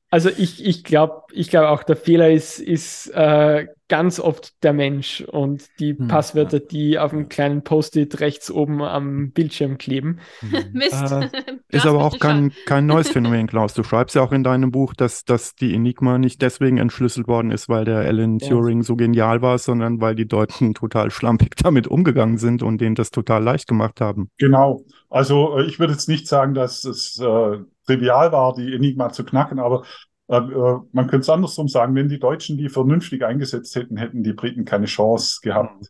also 0.10 0.30
ich, 0.30 0.65
ich 0.65 0.84
glaube 0.84 1.24
ich 1.34 1.50
glaube 1.50 1.70
auch, 1.70 1.84
der 1.84 1.98
Fehler 1.98 2.32
ist, 2.32 2.60
ist 2.60 3.08
äh, 3.10 3.67
ganz 3.89 4.20
oft 4.20 4.63
der 4.63 4.74
Mensch 4.74 5.22
und 5.22 5.67
die 5.80 5.98
hm, 5.98 6.08
Passwörter, 6.08 6.60
die 6.60 7.00
auf 7.00 7.13
einem 7.13 7.30
kleinen 7.30 7.63
Post-it 7.63 8.20
rechts 8.20 8.52
oben 8.52 8.82
am 8.82 9.32
Bildschirm 9.32 9.78
kleben. 9.78 10.20
Hm. 10.39 10.63
Mist. 10.74 11.12
Äh, 11.12 11.30
ist 11.70 11.86
aber 11.86 12.04
auch 12.04 12.20
kein, 12.20 12.52
kein 12.65 12.86
neues 12.88 13.10
Phänomen, 13.10 13.48
Klaus. 13.48 13.74
Du 13.74 13.84
schreibst 13.84 14.15
ja 14.15 14.24
auch 14.24 14.32
in 14.32 14.43
deinem 14.43 14.72
Buch, 14.72 14.93
dass, 14.93 15.26
dass 15.26 15.56
die 15.56 15.74
Enigma 15.74 16.17
nicht 16.17 16.41
deswegen 16.41 16.78
entschlüsselt 16.78 17.28
worden 17.28 17.52
ist, 17.52 17.70
weil 17.70 17.86
der 17.86 18.00
Alan 18.00 18.39
ja. 18.39 18.50
Turing 18.50 18.84
so 18.84 18.96
genial 18.96 19.41
war, 19.41 19.58
sondern 19.58 20.02
weil 20.02 20.15
die 20.15 20.28
Deutschen 20.28 20.74
total 20.74 21.12
schlampig 21.12 21.56
damit 21.56 21.88
umgegangen 21.88 22.38
sind 22.38 22.63
und 22.63 22.82
denen 22.82 22.96
das 22.96 23.12
total 23.12 23.43
leicht 23.43 23.67
gemacht 23.67 24.02
haben. 24.02 24.30
Genau. 24.38 24.84
Also 25.10 25.58
äh, 25.58 25.65
ich 25.65 25.80
würde 25.80 25.93
jetzt 25.93 26.10
nicht 26.10 26.28
sagen, 26.28 26.54
dass 26.54 26.84
es 26.84 27.20
äh, 27.20 27.60
trivial 27.88 28.32
war, 28.32 28.54
die 28.54 28.73
Enigma 28.73 29.12
zu 29.12 29.23
knacken, 29.23 29.60
aber 29.60 29.84
äh, 30.28 30.38
äh, 30.38 30.80
man 30.91 31.08
könnte 31.08 31.19
es 31.19 31.30
andersrum 31.30 31.67
sagen, 31.67 31.95
wenn 31.95 32.10
die 32.10 32.19
Deutschen 32.19 32.58
die 32.58 32.69
vernünftig 32.69 33.23
eingesetzt 33.23 33.76
hätten, 33.76 33.97
hätten 33.97 34.23
die 34.23 34.34
Briten 34.34 34.65
keine 34.65 34.86
Chance 34.86 35.39
gehabt. 35.41 35.82
Mhm. 35.82 35.88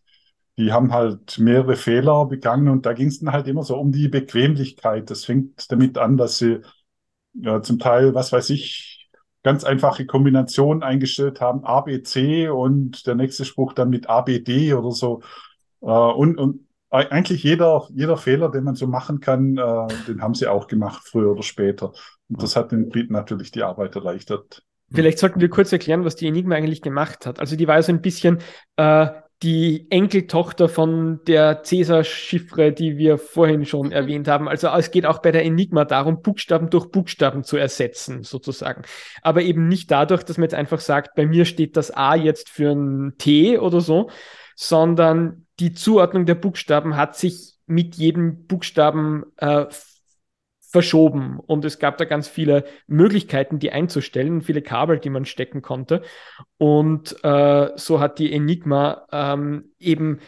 Die 0.59 0.71
haben 0.71 0.91
halt 0.93 1.37
mehrere 1.37 1.75
Fehler 1.75 2.25
begangen 2.25 2.69
und 2.69 2.85
da 2.85 2.93
ging 2.93 3.07
es 3.07 3.19
dann 3.19 3.31
halt 3.31 3.47
immer 3.47 3.63
so 3.63 3.77
um 3.77 3.91
die 3.91 4.07
Bequemlichkeit. 4.07 5.09
Das 5.09 5.25
fängt 5.25 5.71
damit 5.71 5.97
an, 5.97 6.17
dass 6.17 6.39
sie 6.39 6.61
ja, 7.33 7.61
zum 7.61 7.77
Teil, 7.77 8.15
was 8.15 8.31
weiß 8.31 8.49
ich, 8.49 9.09
ganz 9.43 9.63
einfache 9.63 10.05
Kombinationen 10.05 10.83
eingestellt 10.83 11.41
haben, 11.41 11.63
ABC 11.63 12.49
und 12.49 13.05
der 13.05 13.15
nächste 13.15 13.45
Spruch 13.45 13.73
dann 13.73 13.89
mit 13.89 14.09
ABD 14.09 14.73
oder 14.73 14.91
so. 14.91 15.21
Äh, 15.81 15.85
und, 15.85 16.37
und 16.37 16.66
eigentlich 16.89 17.43
jeder, 17.43 17.87
jeder 17.93 18.17
Fehler, 18.17 18.49
den 18.49 18.63
man 18.63 18.75
so 18.75 18.87
machen 18.87 19.19
kann, 19.19 19.57
äh, 19.57 19.87
den 20.07 20.21
haben 20.21 20.33
sie 20.33 20.47
auch 20.47 20.67
gemacht, 20.67 21.03
früher 21.05 21.31
oder 21.31 21.43
später. 21.43 21.91
Und 22.29 22.41
das 22.41 22.55
hat 22.55 22.71
den 22.71 22.89
Briten 22.89 23.13
natürlich 23.13 23.51
die 23.51 23.63
Arbeit 23.63 23.95
erleichtert. 23.95 24.63
Vielleicht 24.91 25.19
sollten 25.19 25.41
wir 25.41 25.49
kurz 25.49 25.71
erklären, 25.73 26.05
was 26.05 26.15
die 26.15 26.27
Enigma 26.27 26.55
eigentlich 26.55 26.81
gemacht 26.81 27.25
hat. 27.25 27.39
Also 27.39 27.57
die 27.57 27.67
war 27.67 27.81
so 27.83 27.91
ein 27.91 28.01
bisschen 28.01 28.39
äh, 28.77 29.07
die 29.43 29.85
Enkeltochter 29.91 30.69
von 30.69 31.19
der 31.27 31.61
Cäsar-Chiffre, 31.61 32.71
die 32.71 32.97
wir 32.97 33.17
vorhin 33.17 33.65
schon 33.65 33.91
erwähnt 33.91 34.27
haben. 34.27 34.47
Also 34.47 34.69
es 34.69 34.89
geht 34.89 35.05
auch 35.05 35.19
bei 35.19 35.31
der 35.31 35.43
Enigma 35.43 35.85
darum, 35.85 36.21
Buchstaben 36.21 36.69
durch 36.69 36.89
Buchstaben 36.89 37.43
zu 37.43 37.57
ersetzen, 37.57 38.23
sozusagen. 38.23 38.83
Aber 39.21 39.41
eben 39.41 39.67
nicht 39.67 39.91
dadurch, 39.91 40.23
dass 40.23 40.37
man 40.37 40.45
jetzt 40.45 40.55
einfach 40.55 40.79
sagt, 40.79 41.15
bei 41.15 41.27
mir 41.27 41.45
steht 41.45 41.77
das 41.77 41.91
A 41.91 42.15
jetzt 42.15 42.49
für 42.49 42.71
ein 42.71 43.15
T 43.17 43.59
oder 43.59 43.81
so, 43.81 44.09
sondern 44.55 45.46
die 45.59 45.73
Zuordnung 45.73 46.25
der 46.25 46.35
Buchstaben 46.35 46.95
hat 46.95 47.15
sich 47.15 47.55
mit 47.65 47.95
jedem 47.95 48.45
Buchstaben 48.47 49.25
äh, 49.37 49.65
verschoben 50.69 51.39
und 51.39 51.63
es 51.63 51.79
gab 51.79 51.97
da 51.97 52.05
ganz 52.05 52.27
viele 52.27 52.65
Möglichkeiten, 52.87 53.57
die 53.57 53.71
einzustellen, 53.71 54.41
viele 54.41 54.61
Kabel, 54.61 54.99
die 54.99 55.09
man 55.09 55.25
stecken 55.25 55.61
konnte. 55.61 56.01
Und 56.57 57.23
äh, 57.23 57.71
so 57.75 57.99
hat 57.99 58.19
die 58.19 58.33
Enigma 58.33 59.07
ähm, 59.11 59.71
eben 59.79 60.19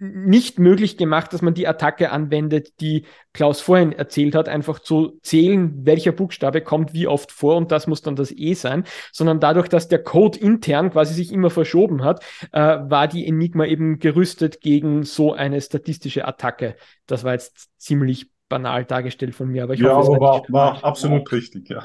nicht 0.00 0.58
möglich 0.58 0.96
gemacht, 0.96 1.32
dass 1.32 1.42
man 1.42 1.52
die 1.52 1.68
Attacke 1.68 2.10
anwendet, 2.10 2.80
die 2.80 3.04
Klaus 3.34 3.60
vorhin 3.60 3.92
erzählt 3.92 4.34
hat, 4.34 4.48
einfach 4.48 4.78
zu 4.78 5.18
zählen, 5.22 5.84
welcher 5.84 6.12
Buchstabe 6.12 6.62
kommt 6.62 6.94
wie 6.94 7.06
oft 7.06 7.30
vor 7.30 7.56
und 7.56 7.70
das 7.70 7.86
muss 7.86 8.00
dann 8.00 8.16
das 8.16 8.32
E 8.32 8.54
sein, 8.54 8.84
sondern 9.12 9.40
dadurch, 9.40 9.68
dass 9.68 9.88
der 9.88 10.02
Code 10.02 10.38
intern 10.38 10.90
quasi 10.90 11.12
sich 11.12 11.30
immer 11.30 11.50
verschoben 11.50 12.02
hat, 12.02 12.24
äh, 12.52 12.60
war 12.60 13.08
die 13.08 13.26
Enigma 13.26 13.66
eben 13.66 13.98
gerüstet 13.98 14.62
gegen 14.62 15.02
so 15.02 15.34
eine 15.34 15.60
statistische 15.60 16.26
Attacke. 16.26 16.76
Das 17.06 17.22
war 17.22 17.34
jetzt 17.34 17.68
ziemlich 17.76 18.30
banal 18.48 18.86
dargestellt 18.86 19.34
von 19.34 19.48
mir, 19.48 19.64
aber 19.64 19.74
ich 19.74 19.80
ja, 19.80 19.94
hoffe, 19.94 20.14
es 20.14 20.20
war, 20.20 20.42
war 20.48 20.82
absolut 20.82 21.30
richtig, 21.30 21.68
ja. 21.68 21.84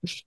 Ich 0.00 0.26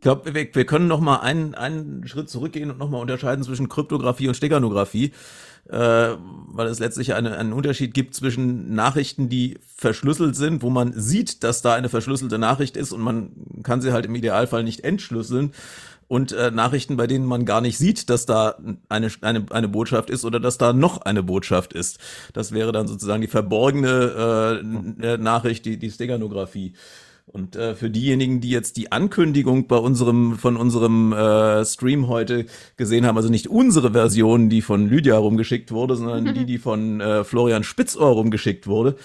glaube, 0.00 0.34
wir, 0.34 0.54
wir, 0.54 0.64
können 0.64 0.86
noch 0.86 1.00
mal 1.00 1.20
einen, 1.20 1.54
einen 1.54 2.06
Schritt 2.06 2.30
zurückgehen 2.30 2.70
und 2.70 2.78
noch 2.78 2.88
mal 2.88 2.98
unterscheiden 2.98 3.44
zwischen 3.44 3.68
Kryptographie 3.68 4.28
und 4.28 4.34
Steganographie, 4.34 5.12
äh, 5.70 6.16
weil 6.52 6.66
es 6.66 6.78
letztlich 6.78 7.14
eine, 7.14 7.36
einen 7.36 7.52
Unterschied 7.52 7.94
gibt 7.94 8.14
zwischen 8.14 8.74
Nachrichten, 8.74 9.28
die 9.28 9.58
verschlüsselt 9.76 10.36
sind, 10.36 10.62
wo 10.62 10.70
man 10.70 10.92
sieht, 10.94 11.44
dass 11.44 11.62
da 11.62 11.74
eine 11.74 11.88
verschlüsselte 11.88 12.38
Nachricht 12.38 12.76
ist 12.76 12.92
und 12.92 13.00
man 13.00 13.30
kann 13.62 13.80
sie 13.80 13.92
halt 13.92 14.06
im 14.06 14.14
Idealfall 14.14 14.64
nicht 14.64 14.84
entschlüsseln 14.84 15.52
und 16.10 16.32
äh, 16.32 16.50
Nachrichten, 16.50 16.96
bei 16.96 17.06
denen 17.06 17.24
man 17.24 17.44
gar 17.44 17.60
nicht 17.60 17.78
sieht, 17.78 18.10
dass 18.10 18.26
da 18.26 18.56
eine, 18.88 19.10
eine, 19.20 19.46
eine 19.50 19.68
Botschaft 19.68 20.10
ist 20.10 20.24
oder 20.24 20.40
dass 20.40 20.58
da 20.58 20.72
noch 20.72 21.02
eine 21.02 21.22
Botschaft 21.22 21.72
ist. 21.72 22.00
Das 22.32 22.50
wäre 22.50 22.72
dann 22.72 22.88
sozusagen 22.88 23.20
die 23.20 23.28
verborgene 23.28 24.60
äh, 25.00 25.18
Nachricht, 25.18 25.64
die, 25.66 25.76
die 25.76 25.90
Steganographie. 25.90 26.74
Und 27.32 27.54
äh, 27.54 27.76
für 27.76 27.90
diejenigen, 27.90 28.40
die 28.40 28.50
jetzt 28.50 28.76
die 28.76 28.90
Ankündigung 28.90 29.68
bei 29.68 29.76
unserem 29.76 30.36
von 30.36 30.56
unserem 30.56 31.12
äh, 31.12 31.64
Stream 31.64 32.08
heute 32.08 32.46
gesehen 32.76 33.06
haben, 33.06 33.16
also 33.16 33.28
nicht 33.28 33.46
unsere 33.46 33.92
Version, 33.92 34.48
die 34.48 34.62
von 34.62 34.88
Lydia 34.88 35.16
rumgeschickt 35.16 35.70
wurde, 35.70 35.94
sondern 35.94 36.34
die, 36.34 36.44
die 36.46 36.58
von 36.58 37.00
äh, 37.00 37.22
Florian 37.22 37.62
Spitzohr 37.62 38.10
rumgeschickt 38.10 38.66
wurde, 38.66 38.96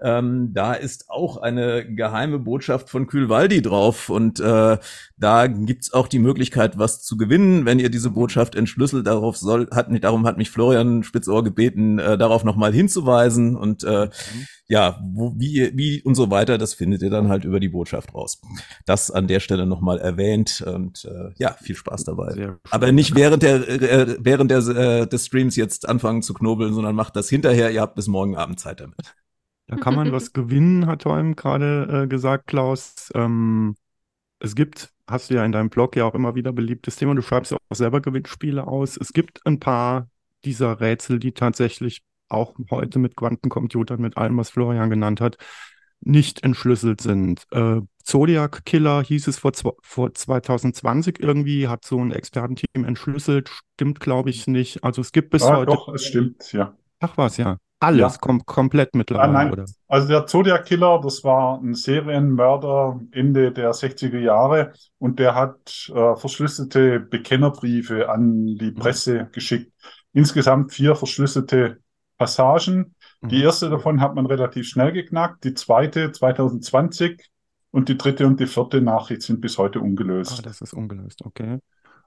ähm, 0.00 0.52
da 0.54 0.74
ist 0.74 1.10
auch 1.10 1.36
eine 1.36 1.84
geheime 1.94 2.38
Botschaft 2.38 2.90
von 2.90 3.06
Kühlwaldi 3.06 3.62
drauf 3.62 4.08
und 4.08 4.40
äh, 4.40 4.78
da 5.16 5.46
gibt's 5.46 5.92
auch 5.92 6.08
die 6.08 6.18
Möglichkeit, 6.18 6.78
was 6.78 7.02
zu 7.02 7.16
gewinnen, 7.16 7.64
wenn 7.64 7.78
ihr 7.78 7.90
diese 7.90 8.10
Botschaft 8.10 8.54
entschlüsselt. 8.54 9.06
Darauf 9.06 9.36
soll, 9.36 9.68
hat 9.70 9.90
mich, 9.90 10.00
darum 10.00 10.26
hat 10.26 10.38
mich 10.38 10.50
Florian 10.50 11.02
Spitzohr 11.02 11.44
gebeten, 11.44 11.98
äh, 11.98 12.18
darauf 12.18 12.44
nochmal 12.44 12.72
hinzuweisen 12.72 13.56
und 13.56 13.84
äh, 13.84 14.06
mhm. 14.06 14.46
ja, 14.68 15.00
wo, 15.02 15.34
wie, 15.36 15.72
wie 15.74 16.02
und 16.02 16.14
so 16.14 16.30
weiter, 16.30 16.58
das 16.58 16.74
findet 16.74 17.02
ihr 17.02 17.10
dann 17.10 17.28
halt 17.28 17.44
über 17.44 17.60
die 17.60 17.68
Botschaft 17.68 18.14
raus. 18.14 18.40
Das 18.86 19.10
an 19.10 19.26
der 19.26 19.40
Stelle 19.40 19.66
nochmal 19.66 19.98
erwähnt 19.98 20.64
und 20.66 21.04
äh, 21.04 21.30
ja, 21.36 21.56
viel 21.60 21.76
Spaß 21.76 22.04
dabei. 22.04 22.56
Aber 22.70 22.90
nicht 22.92 23.14
während 23.14 23.42
der 23.42 23.68
äh, 23.68 24.16
während 24.20 24.50
der, 24.50 24.58
äh, 24.58 25.06
des 25.06 25.26
Streams 25.26 25.56
jetzt 25.56 25.88
anfangen 25.88 26.22
zu 26.22 26.34
knobeln, 26.34 26.74
sondern 26.74 26.94
macht 26.94 27.16
das 27.16 27.28
hinterher. 27.28 27.70
Ihr 27.70 27.80
habt 27.80 27.94
bis 27.94 28.08
morgen 28.08 28.36
Abend 28.36 28.58
Zeit 28.58 28.80
damit. 28.80 28.96
Da 29.68 29.76
kann 29.76 29.94
man 29.94 30.12
was 30.12 30.32
gewinnen, 30.32 30.86
hat 30.86 31.04
Holm 31.04 31.36
gerade 31.36 32.02
äh, 32.02 32.06
gesagt, 32.06 32.46
Klaus. 32.46 33.10
Ähm, 33.14 33.74
es 34.38 34.54
gibt, 34.54 34.92
hast 35.06 35.30
du 35.30 35.34
ja 35.34 35.44
in 35.44 35.52
deinem 35.52 35.70
Blog 35.70 35.96
ja 35.96 36.04
auch 36.04 36.14
immer 36.14 36.34
wieder 36.34 36.52
beliebtes 36.52 36.96
Thema, 36.96 37.14
du 37.14 37.22
schreibst 37.22 37.52
ja 37.52 37.58
auch 37.68 37.76
selber 37.76 38.00
Gewinnspiele 38.00 38.66
aus. 38.66 38.96
Es 38.96 39.12
gibt 39.12 39.40
ein 39.46 39.60
paar 39.60 40.08
dieser 40.44 40.80
Rätsel, 40.80 41.18
die 41.18 41.32
tatsächlich 41.32 42.02
auch 42.28 42.54
heute 42.70 42.98
mit 42.98 43.16
Quantencomputern, 43.16 44.00
mit 44.00 44.16
allem, 44.16 44.36
was 44.36 44.50
Florian 44.50 44.90
genannt 44.90 45.20
hat, 45.20 45.36
nicht 46.00 46.42
entschlüsselt 46.42 47.00
sind. 47.00 47.44
Äh, 47.52 47.80
Zodiac 48.02 48.64
Killer 48.64 49.02
hieß 49.02 49.28
es 49.28 49.38
vor, 49.38 49.52
vor 49.80 50.12
2020 50.12 51.20
irgendwie, 51.20 51.68
hat 51.68 51.84
so 51.84 52.00
ein 52.00 52.10
Expertenteam 52.10 52.84
entschlüsselt, 52.84 53.48
stimmt 53.74 54.00
glaube 54.00 54.30
ich 54.30 54.46
nicht. 54.46 54.82
Also 54.82 55.00
es 55.00 55.12
gibt 55.12 55.30
bis 55.30 55.42
ja, 55.42 55.56
heute. 55.56 55.72
Doch, 55.72 55.88
es 55.94 56.04
stimmt, 56.04 56.52
ja. 56.52 56.76
Ach 56.98 57.16
was, 57.16 57.36
ja. 57.36 57.58
Alles, 57.82 58.12
ja. 58.12 58.18
kom 58.20 58.46
komplett 58.46 58.94
mittlerweile, 58.94 59.28
ah, 59.28 59.32
nein. 59.32 59.52
oder? 59.52 59.64
Also 59.88 60.06
der 60.06 60.26
Zodiac 60.26 60.66
Killer, 60.66 61.00
das 61.02 61.24
war 61.24 61.60
ein 61.60 61.74
Serienmörder 61.74 63.00
Ende 63.10 63.50
der 63.50 63.72
60er 63.72 64.20
Jahre 64.20 64.72
und 64.98 65.18
der 65.18 65.34
hat 65.34 65.90
äh, 65.92 66.14
verschlüsselte 66.14 67.00
Bekennerbriefe 67.00 68.08
an 68.08 68.46
die 68.46 68.70
mhm. 68.70 68.74
Presse 68.76 69.24
mhm. 69.24 69.32
geschickt. 69.32 69.72
Insgesamt 70.12 70.72
vier 70.72 70.94
verschlüsselte 70.94 71.78
Passagen. 72.18 72.94
Mhm. 73.20 73.28
Die 73.28 73.42
erste 73.42 73.68
davon 73.68 74.00
hat 74.00 74.14
man 74.14 74.26
relativ 74.26 74.68
schnell 74.68 74.92
geknackt, 74.92 75.42
die 75.42 75.54
zweite 75.54 76.12
2020 76.12 77.20
und 77.72 77.88
die 77.88 77.98
dritte 77.98 78.28
und 78.28 78.38
die 78.38 78.46
vierte 78.46 78.80
Nachricht 78.80 79.22
sind 79.22 79.40
bis 79.40 79.58
heute 79.58 79.80
ungelöst. 79.80 80.38
Ah, 80.38 80.42
das 80.42 80.60
ist 80.60 80.72
ungelöst, 80.72 81.24
okay. 81.24 81.58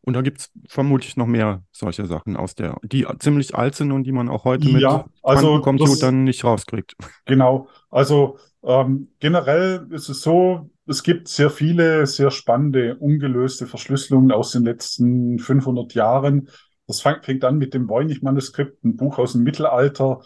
Und 0.06 0.14
da 0.14 0.22
gibt 0.22 0.40
es 0.40 0.52
vermutlich 0.68 1.18
noch 1.18 1.26
mehr 1.26 1.64
solche 1.72 2.06
Sachen 2.06 2.38
aus 2.38 2.54
der, 2.54 2.78
die 2.84 3.08
ziemlich 3.18 3.56
alt 3.56 3.74
sind 3.76 3.92
und 3.92 4.04
die 4.04 4.12
man 4.12 4.30
auch 4.30 4.46
heute 4.46 4.70
ja, 4.70 4.98
mit 4.98 5.06
also 5.24 5.60
Computern 5.62 6.24
nicht 6.24 6.44
rauskriegt. 6.44 6.96
Genau. 7.26 7.70
Also 7.90 8.38
ähm, 8.64 9.10
generell 9.20 9.88
ist 9.90 10.10
es 10.10 10.22
so, 10.22 10.70
es 10.86 11.02
gibt 11.02 11.28
sehr 11.28 11.50
viele, 11.50 12.06
sehr 12.06 12.30
spannende, 12.30 12.98
ungelöste 12.98 13.66
Verschlüsselungen 13.66 14.32
aus 14.32 14.52
den 14.52 14.64
letzten 14.64 15.40
500 15.40 15.96
Jahren. 15.96 16.50
Das 16.86 17.02
fängt 17.02 17.44
an 17.44 17.58
mit 17.58 17.74
dem 17.74 17.90
Voynich-Manuskript, 17.90 18.84
ein 18.84 18.96
Buch 18.96 19.18
aus 19.18 19.32
dem 19.32 19.42
Mittelalter, 19.42 20.22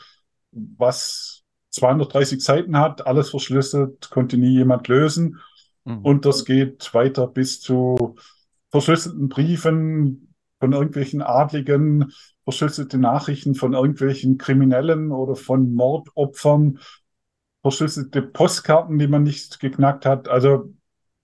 was 0.52 1.44
230 1.70 2.44
Seiten 2.44 2.78
hat, 2.78 3.08
alles 3.08 3.30
verschlüsselt, 3.30 4.10
konnte 4.10 4.38
nie 4.38 4.52
jemand 4.52 4.90
lösen. 4.90 5.40
Mhm. 5.86 6.00
Und 6.00 6.26
das 6.26 6.44
geht 6.44 6.94
weiter 6.94 7.28
bis 7.28 7.62
zu 7.62 8.18
verschlüsselten 8.72 9.30
Briefen 9.30 10.34
von 10.60 10.74
irgendwelchen 10.74 11.22
Adligen, 11.22 12.12
verschlüsselte 12.44 12.98
Nachrichten 12.98 13.56
von 13.56 13.74
irgendwelchen 13.74 14.38
Kriminellen 14.38 15.12
oder 15.12 15.36
von 15.36 15.74
Mordopfern, 15.74 16.80
verschlüsselte 17.62 18.22
Postkarten, 18.22 19.00
die 19.00 19.08
man 19.08 19.24
nicht 19.24 19.60
geknackt 19.60 20.06
hat. 20.06 20.28
Also 20.28 20.74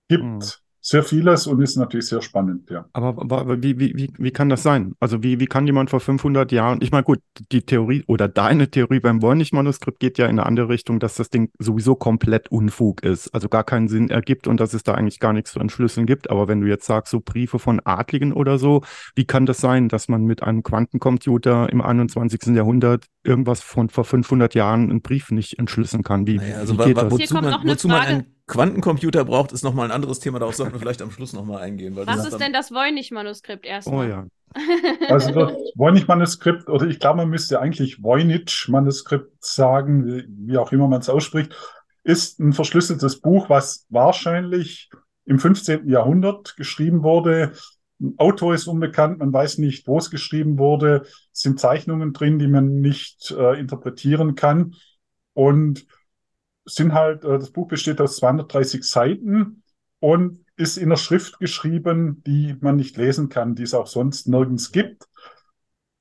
gibt 0.08 0.24
mhm 0.24 0.42
sehr 0.86 1.02
vieles 1.02 1.48
und 1.48 1.60
ist 1.63 1.78
natürlich 1.78 2.06
sehr 2.06 2.21
spannend, 2.21 2.69
ja. 2.69 2.86
Aber, 2.93 3.19
aber 3.19 3.63
wie, 3.63 3.80
wie, 3.80 3.95
wie, 3.95 4.13
wie 4.19 4.30
kann 4.30 4.50
das 4.50 4.62
sein? 4.62 4.93
Also 5.00 5.24
wie, 5.24 5.39
wie 5.39 5.48
kann 5.48 5.65
jemand 5.65 5.89
vor 5.89 6.00
500 6.00 6.52
Jahren, 6.52 6.78
ich 6.80 6.91
meine 6.91 7.04
gut, 7.04 7.21
die 7.52 7.63
Theorie 7.63 8.04
oder 8.06 8.28
deine 8.28 8.69
Theorie 8.69 9.00
beim 9.00 9.24
Wollnich-Manuskript 9.24 10.00
geht 10.00 10.19
ja 10.19 10.26
in 10.26 10.38
eine 10.38 10.45
andere 10.45 10.69
Richtung, 10.69 11.00
dass 11.00 11.15
das 11.15 11.32
Ding 11.32 11.50
sowieso 11.58 11.95
komplett 11.95 12.52
Unfug 12.52 13.02
ist, 13.02 13.34
also 13.34 13.50
gar 13.50 13.63
keinen 13.63 13.88
Sinn 13.88 14.12
ergibt 14.12 14.45
und 14.48 14.60
dass 14.60 14.76
es 14.76 14.84
da 14.84 14.93
eigentlich 14.93 15.19
gar 15.19 15.34
nichts 15.34 15.54
zu 15.54 15.60
entschlüsseln 15.60 16.06
gibt. 16.06 16.30
Aber 16.30 16.48
wenn 16.48 16.62
du 16.62 16.67
jetzt 16.67 16.86
sagst, 16.86 17.10
so 17.10 17.19
Briefe 17.19 17.58
von 17.58 17.82
Adligen 17.84 18.32
oder 18.32 18.60
so, 18.60 18.84
wie 19.15 19.26
kann 19.26 19.48
das 19.48 19.58
sein, 19.58 19.89
dass 19.89 20.08
man 20.08 20.26
mit 20.26 20.43
einem 20.43 20.62
Quantencomputer 20.62 21.67
im 21.71 21.82
21. 21.82 22.56
Jahrhundert 22.56 23.06
irgendwas 23.24 23.62
von 23.62 23.89
vor 23.89 24.04
500 24.04 24.54
Jahren 24.54 24.91
einen 24.91 25.02
Brief 25.02 25.32
nicht 25.32 25.58
entschlüsseln 25.58 26.04
kann? 26.04 26.28
Wie, 26.28 26.38
naja, 26.38 26.58
also 26.58 26.78
wie 26.78 26.84
geht 26.84 26.98
das? 26.98 27.12
Wozu 27.12 27.34
man, 27.34 27.67
wozu 27.67 27.88
man 27.88 28.02
einen 28.02 28.35
Quantencomputer 28.48 29.26
braucht, 29.26 29.52
ist 29.52 29.64
nochmal 29.64 29.86
ein 29.86 29.92
anderes 29.92 30.20
Thema. 30.20 30.40
Darauf 30.40 30.56
sollten 30.56 30.74
wir 30.74 30.80
vielleicht 30.80 31.02
am 31.02 31.12
Schluss 31.12 31.34
nochmal 31.34 31.62
eingehen. 31.62 31.96
Was 31.96 32.28
ist 32.28 32.38
denn 32.38 32.54
das 32.54 32.72
Voynich-Manuskript 32.72 33.66
erstmal? 33.66 34.06
Oh 34.06 34.10
ja. 34.10 34.26
Also 35.10 35.32
das 35.32 35.52
Voynich-Manuskript, 35.76 36.70
oder 36.70 36.88
ich 36.88 37.00
glaube, 37.00 37.18
man 37.18 37.30
müsste 37.30 37.60
eigentlich 37.60 38.02
Voynich-Manuskript 38.02 39.44
sagen, 39.44 40.24
wie 40.28 40.58
auch 40.58 40.72
immer 40.72 40.88
man 40.88 41.02
es 41.02 41.10
ausspricht, 41.10 41.54
ist 42.04 42.40
ein 42.40 42.54
verschlüsseltes 42.54 43.20
Buch, 43.20 43.50
was 43.50 43.86
wahrscheinlich 43.90 44.90
im 45.26 45.40
15. 45.40 45.90
Jahrhundert 45.90 46.56
geschrieben 46.56 47.04
wurde. 47.04 47.54
Ein 48.00 48.14
Autor 48.18 48.54
ist 48.54 48.68
unbekannt, 48.68 49.20
man 49.20 49.34
weiß 49.34 49.58
nicht, 49.58 49.88
wo 49.88 49.98
es 49.98 50.12
geschrieben 50.12 50.58
wurde. 50.60 51.02
Es 51.34 51.42
sind 51.42 51.60
Zeichnungen 51.60 52.14
drin, 52.14 52.40
die 52.40 52.48
man 52.48 52.80
nicht 52.80 53.32
äh, 53.32 53.60
interpretieren 53.60 54.36
kann. 54.36 54.76
Und 55.34 55.86
sind 56.65 56.93
halt, 56.93 57.23
äh, 57.23 57.39
das 57.39 57.51
Buch 57.51 57.67
besteht 57.67 58.01
aus 58.01 58.17
230 58.17 58.84
Seiten 58.84 59.63
und 59.99 60.45
ist 60.58 60.78
in 60.78 60.86
einer 60.86 60.97
Schrift 60.97 61.39
geschrieben, 61.39 62.23
die 62.25 62.56
man 62.62 62.75
nicht 62.75 62.97
lesen 62.97 63.30
kann, 63.30 63.56
die 63.56 63.63
es 63.63 63.73
auch 63.73 63.88
sonst 63.88 64.28
nirgends 64.28 64.71
gibt. 64.71 65.08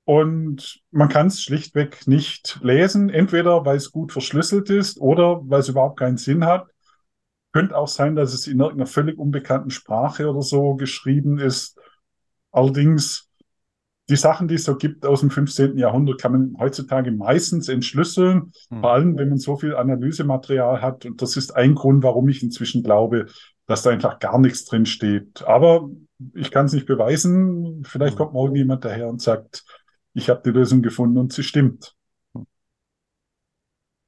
Und 0.05 0.83
man 0.91 1.09
kann 1.09 1.29
es 1.29 1.43
schlichtweg 1.43 2.07
nicht 2.07 2.61
lesen, 2.63 3.09
entweder 3.09 3.65
weil 3.65 3.77
es 3.77 3.91
gut 3.91 4.13
verschlüsselt 4.13 4.69
ist 4.69 5.01
oder 5.01 5.41
weil 5.49 5.61
es 5.61 5.69
überhaupt 5.69 5.99
keinen 5.99 6.19
Sinn 6.19 6.45
hat. 6.45 6.69
Könnte 7.53 7.77
auch 7.77 7.89
sein, 7.89 8.15
dass 8.15 8.35
es 8.35 8.47
in 8.47 8.61
irgendeiner 8.61 8.87
völlig 8.87 9.19
unbekannten 9.19 9.71
Sprache 9.71 10.29
oder 10.29 10.43
so 10.43 10.75
geschrieben 10.75 11.39
ist. 11.39 11.79
Allerdings 12.51 13.31
die 14.11 14.17
Sachen, 14.17 14.49
die 14.49 14.55
es 14.55 14.65
so 14.65 14.77
gibt 14.77 15.07
aus 15.07 15.21
dem 15.21 15.31
15. 15.31 15.79
Jahrhundert, 15.79 16.21
kann 16.21 16.33
man 16.33 16.57
heutzutage 16.59 17.11
meistens 17.11 17.69
entschlüsseln, 17.69 18.53
mhm. 18.71 18.81
vor 18.81 18.93
allem 18.93 19.19
wenn 19.19 19.31
man 19.31 19.39
so 19.39 19.57
viel 19.57 19.75
Analysematerial 19.75 20.83
hat. 20.83 21.07
Und 21.07 21.23
das 21.23 21.37
ist 21.37 21.57
ein 21.57 21.75
Grund, 21.75 22.03
warum 22.03 22.29
ich 22.29 22.43
inzwischen 22.43 22.83
glaube, 22.83 23.27
dass 23.67 23.83
da 23.83 23.91
einfach 23.91 24.19
gar 24.19 24.39
nichts 24.39 24.67
drin 24.67 24.85
steht. 24.85 25.43
Aber 25.47 25.89
ich 26.35 26.51
kann 26.51 26.67
es 26.67 26.75
nicht 26.75 26.87
beweisen. 26.87 27.83
Vielleicht 27.87 28.15
mhm. 28.15 28.19
kommt 28.19 28.33
morgen 28.35 28.57
jemand 28.57 28.85
daher 28.85 29.09
und 29.09 29.23
sagt, 29.23 29.65
ich 30.13 30.29
habe 30.29 30.43
die 30.45 30.51
Lösung 30.51 30.83
gefunden 30.83 31.19
und 31.19 31.33
sie 31.33 31.43
stimmt. 31.43 31.95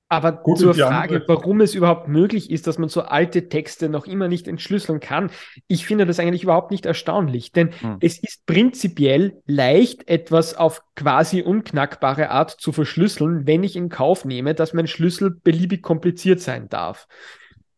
Aber 0.09 0.33
Gut, 0.33 0.59
zur 0.59 0.75
Frage, 0.75 1.25
warum 1.27 1.61
es 1.61 1.75
überhaupt 1.75 2.07
möglich 2.07 2.51
ist, 2.53 2.69
dass 2.69 2.79
man 2.79 2.89
so 2.89 3.03
alte 3.03 3.49
Texte 3.49 3.89
noch 3.89 4.07
immer 4.07 4.29
nicht 4.29 4.47
entschlüsseln 4.47 5.01
kann, 5.01 5.31
ich 5.67 5.85
finde 5.85 6.07
das 6.07 6.21
eigentlich 6.21 6.45
überhaupt 6.45 6.71
nicht 6.71 6.87
erstaunlich, 6.87 7.51
denn 7.51 7.73
hm. 7.81 7.97
es 8.01 8.19
ist 8.23 8.47
prinzipiell 8.47 9.43
leicht, 9.47 10.09
etwas 10.09 10.55
auf 10.55 10.83
quasi 10.95 11.43
unknackbare 11.43 12.31
Art 12.31 12.53
zu 12.53 12.71
verschlüsseln, 12.71 13.49
wenn 13.49 13.65
ich 13.65 13.75
in 13.75 13.89
Kauf 13.89 14.25
nehme, 14.25 14.55
dass 14.55 14.73
mein 14.73 14.87
Schlüssel 14.87 15.31
beliebig 15.43 15.83
kompliziert 15.83 16.41
sein 16.41 16.69
darf. 16.69 17.09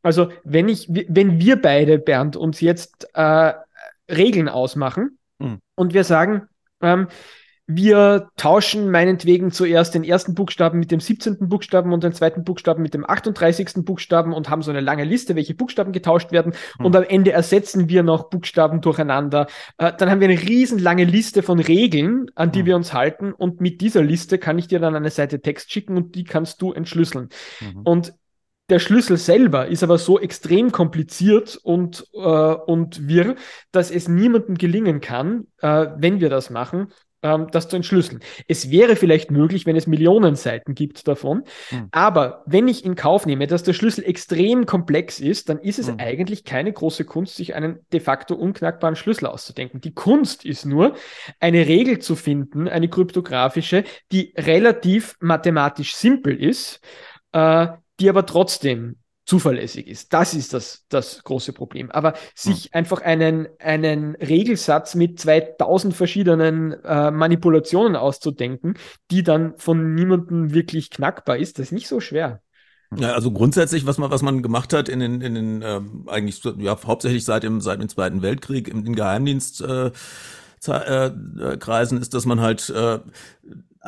Also 0.02 0.30
wenn 0.44 0.68
ich, 0.68 0.86
wenn 0.88 1.40
wir 1.40 1.60
beide, 1.60 1.98
Bernd, 1.98 2.36
uns 2.36 2.60
jetzt 2.60 3.08
äh, 3.14 3.54
Regeln 4.10 4.50
ausmachen 4.50 5.18
hm. 5.40 5.60
und 5.76 5.94
wir 5.94 6.04
sagen, 6.04 6.46
ähm, 6.82 7.08
wir 7.70 8.30
tauschen 8.38 8.90
meinetwegen 8.90 9.52
zuerst 9.52 9.94
den 9.94 10.02
ersten 10.02 10.34
Buchstaben 10.34 10.78
mit 10.78 10.90
dem 10.90 11.00
17. 11.00 11.50
Buchstaben 11.50 11.92
und 11.92 12.02
den 12.02 12.14
zweiten 12.14 12.42
Buchstaben 12.42 12.82
mit 12.82 12.94
dem 12.94 13.08
38. 13.08 13.84
Buchstaben 13.84 14.32
und 14.32 14.48
haben 14.48 14.62
so 14.62 14.70
eine 14.70 14.80
lange 14.80 15.04
Liste, 15.04 15.36
welche 15.36 15.54
Buchstaben 15.54 15.92
getauscht 15.92 16.32
werden. 16.32 16.54
Hm. 16.78 16.86
Und 16.86 16.96
am 16.96 17.02
Ende 17.02 17.32
ersetzen 17.32 17.90
wir 17.90 18.02
noch 18.02 18.30
Buchstaben 18.30 18.80
durcheinander. 18.80 19.48
Äh, 19.76 19.92
dann 19.98 20.10
haben 20.10 20.20
wir 20.20 20.30
eine 20.30 20.40
riesenlange 20.40 21.04
Liste 21.04 21.42
von 21.42 21.60
Regeln, 21.60 22.30
an 22.34 22.52
die 22.52 22.60
hm. 22.60 22.66
wir 22.66 22.76
uns 22.76 22.94
halten. 22.94 23.34
Und 23.34 23.60
mit 23.60 23.82
dieser 23.82 24.02
Liste 24.02 24.38
kann 24.38 24.58
ich 24.58 24.68
dir 24.68 24.80
dann 24.80 24.96
eine 24.96 25.10
Seite 25.10 25.42
Text 25.42 25.70
schicken 25.70 25.98
und 25.98 26.14
die 26.14 26.24
kannst 26.24 26.62
du 26.62 26.72
entschlüsseln. 26.72 27.28
Mhm. 27.60 27.82
Und 27.82 28.14
der 28.70 28.78
Schlüssel 28.78 29.16
selber 29.16 29.66
ist 29.66 29.82
aber 29.82 29.96
so 29.96 30.18
extrem 30.18 30.72
kompliziert 30.72 31.58
und, 31.62 32.06
äh, 32.12 32.18
und 32.18 33.08
wirr, 33.08 33.34
dass 33.72 33.90
es 33.90 34.08
niemandem 34.08 34.56
gelingen 34.56 35.00
kann, 35.00 35.46
äh, 35.60 35.86
wenn 35.96 36.20
wir 36.20 36.28
das 36.28 36.50
machen, 36.50 36.88
ähm, 37.22 37.48
das 37.50 37.68
zu 37.68 37.76
entschlüsseln. 37.76 38.20
Es 38.46 38.70
wäre 38.70 38.96
vielleicht 38.96 39.30
möglich, 39.30 39.66
wenn 39.66 39.76
es 39.76 39.86
Millionen 39.86 40.36
Seiten 40.36 40.74
gibt 40.74 41.08
davon, 41.08 41.44
hm. 41.70 41.88
aber 41.90 42.42
wenn 42.46 42.68
ich 42.68 42.84
in 42.84 42.94
Kauf 42.94 43.26
nehme, 43.26 43.46
dass 43.46 43.62
der 43.62 43.72
Schlüssel 43.72 44.04
extrem 44.04 44.66
komplex 44.66 45.20
ist, 45.20 45.48
dann 45.48 45.58
ist 45.58 45.78
es 45.78 45.88
hm. 45.88 45.96
eigentlich 45.98 46.44
keine 46.44 46.72
große 46.72 47.04
Kunst, 47.04 47.36
sich 47.36 47.54
einen 47.54 47.80
de 47.92 48.00
facto 48.00 48.34
unknackbaren 48.34 48.96
Schlüssel 48.96 49.26
auszudenken. 49.26 49.80
Die 49.80 49.94
Kunst 49.94 50.44
ist 50.44 50.64
nur, 50.64 50.94
eine 51.40 51.66
Regel 51.66 51.98
zu 51.98 52.16
finden, 52.16 52.68
eine 52.68 52.88
kryptografische, 52.88 53.84
die 54.12 54.32
relativ 54.36 55.16
mathematisch 55.20 55.94
simpel 55.94 56.40
ist, 56.40 56.80
äh, 57.32 57.68
die 58.00 58.08
aber 58.08 58.26
trotzdem 58.26 58.96
zuverlässig 59.28 59.86
ist. 59.86 60.14
Das 60.14 60.32
ist 60.32 60.54
das, 60.54 60.86
das 60.88 61.22
große 61.22 61.52
Problem. 61.52 61.90
Aber 61.90 62.14
sich 62.34 62.64
hm. 62.64 62.70
einfach 62.72 63.02
einen, 63.02 63.46
einen 63.58 64.14
Regelsatz 64.14 64.94
mit 64.94 65.20
2000 65.20 65.94
verschiedenen 65.94 66.72
äh, 66.82 67.10
Manipulationen 67.10 67.94
auszudenken, 67.94 68.74
die 69.10 69.22
dann 69.22 69.52
von 69.58 69.94
niemandem 69.94 70.54
wirklich 70.54 70.88
knackbar 70.88 71.36
ist, 71.36 71.58
das 71.58 71.66
ist 71.66 71.72
nicht 71.72 71.88
so 71.88 72.00
schwer. 72.00 72.40
Ja, 72.96 73.12
also 73.12 73.30
grundsätzlich, 73.30 73.84
was 73.86 73.98
man, 73.98 74.10
was 74.10 74.22
man 74.22 74.42
gemacht 74.42 74.72
hat 74.72 74.88
in 74.88 75.00
den, 75.00 75.20
in 75.20 75.34
den 75.34 75.62
ähm, 75.62 76.04
eigentlich 76.06 76.42
ja, 76.56 76.78
hauptsächlich 76.86 77.26
seit 77.26 77.42
dem, 77.42 77.60
seit 77.60 77.82
dem 77.82 77.90
Zweiten 77.90 78.22
Weltkrieg 78.22 78.66
im, 78.66 78.86
im 78.86 78.94
Geheimdienst 78.94 79.60
äh, 79.60 79.90
äh, 80.66 81.10
Kreisen 81.58 82.00
ist, 82.00 82.14
dass 82.14 82.24
man 82.24 82.40
halt 82.40 82.70
äh, 82.70 82.98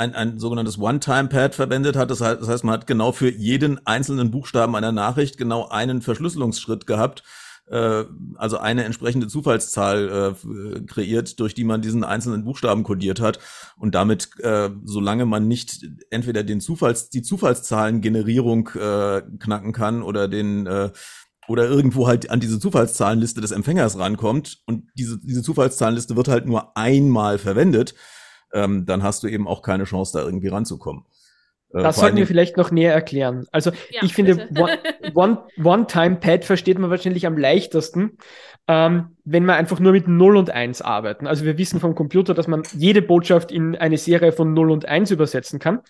ein, 0.00 0.14
ein 0.14 0.38
sogenanntes 0.38 0.78
One-Time-Pad 0.78 1.54
verwendet 1.54 1.94
hat. 1.94 2.10
Das 2.10 2.20
heißt, 2.22 2.64
man 2.64 2.72
hat 2.72 2.86
genau 2.86 3.12
für 3.12 3.30
jeden 3.30 3.86
einzelnen 3.86 4.30
Buchstaben 4.30 4.74
einer 4.74 4.92
Nachricht 4.92 5.36
genau 5.36 5.68
einen 5.68 6.00
Verschlüsselungsschritt 6.00 6.86
gehabt, 6.86 7.22
äh, 7.68 8.04
also 8.36 8.56
eine 8.56 8.84
entsprechende 8.84 9.28
Zufallszahl 9.28 10.34
äh, 10.34 10.80
kreiert, 10.86 11.38
durch 11.38 11.52
die 11.52 11.64
man 11.64 11.82
diesen 11.82 12.02
einzelnen 12.02 12.44
Buchstaben 12.44 12.82
kodiert 12.82 13.20
hat. 13.20 13.40
Und 13.76 13.94
damit, 13.94 14.30
äh, 14.40 14.70
solange 14.84 15.26
man 15.26 15.46
nicht 15.46 15.86
entweder 16.08 16.44
den 16.44 16.62
Zufalls, 16.62 17.10
die 17.10 17.22
Zufallszahlengenerierung 17.22 18.70
äh, 18.70 19.22
knacken 19.38 19.72
kann 19.74 20.02
oder 20.02 20.28
den 20.28 20.66
äh, 20.66 20.90
oder 21.46 21.68
irgendwo 21.68 22.06
halt 22.06 22.30
an 22.30 22.40
diese 22.40 22.60
Zufallszahlenliste 22.60 23.40
des 23.40 23.50
Empfängers 23.50 23.98
rankommt 23.98 24.62
und 24.66 24.84
diese, 24.94 25.18
diese 25.18 25.42
Zufallszahlenliste 25.42 26.16
wird 26.16 26.28
halt 26.28 26.46
nur 26.46 26.76
einmal 26.76 27.38
verwendet, 27.38 27.94
ähm, 28.52 28.86
dann 28.86 29.02
hast 29.02 29.22
du 29.22 29.28
eben 29.28 29.46
auch 29.46 29.62
keine 29.62 29.84
Chance, 29.84 30.18
da 30.18 30.24
irgendwie 30.24 30.48
ranzukommen. 30.48 31.04
Äh, 31.72 31.82
das 31.82 31.96
sollten 31.96 32.16
wir 32.16 32.26
vielleicht 32.26 32.56
noch 32.56 32.70
näher 32.70 32.92
erklären. 32.92 33.46
Also 33.52 33.70
ja, 33.90 34.02
ich 34.02 34.14
finde, 34.14 34.48
One-Time-Pad 35.14 36.40
One 36.40 36.42
versteht 36.42 36.78
man 36.78 36.90
wahrscheinlich 36.90 37.26
am 37.26 37.38
leichtesten, 37.38 38.18
ähm, 38.68 39.16
wenn 39.24 39.44
wir 39.44 39.54
einfach 39.54 39.80
nur 39.80 39.92
mit 39.92 40.08
0 40.08 40.36
und 40.36 40.50
1 40.50 40.82
arbeiten. 40.82 41.26
Also 41.26 41.44
wir 41.44 41.58
wissen 41.58 41.80
vom 41.80 41.94
Computer, 41.94 42.34
dass 42.34 42.48
man 42.48 42.62
jede 42.72 43.02
Botschaft 43.02 43.52
in 43.52 43.76
eine 43.76 43.98
Serie 43.98 44.32
von 44.32 44.52
0 44.52 44.70
und 44.70 44.86
1 44.86 45.10
übersetzen 45.10 45.58
kann. 45.58 45.80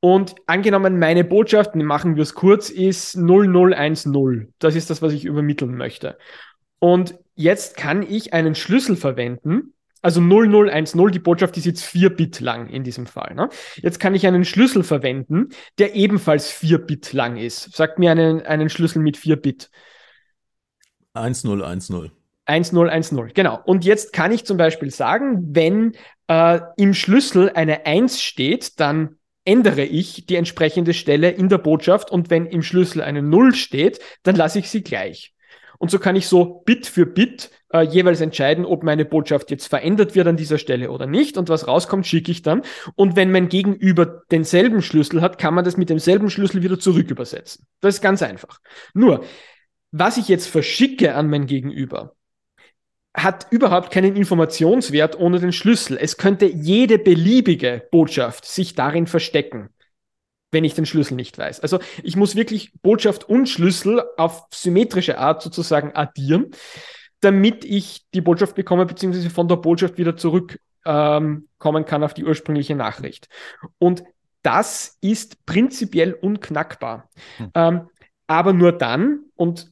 Und 0.00 0.34
angenommen, 0.46 0.98
meine 0.98 1.24
Botschaft, 1.24 1.74
machen 1.76 2.16
wir 2.16 2.22
es 2.24 2.34
kurz, 2.34 2.68
ist 2.68 3.16
0010. 3.16 4.52
Das 4.58 4.74
ist 4.74 4.90
das, 4.90 5.00
was 5.00 5.14
ich 5.14 5.24
übermitteln 5.24 5.76
möchte. 5.76 6.18
Und 6.78 7.18
jetzt 7.34 7.76
kann 7.78 8.02
ich 8.02 8.34
einen 8.34 8.54
Schlüssel 8.54 8.96
verwenden, 8.96 9.73
also 10.04 10.20
0010, 10.20 11.12
die 11.12 11.18
Botschaft 11.18 11.56
ist 11.56 11.64
jetzt 11.64 11.82
4 11.82 12.10
Bit 12.10 12.40
lang 12.40 12.68
in 12.68 12.84
diesem 12.84 13.06
Fall. 13.06 13.34
Ne? 13.34 13.48
Jetzt 13.76 13.98
kann 13.98 14.14
ich 14.14 14.26
einen 14.26 14.44
Schlüssel 14.44 14.82
verwenden, 14.82 15.48
der 15.78 15.94
ebenfalls 15.94 16.50
4 16.50 16.78
Bit 16.78 17.14
lang 17.14 17.38
ist. 17.38 17.74
Sagt 17.74 17.98
mir 17.98 18.10
einen, 18.10 18.42
einen 18.42 18.68
Schlüssel 18.68 19.00
mit 19.00 19.16
4 19.16 19.36
Bit. 19.36 19.70
1010. 21.14 22.10
1010, 22.44 23.32
genau. 23.32 23.58
Und 23.64 23.86
jetzt 23.86 24.12
kann 24.12 24.30
ich 24.30 24.44
zum 24.44 24.58
Beispiel 24.58 24.90
sagen, 24.90 25.54
wenn 25.54 25.94
äh, 26.28 26.60
im 26.76 26.92
Schlüssel 26.92 27.50
eine 27.54 27.86
1 27.86 28.20
steht, 28.20 28.78
dann 28.80 29.16
ändere 29.46 29.84
ich 29.84 30.26
die 30.26 30.36
entsprechende 30.36 30.92
Stelle 30.92 31.30
in 31.30 31.48
der 31.48 31.58
Botschaft 31.58 32.10
und 32.10 32.28
wenn 32.28 32.44
im 32.44 32.62
Schlüssel 32.62 33.00
eine 33.00 33.22
0 33.22 33.54
steht, 33.54 34.00
dann 34.22 34.36
lasse 34.36 34.58
ich 34.58 34.68
sie 34.68 34.82
gleich. 34.82 35.33
Und 35.84 35.90
so 35.90 35.98
kann 35.98 36.16
ich 36.16 36.28
so 36.28 36.62
Bit 36.64 36.86
für 36.86 37.04
Bit 37.04 37.50
äh, 37.70 37.82
jeweils 37.82 38.22
entscheiden, 38.22 38.64
ob 38.64 38.84
meine 38.84 39.04
Botschaft 39.04 39.50
jetzt 39.50 39.66
verändert 39.66 40.14
wird 40.14 40.26
an 40.26 40.38
dieser 40.38 40.56
Stelle 40.56 40.90
oder 40.90 41.04
nicht. 41.04 41.36
Und 41.36 41.50
was 41.50 41.68
rauskommt, 41.68 42.06
schicke 42.06 42.32
ich 42.32 42.40
dann. 42.40 42.62
Und 42.94 43.16
wenn 43.16 43.30
mein 43.30 43.50
Gegenüber 43.50 44.22
denselben 44.30 44.80
Schlüssel 44.80 45.20
hat, 45.20 45.36
kann 45.36 45.52
man 45.52 45.62
das 45.62 45.76
mit 45.76 45.90
demselben 45.90 46.30
Schlüssel 46.30 46.62
wieder 46.62 46.78
zurück 46.78 47.10
übersetzen. 47.10 47.66
Das 47.82 47.96
ist 47.96 48.00
ganz 48.00 48.22
einfach. 48.22 48.60
Nur, 48.94 49.24
was 49.92 50.16
ich 50.16 50.28
jetzt 50.28 50.46
verschicke 50.46 51.14
an 51.14 51.28
mein 51.28 51.44
Gegenüber, 51.44 52.16
hat 53.14 53.48
überhaupt 53.50 53.90
keinen 53.90 54.16
Informationswert 54.16 55.18
ohne 55.18 55.38
den 55.38 55.52
Schlüssel. 55.52 55.98
Es 56.00 56.16
könnte 56.16 56.46
jede 56.46 56.98
beliebige 56.98 57.86
Botschaft 57.90 58.46
sich 58.46 58.74
darin 58.74 59.06
verstecken, 59.06 59.68
wenn 60.54 60.64
ich 60.64 60.72
den 60.72 60.86
Schlüssel 60.86 61.16
nicht 61.16 61.36
weiß. 61.36 61.60
Also 61.60 61.78
ich 62.02 62.16
muss 62.16 62.34
wirklich 62.34 62.72
Botschaft 62.80 63.28
und 63.28 63.46
Schlüssel 63.46 64.02
auf 64.16 64.44
symmetrische 64.50 65.18
Art 65.18 65.42
sozusagen 65.42 65.94
addieren, 65.94 66.52
damit 67.20 67.66
ich 67.66 68.06
die 68.14 68.22
Botschaft 68.22 68.54
bekomme, 68.54 68.86
beziehungsweise 68.86 69.28
von 69.28 69.48
der 69.48 69.56
Botschaft 69.56 69.98
wieder 69.98 70.16
zurückkommen 70.16 70.58
ähm, 70.86 71.46
kann 71.60 72.04
auf 72.04 72.14
die 72.14 72.24
ursprüngliche 72.24 72.74
Nachricht. 72.74 73.28
Und 73.78 74.04
das 74.42 74.98
ist 75.00 75.44
prinzipiell 75.44 76.12
unknackbar. 76.14 77.10
Hm. 77.36 77.50
Ähm, 77.54 77.88
aber 78.26 78.52
nur 78.52 78.72
dann, 78.72 79.20
und 79.36 79.70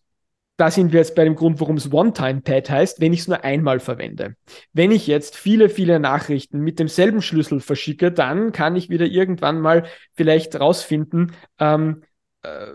da 0.57 0.71
sind 0.71 0.93
wir 0.93 1.01
jetzt 1.01 1.15
bei 1.15 1.25
dem 1.25 1.35
Grund, 1.35 1.61
warum 1.61 1.77
es 1.77 1.93
One-Time-Pad 1.93 2.71
heißt, 2.71 3.01
wenn 3.01 3.13
ich 3.13 3.21
es 3.21 3.29
nur 3.29 3.43
einmal 3.43 3.81
verwende. 3.81 4.37
Wenn 4.73 4.91
ich 4.91 5.07
jetzt 5.07 5.37
viele, 5.37 5.69
viele 5.69 5.99
Nachrichten 5.99 6.61
mit 6.61 6.79
demselben 6.79 7.23
Schlüssel 7.23 7.61
verschicke, 7.61 8.13
dann 8.13 8.53
kann 8.53 8.77
ich 8.77 8.91
wieder 8.91 9.07
irgendwann 9.07 9.61
mal 9.61 9.87
vielleicht 10.13 10.59
rausfinden, 10.61 11.33
ähm, 11.59 12.03
äh, 12.43 12.67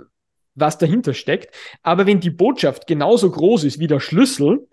was 0.55 0.79
dahinter 0.79 1.13
steckt. 1.13 1.55
Aber 1.83 2.07
wenn 2.07 2.19
die 2.19 2.31
Botschaft 2.31 2.87
genauso 2.87 3.29
groß 3.29 3.63
ist 3.63 3.79
wie 3.79 3.87
der 3.87 3.99
Schlüssel, 3.99 4.67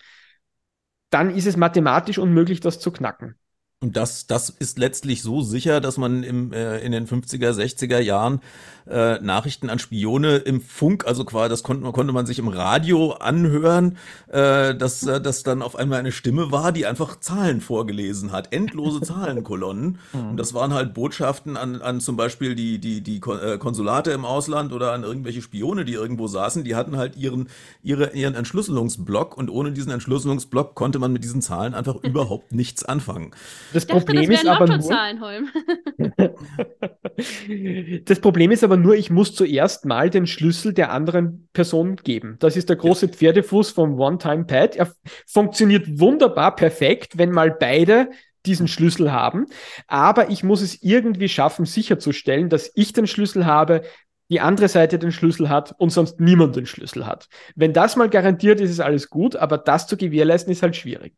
dann 1.10 1.34
ist 1.34 1.46
es 1.46 1.56
mathematisch 1.56 2.18
unmöglich, 2.18 2.60
das 2.60 2.80
zu 2.80 2.90
knacken. 2.90 3.36
Und 3.84 3.98
das, 3.98 4.26
das 4.26 4.48
ist 4.48 4.78
letztlich 4.78 5.20
so 5.20 5.42
sicher, 5.42 5.78
dass 5.82 5.98
man 5.98 6.22
im, 6.22 6.54
äh, 6.54 6.78
in 6.78 6.90
den 6.90 7.06
50er, 7.06 7.50
60er 7.50 7.98
Jahren 7.98 8.40
äh, 8.86 9.18
Nachrichten 9.20 9.70
an 9.70 9.78
Spione 9.78 10.36
im 10.36 10.60
Funk, 10.60 11.06
also 11.06 11.24
quasi, 11.24 11.48
das 11.48 11.62
konnte, 11.62 11.90
konnte 11.92 12.12
man 12.12 12.26
sich 12.26 12.38
im 12.38 12.48
Radio 12.48 13.12
anhören, 13.12 13.96
äh, 14.28 14.74
dass 14.74 15.06
äh, 15.06 15.20
das 15.20 15.42
dann 15.42 15.62
auf 15.62 15.76
einmal 15.76 15.98
eine 15.98 16.12
Stimme 16.12 16.50
war, 16.50 16.72
die 16.72 16.86
einfach 16.86 17.18
Zahlen 17.20 17.60
vorgelesen 17.60 18.32
hat, 18.32 18.52
endlose 18.52 19.00
Zahlenkolonnen. 19.00 19.98
Mhm. 20.14 20.30
Und 20.30 20.36
das 20.36 20.54
waren 20.54 20.72
halt 20.74 20.94
Botschaften 20.94 21.56
an, 21.56 21.80
an 21.80 22.00
zum 22.00 22.16
Beispiel 22.16 22.54
die, 22.54 22.78
die, 22.78 23.00
die 23.00 23.16
äh, 23.16 23.58
Konsulate 23.58 24.12
im 24.12 24.24
Ausland 24.24 24.72
oder 24.72 24.92
an 24.92 25.02
irgendwelche 25.02 25.42
Spione, 25.42 25.84
die 25.84 25.94
irgendwo 25.94 26.26
saßen, 26.26 26.62
die 26.62 26.74
hatten 26.74 26.96
halt 26.96 27.16
ihren, 27.16 27.48
ihre, 27.82 28.12
ihren 28.14 28.34
Entschlüsselungsblock 28.34 29.36
und 29.36 29.50
ohne 29.50 29.72
diesen 29.72 29.90
Entschlüsselungsblock 29.90 30.74
konnte 30.74 30.98
man 30.98 31.12
mit 31.12 31.24
diesen 31.24 31.42
Zahlen 31.42 31.74
einfach 31.74 31.96
überhaupt 32.02 32.52
nichts 32.52 32.84
anfangen. 32.84 33.32
Das 33.74 33.86
Problem 33.86 34.30
dachte, 34.30 34.44
das 34.66 34.86
ist 34.86 34.92
aber 34.92 35.12
nur, 35.12 35.42
das 38.04 38.20
Problem 38.20 38.52
ist 38.52 38.62
aber 38.62 38.76
nur, 38.76 38.94
ich 38.94 39.10
muss 39.10 39.34
zuerst 39.34 39.84
mal 39.84 40.10
den 40.10 40.28
Schlüssel 40.28 40.72
der 40.72 40.92
anderen 40.92 41.48
Person 41.52 41.96
geben. 41.96 42.36
Das 42.38 42.56
ist 42.56 42.68
der 42.68 42.76
große 42.76 43.08
Pferdefuß 43.08 43.72
vom 43.72 43.98
One-Time-Pad. 43.98 44.76
Er 44.76 44.92
funktioniert 45.26 45.98
wunderbar 45.98 46.54
perfekt, 46.54 47.18
wenn 47.18 47.32
mal 47.32 47.50
beide 47.50 48.10
diesen 48.46 48.68
Schlüssel 48.68 49.10
haben. 49.10 49.46
Aber 49.88 50.30
ich 50.30 50.44
muss 50.44 50.60
es 50.60 50.80
irgendwie 50.80 51.28
schaffen, 51.28 51.64
sicherzustellen, 51.64 52.50
dass 52.50 52.70
ich 52.76 52.92
den 52.92 53.08
Schlüssel 53.08 53.44
habe, 53.44 53.82
die 54.30 54.40
andere 54.40 54.68
Seite 54.68 55.00
den 55.00 55.10
Schlüssel 55.10 55.48
hat 55.48 55.74
und 55.78 55.90
sonst 55.90 56.20
niemand 56.20 56.54
den 56.54 56.66
Schlüssel 56.66 57.06
hat. 57.06 57.28
Wenn 57.56 57.72
das 57.72 57.96
mal 57.96 58.08
garantiert 58.08 58.60
ist, 58.60 58.70
ist 58.70 58.80
alles 58.80 59.10
gut, 59.10 59.34
aber 59.34 59.58
das 59.58 59.88
zu 59.88 59.96
gewährleisten 59.96 60.52
ist 60.52 60.62
halt 60.62 60.76
schwierig. 60.76 61.16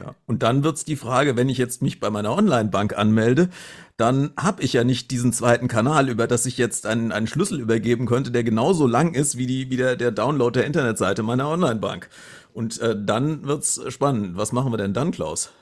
Ja. 0.00 0.14
Und 0.26 0.42
dann 0.42 0.62
wird's 0.62 0.84
die 0.84 0.96
Frage, 0.96 1.36
wenn 1.36 1.48
ich 1.48 1.58
jetzt 1.58 1.80
mich 1.80 2.00
bei 2.00 2.10
meiner 2.10 2.36
Online-Bank 2.36 2.96
anmelde, 2.98 3.48
dann 3.96 4.32
habe 4.36 4.62
ich 4.62 4.74
ja 4.74 4.84
nicht 4.84 5.10
diesen 5.10 5.32
zweiten 5.32 5.68
Kanal, 5.68 6.08
über 6.10 6.26
das 6.26 6.44
ich 6.44 6.58
jetzt 6.58 6.86
einen, 6.86 7.12
einen 7.12 7.26
Schlüssel 7.26 7.60
übergeben 7.60 8.06
könnte, 8.06 8.30
der 8.30 8.44
genauso 8.44 8.86
lang 8.86 9.14
ist 9.14 9.38
wie, 9.38 9.46
die, 9.46 9.70
wie 9.70 9.76
der, 9.76 9.96
der 9.96 10.10
Download 10.10 10.58
der 10.58 10.66
Internetseite 10.66 11.22
meiner 11.22 11.48
Online-Bank. 11.48 12.10
Und 12.52 12.78
äh, 12.80 12.94
dann 12.98 13.44
wird's 13.44 13.80
spannend. 13.88 14.36
Was 14.36 14.52
machen 14.52 14.72
wir 14.72 14.78
denn 14.78 14.92
dann, 14.92 15.12
Klaus? 15.12 15.52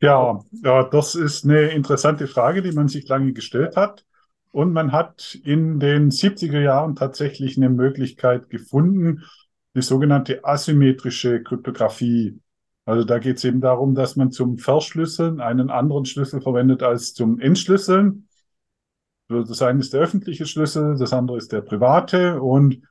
Ja, 0.00 0.40
ja, 0.52 0.84
das 0.84 1.14
ist 1.14 1.44
eine 1.44 1.68
interessante 1.68 2.26
Frage, 2.26 2.62
die 2.62 2.72
man 2.72 2.88
sich 2.88 3.06
lange 3.08 3.32
gestellt 3.32 3.76
hat. 3.76 4.04
Und 4.50 4.72
man 4.72 4.92
hat 4.92 5.36
in 5.42 5.80
den 5.80 6.10
70er 6.10 6.60
Jahren 6.60 6.94
tatsächlich 6.94 7.56
eine 7.56 7.68
Möglichkeit 7.68 8.50
gefunden, 8.50 9.24
die 9.74 9.82
sogenannte 9.82 10.44
asymmetrische 10.44 11.42
Kryptographie 11.42 12.38
also 12.86 13.04
da 13.04 13.18
geht 13.18 13.38
es 13.38 13.44
eben 13.44 13.60
darum, 13.60 13.94
dass 13.94 14.16
man 14.16 14.30
zum 14.30 14.58
Verschlüsseln 14.58 15.40
einen 15.40 15.70
anderen 15.70 16.04
Schlüssel 16.04 16.40
verwendet 16.40 16.82
als 16.82 17.14
zum 17.14 17.40
Entschlüsseln. 17.40 18.28
Das 19.28 19.62
eine 19.62 19.80
ist 19.80 19.94
der 19.94 20.00
öffentliche 20.00 20.44
Schlüssel, 20.44 20.96
das 20.98 21.14
andere 21.14 21.38
ist 21.38 21.50
der 21.50 21.62
private 21.62 22.42
und 22.42 22.82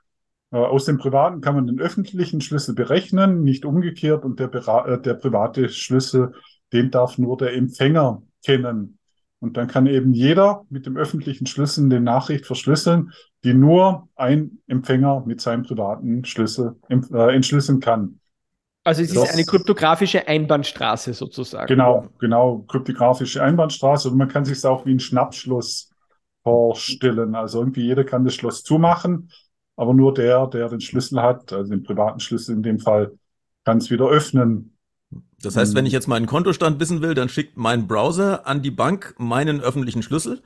äh, 0.52 0.58
aus 0.58 0.86
dem 0.86 0.98
privaten 0.98 1.42
kann 1.42 1.56
man 1.56 1.68
den 1.68 1.80
öffentlichen 1.80 2.42
Schlüssel 2.42 2.74
berechnen, 2.74 3.44
nicht 3.44 3.66
umgekehrt 3.66 4.26
und 4.26 4.40
der, 4.40 4.52
äh, 4.54 5.00
der 5.00 5.14
private 5.14 5.70
Schlüssel, 5.70 6.34
den 6.72 6.90
darf 6.90 7.20
nur 7.20 7.38
der 7.38 7.54
Empfänger 7.54 8.24
kennen. 8.44 8.98
Und 9.40 9.58
dann 9.58 9.68
kann 9.68 9.88
eben 9.88 10.14
jeder 10.14 10.66
mit 10.70 10.86
dem 10.86 10.96
öffentlichen 10.96 11.46
Schlüssel 11.46 11.90
die 11.90 12.00
Nachricht 12.00 12.46
verschlüsseln, 12.46 13.12
die 13.44 13.54
nur 13.54 14.08
ein 14.16 14.60
Empfänger 14.68 15.24
mit 15.26 15.42
seinem 15.42 15.64
privaten 15.64 16.24
Schlüssel 16.24 16.78
äh, 16.90 17.36
entschlüsseln 17.36 17.80
kann. 17.80 18.20
Also 18.84 19.02
es 19.02 19.14
das, 19.14 19.24
ist 19.24 19.34
eine 19.34 19.46
kryptografische 19.46 20.28
Einbahnstraße 20.28 21.14
sozusagen. 21.14 21.68
Genau, 21.68 22.10
genau, 22.20 22.66
kryptografische 22.68 23.42
Einbahnstraße. 23.42 24.10
Und 24.10 24.18
man 24.18 24.28
kann 24.28 24.44
sich 24.44 24.58
es 24.58 24.66
auch 24.66 24.86
wie 24.86 24.94
ein 24.94 25.00
Schnappschloss 25.00 25.90
vorstellen. 26.44 27.36
Also 27.36 27.60
irgendwie 27.60 27.86
jeder 27.86 28.04
kann 28.04 28.26
das 28.26 28.36
Schloss 28.36 28.64
zumachen, 28.64 29.32
aber 29.78 29.94
nur 29.94 30.14
der, 30.14 30.48
der 30.48 30.68
den 30.68 30.82
Schlüssel 30.82 31.22
hat, 31.22 31.54
also 31.54 31.72
den 31.72 31.84
privaten 31.84 32.20
Schlüssel 32.20 32.56
in 32.56 32.64
dem 32.64 32.80
Fall, 32.80 33.14
kann 33.64 33.78
es 33.78 33.90
wieder 33.90 34.08
öffnen. 34.08 34.76
Das 35.42 35.56
heißt, 35.56 35.76
wenn 35.76 35.86
ich 35.86 35.94
jetzt 35.94 36.08
meinen 36.08 36.26
Kontostand 36.26 36.80
wissen 36.80 37.02
will, 37.02 37.14
dann 37.14 37.30
schickt 37.30 37.56
mein 37.58 37.88
Browser 37.88 38.46
an 38.46 38.62
die 38.62 38.72
Bank 38.72 39.16
meinen 39.18 39.62
öffentlichen 39.62 40.04
Schlüssel 40.04 40.42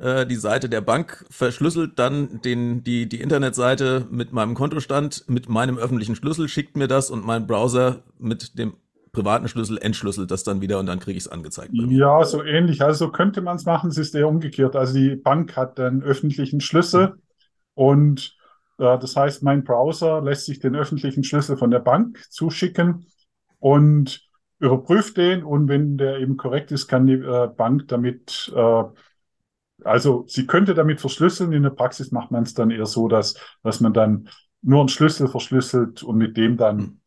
äh, 0.00 0.26
die 0.26 0.36
Seite 0.36 0.68
der 0.68 0.80
Bank, 0.80 1.24
verschlüsselt 1.30 1.98
dann 1.98 2.40
den, 2.42 2.84
die, 2.84 3.08
die 3.08 3.20
Internetseite 3.20 4.06
mit 4.10 4.32
meinem 4.32 4.54
Kontostand, 4.54 5.24
mit 5.28 5.48
meinem 5.48 5.78
öffentlichen 5.78 6.16
Schlüssel, 6.16 6.48
schickt 6.48 6.76
mir 6.76 6.88
das 6.88 7.10
und 7.10 7.24
mein 7.24 7.46
Browser 7.46 8.02
mit 8.18 8.58
dem 8.58 8.74
privaten 9.12 9.48
Schlüssel 9.48 9.78
entschlüsselt 9.78 10.30
das 10.30 10.44
dann 10.44 10.60
wieder 10.60 10.78
und 10.78 10.86
dann 10.86 11.00
kriege 11.00 11.16
ich 11.16 11.24
es 11.24 11.32
angezeigt. 11.32 11.70
Ja, 11.72 12.22
so 12.24 12.42
ähnlich. 12.42 12.82
Also 12.82 13.10
könnte 13.10 13.40
man 13.40 13.56
es 13.56 13.64
machen, 13.64 13.90
es 13.90 13.98
ist 13.98 14.14
eher 14.14 14.28
umgekehrt. 14.28 14.76
Also 14.76 14.94
die 14.94 15.16
Bank 15.16 15.56
hat 15.56 15.80
einen 15.80 16.02
öffentlichen 16.02 16.60
Schlüssel 16.60 17.08
mhm. 17.08 17.14
und 17.74 18.36
äh, 18.78 18.98
das 18.98 19.16
heißt, 19.16 19.42
mein 19.42 19.64
Browser 19.64 20.22
lässt 20.22 20.46
sich 20.46 20.60
den 20.60 20.76
öffentlichen 20.76 21.24
Schlüssel 21.24 21.56
von 21.56 21.70
der 21.70 21.80
Bank 21.80 22.24
zuschicken 22.30 23.06
und 23.58 24.28
überprüft 24.60 25.16
den 25.16 25.42
und 25.44 25.68
wenn 25.68 25.98
der 25.98 26.18
eben 26.18 26.36
korrekt 26.36 26.72
ist, 26.72 26.88
kann 26.88 27.06
die 27.06 27.14
äh, 27.14 27.48
Bank 27.48 27.88
damit 27.88 28.52
äh, 28.54 28.84
also 29.84 30.24
sie 30.26 30.46
könnte 30.46 30.74
damit 30.74 31.00
verschlüsseln. 31.00 31.52
In 31.52 31.62
der 31.62 31.70
Praxis 31.70 32.10
macht 32.10 32.30
man 32.30 32.42
es 32.42 32.54
dann 32.54 32.70
eher 32.70 32.86
so, 32.86 33.08
dass, 33.08 33.34
dass 33.62 33.80
man 33.80 33.92
dann 33.92 34.28
nur 34.62 34.80
einen 34.80 34.88
Schlüssel 34.88 35.28
verschlüsselt 35.28 36.02
und 36.02 36.16
mit 36.16 36.36
dem 36.36 36.56
dann 36.56 36.78
hm. 36.78 37.00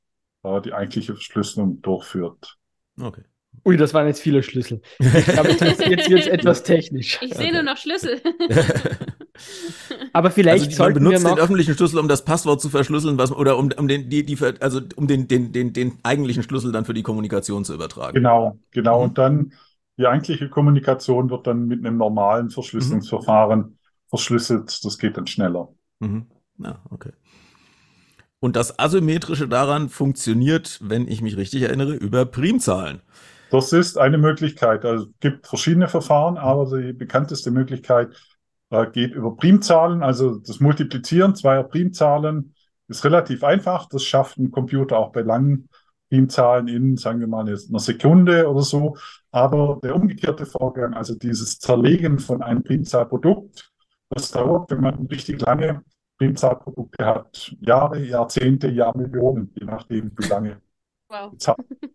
äh, 0.44 0.62
die 0.62 0.74
eigentliche 0.74 1.14
Verschlüsselung 1.14 1.82
durchführt. 1.82 2.58
Okay. 3.00 3.24
Ui, 3.64 3.78
das 3.78 3.94
waren 3.94 4.08
jetzt 4.08 4.22
viele 4.22 4.42
Schlüssel. 4.42 4.82
Ich 5.00 5.26
glaube, 5.26 5.50
jetzt, 5.50 5.62
jetzt 5.62 6.10
wird 6.10 6.22
es 6.22 6.28
etwas 6.28 6.64
technisch. 6.64 7.20
Ich 7.22 7.36
sehe 7.36 7.54
nur 7.54 7.64
noch 7.64 7.78
Schlüssel. 7.78 8.20
Aber 10.14 10.32
vielleicht 10.32 10.66
also, 10.66 10.78
sollten 10.78 11.04
man 11.04 11.12
benutzt 11.12 11.24
wir 11.24 11.30
noch 11.30 11.36
den 11.36 11.44
öffentlichen 11.44 11.76
Schlüssel, 11.76 12.00
um 12.00 12.08
das 12.08 12.26
Passwort 12.26 12.62
zu 12.62 12.70
verschlüsseln, 12.70 13.18
was 13.18 13.32
oder 13.32 13.58
um, 13.58 13.72
um 13.78 13.88
den 13.88 14.10
die, 14.10 14.26
die 14.26 14.38
also 14.60 14.82
um 14.96 15.08
den, 15.08 15.28
den 15.28 15.52
den 15.52 15.74
den 15.74 16.00
eigentlichen 16.04 16.44
Schlüssel 16.44 16.72
dann 16.72 16.86
für 16.86 16.94
die 16.94 17.04
Kommunikation 17.04 17.64
zu 17.64 17.74
übertragen. 17.74 18.16
Genau, 18.16 18.58
genau. 18.72 19.00
Mhm. 19.00 19.04
Und 19.04 19.18
dann 19.18 19.54
die 20.02 20.08
eigentliche 20.08 20.50
Kommunikation 20.50 21.30
wird 21.30 21.46
dann 21.48 21.68
mit 21.68 21.86
einem 21.86 21.98
normalen 21.98 22.50
Verschlüsselungsverfahren 22.50 23.60
mhm. 23.60 23.78
verschlüsselt. 24.08 24.84
Das 24.84 24.98
geht 24.98 25.16
dann 25.18 25.28
schneller. 25.28 25.70
Mhm. 26.00 26.26
Ja, 26.58 26.82
okay. 26.90 27.12
Und 28.40 28.56
das 28.56 28.80
Asymmetrische 28.80 29.48
daran 29.48 29.90
funktioniert, 29.90 30.80
wenn 30.82 31.08
ich 31.08 31.22
mich 31.22 31.38
richtig 31.38 31.62
erinnere, 31.62 31.94
über 31.94 32.26
Primzahlen. 32.26 33.02
Das 33.52 33.72
ist 33.72 34.00
eine 34.00 34.18
Möglichkeit. 34.18 34.84
Also 34.84 35.06
es 35.06 35.20
gibt 35.20 35.46
verschiedene 35.46 35.88
Verfahren, 35.88 36.38
aber 36.38 36.82
die 36.82 36.94
bekannteste 36.94 37.52
Möglichkeit 37.52 38.16
äh, 38.72 38.88
geht 38.88 39.14
über 39.14 39.36
Primzahlen. 39.36 40.02
Also 40.02 40.40
das 40.40 40.60
Multiplizieren 40.60 41.36
zweier 41.36 41.64
Primzahlen 41.64 42.56
ist 42.88 43.06
relativ 43.06 43.44
einfach. 43.44 43.88
Das 43.88 44.04
schafft 44.04 44.40
ein 44.40 44.50
Computer 44.50 44.98
auch 44.98 45.12
bei 45.12 45.22
langen 45.22 45.70
Primzahlen 46.10 46.68
in, 46.68 46.98
sagen 46.98 47.20
wir 47.20 47.28
mal, 47.28 47.46
einer 47.48 47.80
Sekunde 47.80 48.50
oder 48.50 48.64
so. 48.64 48.98
Aber 49.32 49.80
der 49.82 49.96
umgekehrte 49.96 50.46
Vorgang, 50.46 50.94
also 50.94 51.16
dieses 51.16 51.60
Zerlegen 51.60 52.20
von 52.20 52.42
einem 52.42 52.64
Primzahlprodukt, 52.64 53.72
das 54.10 54.32
dauert, 54.32 54.70
wenn 54.72 54.82
man 54.82 55.06
richtig 55.08 55.40
lange 55.42 55.84
Primzahlprodukte 56.18 57.06
hat 57.06 57.56
Jahre, 57.62 58.00
Jahrzehnte, 58.00 58.68
Jahrmillionen, 58.68 59.52
je 59.56 59.66
nachdem, 59.66 60.12
wie 60.18 60.28
lange. 60.28 60.62
Wow. 61.08 61.34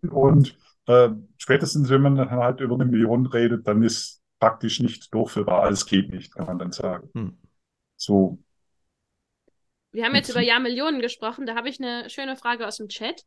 Und 0.09 0.57
äh, 0.87 1.09
spätestens, 1.37 1.89
wenn 1.89 2.01
man 2.01 2.15
dann 2.15 2.31
halt 2.31 2.59
über 2.59 2.75
eine 2.75 2.85
Million 2.85 3.25
redet, 3.27 3.67
dann 3.67 3.83
ist 3.83 4.21
praktisch 4.39 4.79
nicht 4.79 5.13
durchführbar. 5.13 5.63
Alles 5.63 5.85
geht 5.85 6.11
nicht, 6.11 6.33
kann 6.33 6.45
man 6.45 6.59
dann 6.59 6.71
sagen. 6.71 7.09
Hm. 7.13 7.37
So. 7.95 8.39
Wir 9.91 10.05
haben 10.05 10.15
jetzt 10.15 10.29
über 10.29 10.41
Jahrmillionen 10.41 11.01
gesprochen. 11.01 11.45
Da 11.45 11.55
habe 11.55 11.69
ich 11.69 11.81
eine 11.81 12.09
schöne 12.09 12.35
Frage 12.35 12.67
aus 12.67 12.77
dem 12.77 12.89
Chat. 12.89 13.23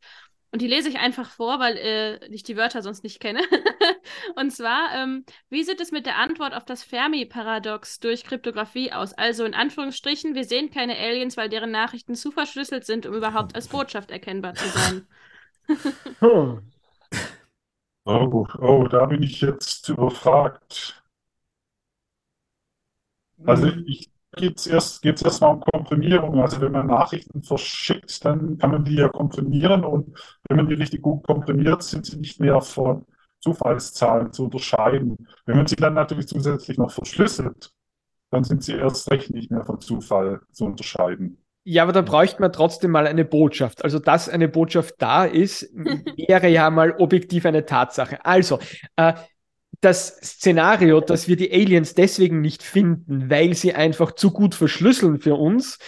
Und 0.51 0.61
die 0.61 0.67
lese 0.67 0.89
ich 0.89 0.99
einfach 0.99 1.29
vor, 1.29 1.59
weil 1.59 1.77
äh, 1.77 2.25
ich 2.27 2.43
die 2.43 2.57
Wörter 2.57 2.81
sonst 2.81 3.03
nicht 3.03 3.21
kenne. 3.21 3.39
und 4.35 4.51
zwar, 4.51 4.93
ähm, 4.93 5.23
wie 5.49 5.63
sieht 5.63 5.79
es 5.79 5.93
mit 5.93 6.05
der 6.05 6.17
Antwort 6.17 6.53
auf 6.53 6.65
das 6.65 6.83
Fermi-Paradox 6.83 7.99
durch 7.99 8.25
Kryptographie 8.25 8.91
aus? 8.91 9.13
Also 9.13 9.45
in 9.45 9.53
Anführungsstrichen, 9.53 10.35
wir 10.35 10.43
sehen 10.43 10.69
keine 10.69 10.97
Aliens, 10.97 11.37
weil 11.37 11.47
deren 11.47 11.71
Nachrichten 11.71 12.15
zu 12.15 12.31
verschlüsselt 12.31 12.85
sind, 12.85 13.05
um 13.05 13.15
überhaupt 13.15 13.55
als 13.55 13.69
Botschaft 13.69 14.11
erkennbar 14.11 14.55
zu 14.55 14.67
sein. 14.67 15.07
oh. 16.19 16.59
oh, 18.05 18.47
oh, 18.59 18.87
da 18.89 19.05
bin 19.05 19.23
ich 19.23 19.39
jetzt 19.39 19.87
überfragt. 19.87 21.01
Also 23.45 23.67
ich 23.85 24.11
geht 24.35 24.59
es 24.59 24.67
erst, 24.67 25.01
geht's 25.01 25.21
erstmal 25.21 25.55
um 25.55 25.61
Komprimierung. 25.61 26.41
Also 26.41 26.61
wenn 26.61 26.71
man 26.71 26.87
Nachrichten 26.87 27.43
verschickt, 27.43 28.23
dann 28.25 28.57
kann 28.57 28.71
man 28.71 28.85
die 28.85 28.95
ja 28.95 29.09
komprimieren 29.09 29.83
und 29.83 30.17
wenn 30.47 30.57
man 30.57 30.67
die 30.67 30.75
richtig 30.75 31.01
gut 31.01 31.23
komprimiert, 31.23 31.83
sind 31.83 32.05
sie 32.05 32.17
nicht 32.17 32.39
mehr 32.39 32.61
von 32.61 33.05
Zufallszahlen 33.39 34.31
zu 34.31 34.45
unterscheiden. 34.45 35.27
Wenn 35.45 35.57
man 35.57 35.67
sie 35.67 35.75
dann 35.75 35.95
natürlich 35.95 36.27
zusätzlich 36.27 36.77
noch 36.77 36.91
verschlüsselt, 36.91 37.71
dann 38.29 38.43
sind 38.43 38.63
sie 38.63 38.73
erst 38.73 39.11
recht 39.11 39.31
nicht 39.31 39.51
mehr 39.51 39.65
von 39.65 39.81
Zufall 39.81 40.41
zu 40.51 40.65
unterscheiden. 40.65 41.37
Ja, 41.63 41.83
aber 41.83 41.91
da 41.91 42.01
bräuchte 42.01 42.41
man 42.41 42.51
trotzdem 42.51 42.89
mal 42.89 43.05
eine 43.05 43.23
Botschaft. 43.23 43.83
Also, 43.83 43.99
dass 43.99 44.29
eine 44.29 44.47
Botschaft 44.47 44.95
da 44.97 45.25
ist, 45.25 45.69
wäre 45.75 46.47
ja 46.47 46.69
mal 46.71 46.95
objektiv 46.97 47.45
eine 47.45 47.65
Tatsache. 47.65 48.25
Also, 48.25 48.57
äh, 48.95 49.13
das 49.81 50.17
Szenario, 50.23 51.01
dass 51.01 51.27
wir 51.27 51.35
die 51.35 51.51
Aliens 51.51 51.95
deswegen 51.95 52.39
nicht 52.39 52.61
finden, 52.61 53.31
weil 53.31 53.55
sie 53.55 53.73
einfach 53.73 54.11
zu 54.11 54.31
gut 54.31 54.53
verschlüsseln 54.53 55.19
für 55.19 55.35
uns, 55.35 55.79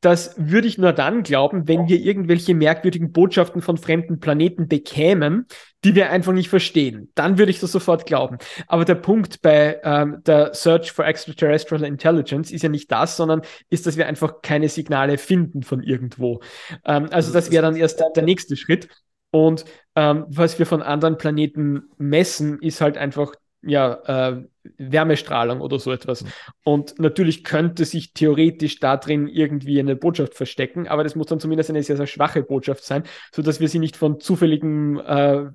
das 0.00 0.34
würde 0.38 0.68
ich 0.68 0.78
nur 0.78 0.92
dann 0.92 1.24
glauben, 1.24 1.66
wenn 1.66 1.88
wir 1.88 1.98
irgendwelche 1.98 2.54
merkwürdigen 2.54 3.12
Botschaften 3.12 3.60
von 3.60 3.76
fremden 3.76 4.20
Planeten 4.20 4.68
bekämen, 4.68 5.46
die 5.84 5.96
wir 5.96 6.10
einfach 6.10 6.32
nicht 6.32 6.48
verstehen. 6.48 7.10
Dann 7.14 7.38
würde 7.38 7.50
ich 7.50 7.60
das 7.60 7.72
sofort 7.72 8.06
glauben. 8.06 8.38
Aber 8.68 8.84
der 8.84 8.94
Punkt 8.94 9.42
bei 9.42 9.80
ähm, 9.82 10.22
der 10.24 10.54
Search 10.54 10.92
for 10.92 11.04
Extraterrestrial 11.04 11.84
Intelligence 11.84 12.52
ist 12.52 12.62
ja 12.62 12.68
nicht 12.68 12.90
das, 12.92 13.16
sondern 13.16 13.42
ist, 13.68 13.86
dass 13.86 13.96
wir 13.96 14.06
einfach 14.06 14.42
keine 14.42 14.68
Signale 14.68 15.18
finden 15.18 15.62
von 15.62 15.82
irgendwo. 15.82 16.40
Ähm, 16.84 17.08
also 17.10 17.32
das 17.32 17.50
wäre 17.50 17.62
dann 17.62 17.76
erst 17.76 18.00
der, 18.14 18.22
nächste 18.22 18.56
Schritt. 18.56 18.88
Und 19.32 19.64
ähm, 19.96 20.24
was 20.28 20.58
wir 20.58 20.66
von 20.66 20.82
anderen 20.82 21.16
Planeten 21.16 21.82
messen, 21.98 22.58
ist 22.60 22.80
halt 22.80 22.96
einfach 22.96 23.34
ja, 23.62 24.32
äh, 24.32 24.44
Wärmestrahlung 24.78 25.60
oder 25.60 25.78
so 25.78 25.92
etwas. 25.92 26.24
Und 26.64 26.98
natürlich 26.98 27.44
könnte 27.44 27.84
sich 27.84 28.12
theoretisch 28.12 28.80
da 28.80 28.96
drin 28.96 29.28
irgendwie 29.28 29.80
eine 29.80 29.96
Botschaft 29.96 30.34
verstecken, 30.34 30.88
aber 30.88 31.04
das 31.04 31.14
muss 31.14 31.26
dann 31.26 31.40
zumindest 31.40 31.70
eine 31.70 31.82
sehr, 31.82 31.96
sehr 31.96 32.06
schwache 32.06 32.42
Botschaft 32.42 32.84
sein, 32.84 33.04
sodass 33.32 33.60
wir 33.60 33.68
sie 33.68 33.78
nicht 33.78 33.96
von 33.96 34.20
zufälligem 34.20 34.98
äh, 34.98 35.50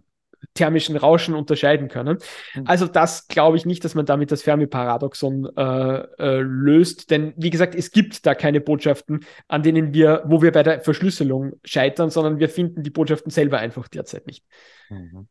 thermischen 0.54 0.96
Rauschen 0.96 1.34
unterscheiden 1.34 1.88
können. 1.88 2.20
Mhm. 2.54 2.64
Also 2.66 2.88
das 2.88 3.28
glaube 3.28 3.58
ich 3.58 3.66
nicht, 3.66 3.84
dass 3.84 3.96
man 3.96 4.06
damit 4.06 4.32
das 4.32 4.44
Fermi-Paradoxon 4.44 5.50
äh, 5.58 5.98
äh, 6.20 6.40
löst, 6.42 7.10
denn 7.10 7.34
wie 7.38 7.50
gesagt, 7.50 7.74
es 7.74 7.92
gibt 7.92 8.26
da 8.26 8.36
keine 8.36 8.62
Botschaften, 8.62 9.26
an 9.48 9.64
denen 9.64 9.94
wir, 9.94 10.24
wo 10.26 10.42
wir 10.42 10.52
bei 10.52 10.64
der 10.64 10.82
Verschlüsselung 10.82 11.54
scheitern, 11.64 12.10
sondern 12.10 12.40
wir 12.40 12.50
finden 12.50 12.84
die 12.84 12.92
Botschaften 12.92 13.32
selber 13.32 13.58
einfach 13.58 13.88
derzeit 13.88 14.28
nicht. 14.28 14.46
Mhm. 14.90 15.28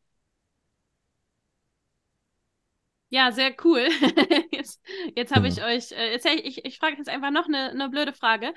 Ja, 3.09 3.31
sehr 3.31 3.53
cool. 3.63 3.87
jetzt 4.51 4.81
jetzt 5.15 5.35
habe 5.35 5.47
ich 5.47 5.63
euch, 5.63 5.91
äh, 5.91 6.11
jetzt, 6.11 6.25
ich, 6.25 6.65
ich 6.65 6.79
frage 6.79 6.97
jetzt 6.97 7.09
einfach 7.09 7.31
noch 7.31 7.47
eine, 7.47 7.69
eine 7.69 7.89
blöde 7.89 8.13
Frage. 8.13 8.53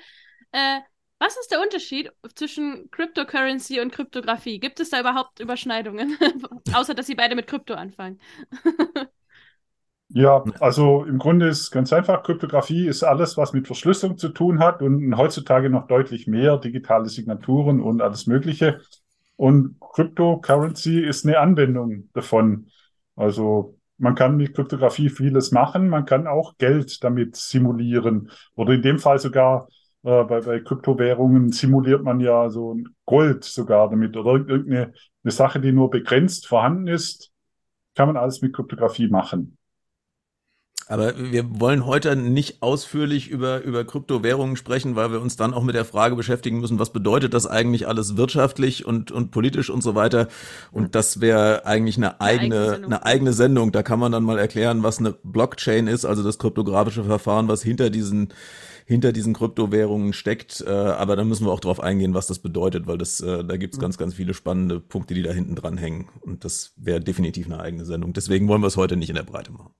Äh, 0.51 0.79
was 1.19 1.37
ist 1.37 1.51
der 1.51 1.61
Unterschied 1.61 2.11
zwischen 2.33 2.89
Cryptocurrency 2.91 3.81
und 3.81 3.91
Kryptographie? 3.91 4.59
Gibt 4.59 4.79
es 4.79 4.89
da 4.89 5.01
überhaupt 5.01 5.41
Überschneidungen? 5.41 6.17
Außer, 6.73 6.93
dass 6.93 7.07
sie 7.07 7.15
beide 7.15 7.35
mit 7.35 7.45
Krypto 7.47 7.73
anfangen. 7.73 8.19
ja, 10.07 10.41
also 10.61 11.03
im 11.03 11.17
Grunde 11.19 11.49
ist 11.49 11.71
ganz 11.71 11.91
einfach, 11.91 12.23
Kryptographie 12.23 12.87
ist 12.87 13.03
alles, 13.03 13.35
was 13.35 13.51
mit 13.51 13.67
Verschlüsselung 13.67 14.17
zu 14.17 14.29
tun 14.29 14.59
hat 14.59 14.81
und 14.81 15.15
heutzutage 15.17 15.69
noch 15.69 15.87
deutlich 15.87 16.25
mehr 16.25 16.57
digitale 16.57 17.09
Signaturen 17.09 17.81
und 17.81 18.01
alles 18.01 18.25
Mögliche. 18.25 18.79
Und 19.35 19.77
Cryptocurrency 19.93 21.01
ist 21.01 21.25
eine 21.25 21.39
Anwendung 21.39 22.09
davon. 22.13 22.69
Also 23.17 23.78
man 23.99 24.15
kann 24.15 24.37
mit 24.37 24.55
Kryptographie 24.55 25.09
vieles 25.09 25.51
machen, 25.51 25.89
man 25.89 26.05
kann 26.05 26.25
auch 26.25 26.57
Geld 26.57 27.03
damit 27.03 27.35
simulieren. 27.35 28.31
Oder 28.55 28.73
in 28.73 28.81
dem 28.81 28.97
Fall 28.97 29.19
sogar 29.19 29.67
äh, 30.03 30.23
bei, 30.23 30.41
bei 30.41 30.59
Kryptowährungen 30.61 31.51
simuliert 31.51 32.03
man 32.03 32.19
ja 32.19 32.49
so 32.49 32.77
Gold 33.05 33.43
sogar 33.43 33.89
damit 33.89 34.17
oder 34.17 34.31
irgendeine 34.31 34.93
eine 35.23 35.31
Sache, 35.31 35.59
die 35.59 35.71
nur 35.71 35.89
begrenzt 35.89 36.47
vorhanden 36.47 36.87
ist, 36.87 37.31
kann 37.95 38.07
man 38.07 38.17
alles 38.17 38.41
mit 38.41 38.55
Kryptographie 38.55 39.09
machen. 39.09 39.58
Aber 40.89 41.13
wir 41.31 41.59
wollen 41.59 41.85
heute 41.85 42.15
nicht 42.15 42.63
ausführlich 42.63 43.29
über, 43.29 43.61
über 43.61 43.85
Kryptowährungen 43.85 44.55
sprechen, 44.55 44.95
weil 44.95 45.11
wir 45.11 45.21
uns 45.21 45.35
dann 45.35 45.53
auch 45.53 45.61
mit 45.61 45.75
der 45.75 45.85
Frage 45.85 46.15
beschäftigen 46.15 46.59
müssen, 46.59 46.79
was 46.79 46.91
bedeutet 46.91 47.35
das 47.35 47.45
eigentlich 47.45 47.87
alles 47.87 48.17
wirtschaftlich 48.17 48.87
und, 48.87 49.11
und 49.11 49.29
politisch 49.29 49.69
und 49.69 49.83
so 49.83 49.93
weiter. 49.93 50.27
Und 50.71 50.95
das 50.95 51.21
wäre 51.21 51.67
eigentlich 51.67 51.97
eine 51.97 52.19
eigene, 52.21 52.81
eine 52.83 53.05
eigene 53.05 53.33
Sendung. 53.33 53.71
Da 53.71 53.83
kann 53.83 53.99
man 53.99 54.11
dann 54.11 54.23
mal 54.23 54.39
erklären, 54.39 54.81
was 54.81 54.97
eine 54.97 55.11
Blockchain 55.11 55.85
ist, 55.85 56.05
also 56.05 56.23
das 56.23 56.39
kryptografische 56.39 57.03
Verfahren, 57.03 57.47
was 57.47 57.61
hinter 57.61 57.91
diesen 57.91 58.33
hinter 58.87 59.11
diesen 59.11 59.35
Kryptowährungen 59.35 60.13
steckt. 60.13 60.63
Äh, 60.65 60.71
aber 60.71 61.15
da 61.15 61.23
müssen 61.23 61.45
wir 61.45 61.51
auch 61.51 61.59
drauf 61.59 61.79
eingehen, 61.79 62.15
was 62.15 62.25
das 62.25 62.39
bedeutet, 62.39 62.87
weil 62.87 62.97
das, 62.97 63.21
äh, 63.21 63.45
da 63.45 63.57
gibt 63.57 63.75
es 63.75 63.77
mhm. 63.77 63.83
ganz, 63.83 63.99
ganz 63.99 64.15
viele 64.15 64.33
spannende 64.33 64.79
Punkte, 64.79 65.13
die 65.13 65.21
da 65.21 65.31
hinten 65.31 65.53
dran 65.53 65.77
hängen. 65.77 66.09
Und 66.21 66.43
das 66.43 66.73
wäre 66.75 66.99
definitiv 66.99 67.45
eine 67.45 67.59
eigene 67.59 67.85
Sendung. 67.85 68.13
Deswegen 68.13 68.47
wollen 68.47 68.63
wir 68.63 68.67
es 68.67 68.77
heute 68.77 68.97
nicht 68.97 69.09
in 69.09 69.15
der 69.15 69.21
Breite 69.21 69.51
machen. 69.51 69.75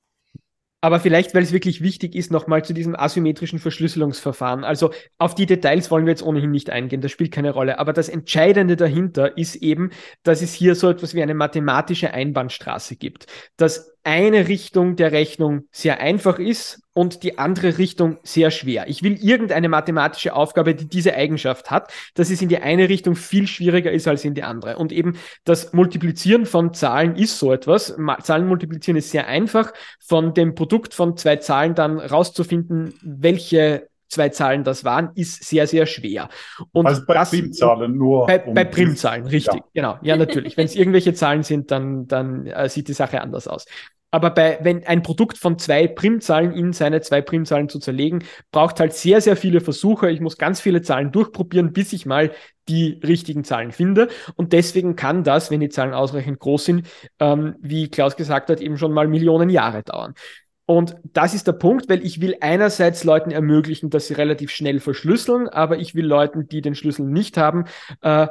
Aber 0.82 1.02
vielleicht, 1.02 1.36
weil 1.36 1.44
es 1.44 1.52
wirklich 1.52 1.82
wichtig 1.82 2.16
ist, 2.16 2.32
nochmal 2.32 2.64
zu 2.64 2.74
diesem 2.74 2.96
asymmetrischen 2.96 3.60
Verschlüsselungsverfahren. 3.60 4.64
Also 4.64 4.92
auf 5.18 5.36
die 5.36 5.46
Details 5.46 5.92
wollen 5.92 6.06
wir 6.06 6.12
jetzt 6.12 6.24
ohnehin 6.24 6.52
nicht 6.52 6.70
eingehen, 6.70 7.02
das 7.02 7.12
spielt 7.12 7.32
keine 7.34 7.52
Rolle. 7.52 7.80
Aber 7.80 7.92
das 7.92 8.08
Entscheidende 8.08 8.78
dahinter 8.78 9.38
ist 9.38 9.56
eben, 9.58 9.92
dass 10.24 10.42
es 10.42 10.54
hier 10.54 10.76
so 10.76 10.90
etwas 10.90 11.14
wie 11.14 11.22
eine 11.22 11.34
mathematische 11.34 12.14
Einbahnstraße 12.14 12.96
gibt. 12.96 13.26
Dass 13.58 13.94
eine 14.04 14.48
Richtung 14.48 14.96
der 14.96 15.12
Rechnung 15.12 15.68
sehr 15.72 16.00
einfach 16.00 16.40
ist 16.40 16.82
und 17.00 17.24
die 17.24 17.38
andere 17.38 17.78
Richtung 17.78 18.18
sehr 18.24 18.52
schwer. 18.52 18.90
Ich 18.90 19.04
will 19.04 19.16
irgendeine 19.24 19.70
mathematische 19.70 20.36
Aufgabe, 20.36 20.76
die 20.76 20.90
diese 20.90 21.16
Eigenschaft 21.16 21.72
hat, 21.72 21.94
dass 22.16 22.30
es 22.30 22.42
in 22.42 22.50
die 22.50 22.58
eine 22.58 22.90
Richtung 22.90 23.16
viel 23.16 23.48
schwieriger 23.48 23.90
ist 23.90 24.06
als 24.06 24.26
in 24.26 24.34
die 24.34 24.44
andere. 24.44 24.76
Und 24.76 24.92
eben 24.92 25.14
das 25.46 25.72
Multiplizieren 25.72 26.46
von 26.46 26.74
Zahlen 26.74 27.16
ist 27.16 27.40
so 27.40 27.54
etwas. 27.54 27.96
Zahlen 28.22 28.48
multiplizieren 28.48 28.98
ist 28.98 29.12
sehr 29.12 29.28
einfach. 29.28 29.72
Von 30.06 30.34
dem 30.34 30.56
Produkt 30.56 30.94
von 30.94 31.16
zwei 31.16 31.38
Zahlen 31.38 31.74
dann 31.74 32.00
rauszufinden, 32.00 32.94
welche 33.02 33.88
zwei 34.10 34.28
Zahlen 34.28 34.66
das 34.66 34.84
waren, 34.84 35.12
ist 35.16 35.46
sehr, 35.46 35.68
sehr 35.68 35.86
schwer. 35.86 36.28
Und 36.74 36.86
also 36.86 37.06
bei 37.06 37.14
das, 37.14 37.30
Primzahlen 37.30 37.96
nur. 37.96 38.26
Bei, 38.26 38.44
um 38.44 38.56
bei 38.56 38.66
Primzahlen, 38.66 39.26
richtig, 39.26 39.54
ja. 39.54 39.64
genau. 39.74 40.00
Ja, 40.02 40.18
natürlich. 40.18 40.58
Wenn 40.58 40.66
es 40.66 40.76
irgendwelche 40.76 41.14
Zahlen 41.14 41.44
sind, 41.44 41.72
dann, 41.72 42.10
dann 42.10 42.46
äh, 42.46 42.68
sieht 42.68 42.90
die 42.90 42.94
Sache 42.94 43.22
anders 43.22 43.48
aus. 43.48 43.66
Aber 44.12 44.32
bei, 44.32 44.60
wenn 44.62 44.86
ein 44.86 45.04
Produkt 45.04 45.38
von 45.38 45.60
zwei 45.60 45.88
Primzahlen 45.88 46.52
in 46.54 46.74
seine 46.74 47.02
zwei 47.02 47.22
Primzahlen 47.22 47.70
zu 47.70 47.80
zerlegen, 47.80 48.24
braucht 48.52 48.80
halt 48.80 48.94
sehr, 48.94 49.22
sehr 49.22 49.36
viele 49.36 49.62
Versuche. 49.62 50.10
Ich 50.10 50.20
muss 50.20 50.38
ganz 50.38 50.62
viele 50.62 50.82
Zahlen 50.82 51.12
durchprobieren, 51.12 51.74
bis 51.74 51.94
ich 51.94 52.06
mal 52.06 52.32
die 52.68 53.00
richtigen 53.04 53.44
Zahlen 53.44 53.72
finde. 53.72 54.08
Und 54.36 54.54
deswegen 54.54 54.96
kann 54.96 55.24
das, 55.24 55.52
wenn 55.52 55.60
die 55.60 55.70
Zahlen 55.70 55.94
ausreichend 55.94 56.40
groß 56.40 56.66
sind, 56.66 56.88
ähm, 57.20 57.56
wie 57.60 57.90
Klaus 57.90 58.16
gesagt 58.16 58.50
hat, 58.50 58.62
eben 58.62 58.78
schon 58.78 58.94
mal 58.94 59.08
Millionen 59.08 59.50
Jahre 59.50 59.84
dauern. 59.84 60.14
Und 60.66 60.96
das 61.04 61.34
ist 61.34 61.48
der 61.48 61.54
Punkt, 61.54 61.90
weil 61.90 62.06
ich 62.06 62.22
will 62.22 62.36
einerseits 62.42 63.04
Leuten 63.04 63.32
ermöglichen, 63.32 63.90
dass 63.90 64.06
sie 64.06 64.14
relativ 64.14 64.52
schnell 64.52 64.80
verschlüsseln, 64.80 65.50
aber 65.50 65.80
ich 65.80 65.96
will 65.96 66.06
Leuten, 66.06 66.48
die 66.48 66.62
den 66.62 66.76
Schlüssel 66.76 67.08
nicht 67.08 67.38
haben, 67.38 67.66
äh, 68.02 68.28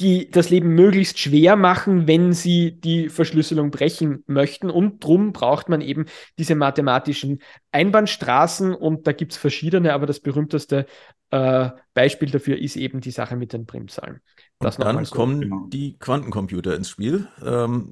die 0.00 0.30
das 0.30 0.50
Leben 0.50 0.74
möglichst 0.74 1.18
schwer 1.18 1.56
machen, 1.56 2.06
wenn 2.06 2.32
sie 2.32 2.80
die 2.80 3.08
Verschlüsselung 3.08 3.70
brechen 3.70 4.24
möchten. 4.26 4.70
Und 4.70 5.02
drum 5.04 5.32
braucht 5.32 5.68
man 5.68 5.80
eben 5.80 6.06
diese 6.38 6.54
mathematischen 6.54 7.40
Einbahnstraßen 7.72 8.74
und 8.74 9.06
da 9.06 9.12
gibt 9.12 9.32
es 9.32 9.38
verschiedene, 9.38 9.92
aber 9.92 10.06
das 10.06 10.20
berühmteste 10.20 10.86
äh, 11.30 11.70
Beispiel 11.94 12.30
dafür 12.30 12.58
ist 12.58 12.76
eben 12.76 13.00
die 13.00 13.10
Sache 13.10 13.36
mit 13.36 13.52
den 13.52 13.66
Primzahlen. 13.66 14.20
Das 14.60 14.78
und 14.78 14.84
dann 14.84 15.04
so. 15.04 15.14
kommen 15.14 15.40
genau. 15.40 15.66
die 15.68 15.98
Quantencomputer 15.98 16.76
ins 16.76 16.88
Spiel, 16.88 17.26
ähm, 17.44 17.88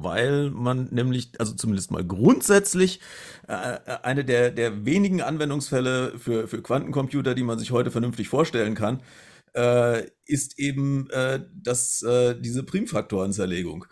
weil 0.00 0.50
man 0.50 0.88
nämlich, 0.90 1.32
also 1.38 1.54
zumindest 1.54 1.90
mal 1.90 2.04
grundsätzlich, 2.04 3.00
äh, 3.48 3.78
eine 4.02 4.24
der, 4.24 4.50
der 4.50 4.86
wenigen 4.86 5.20
Anwendungsfälle 5.20 6.18
für, 6.18 6.48
für 6.48 6.62
Quantencomputer, 6.62 7.34
die 7.34 7.42
man 7.42 7.58
sich 7.58 7.70
heute 7.70 7.90
vernünftig 7.90 8.28
vorstellen 8.28 8.74
kann, 8.74 9.02
äh, 9.56 10.06
ist 10.26 10.58
eben 10.58 11.08
äh, 11.10 11.40
das, 11.54 12.02
äh, 12.02 12.38
diese 12.38 12.62
Primfaktorenzerlegung. 12.62 13.86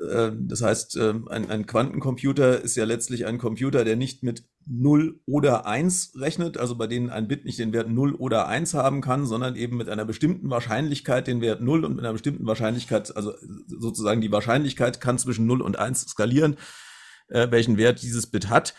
Äh, 0.00 0.32
das 0.38 0.62
heißt, 0.62 0.96
äh, 0.96 1.14
ein, 1.30 1.50
ein 1.50 1.66
Quantencomputer 1.66 2.60
ist 2.60 2.76
ja 2.76 2.84
letztlich 2.84 3.26
ein 3.26 3.38
Computer, 3.38 3.84
der 3.84 3.96
nicht 3.96 4.22
mit 4.22 4.44
0 4.66 5.20
oder 5.26 5.66
1 5.66 6.14
rechnet, 6.16 6.56
also 6.56 6.76
bei 6.76 6.86
denen 6.86 7.10
ein 7.10 7.28
Bit 7.28 7.44
nicht 7.44 7.58
den 7.58 7.72
Wert 7.72 7.88
0 7.88 8.14
oder 8.14 8.48
1 8.48 8.74
haben 8.74 9.02
kann, 9.02 9.26
sondern 9.26 9.56
eben 9.56 9.76
mit 9.76 9.88
einer 9.88 10.04
bestimmten 10.04 10.50
Wahrscheinlichkeit 10.50 11.26
den 11.26 11.40
Wert 11.40 11.60
0 11.60 11.84
und 11.84 11.96
mit 11.96 12.04
einer 12.04 12.12
bestimmten 12.12 12.46
Wahrscheinlichkeit, 12.46 13.14
also 13.16 13.34
sozusagen 13.68 14.20
die 14.20 14.32
Wahrscheinlichkeit 14.32 15.00
kann 15.00 15.18
zwischen 15.18 15.46
0 15.46 15.62
und 15.62 15.78
1 15.78 16.08
skalieren, 16.08 16.56
äh, 17.28 17.50
welchen 17.50 17.76
Wert 17.76 18.02
dieses 18.02 18.26
Bit 18.26 18.48
hat. 18.48 18.74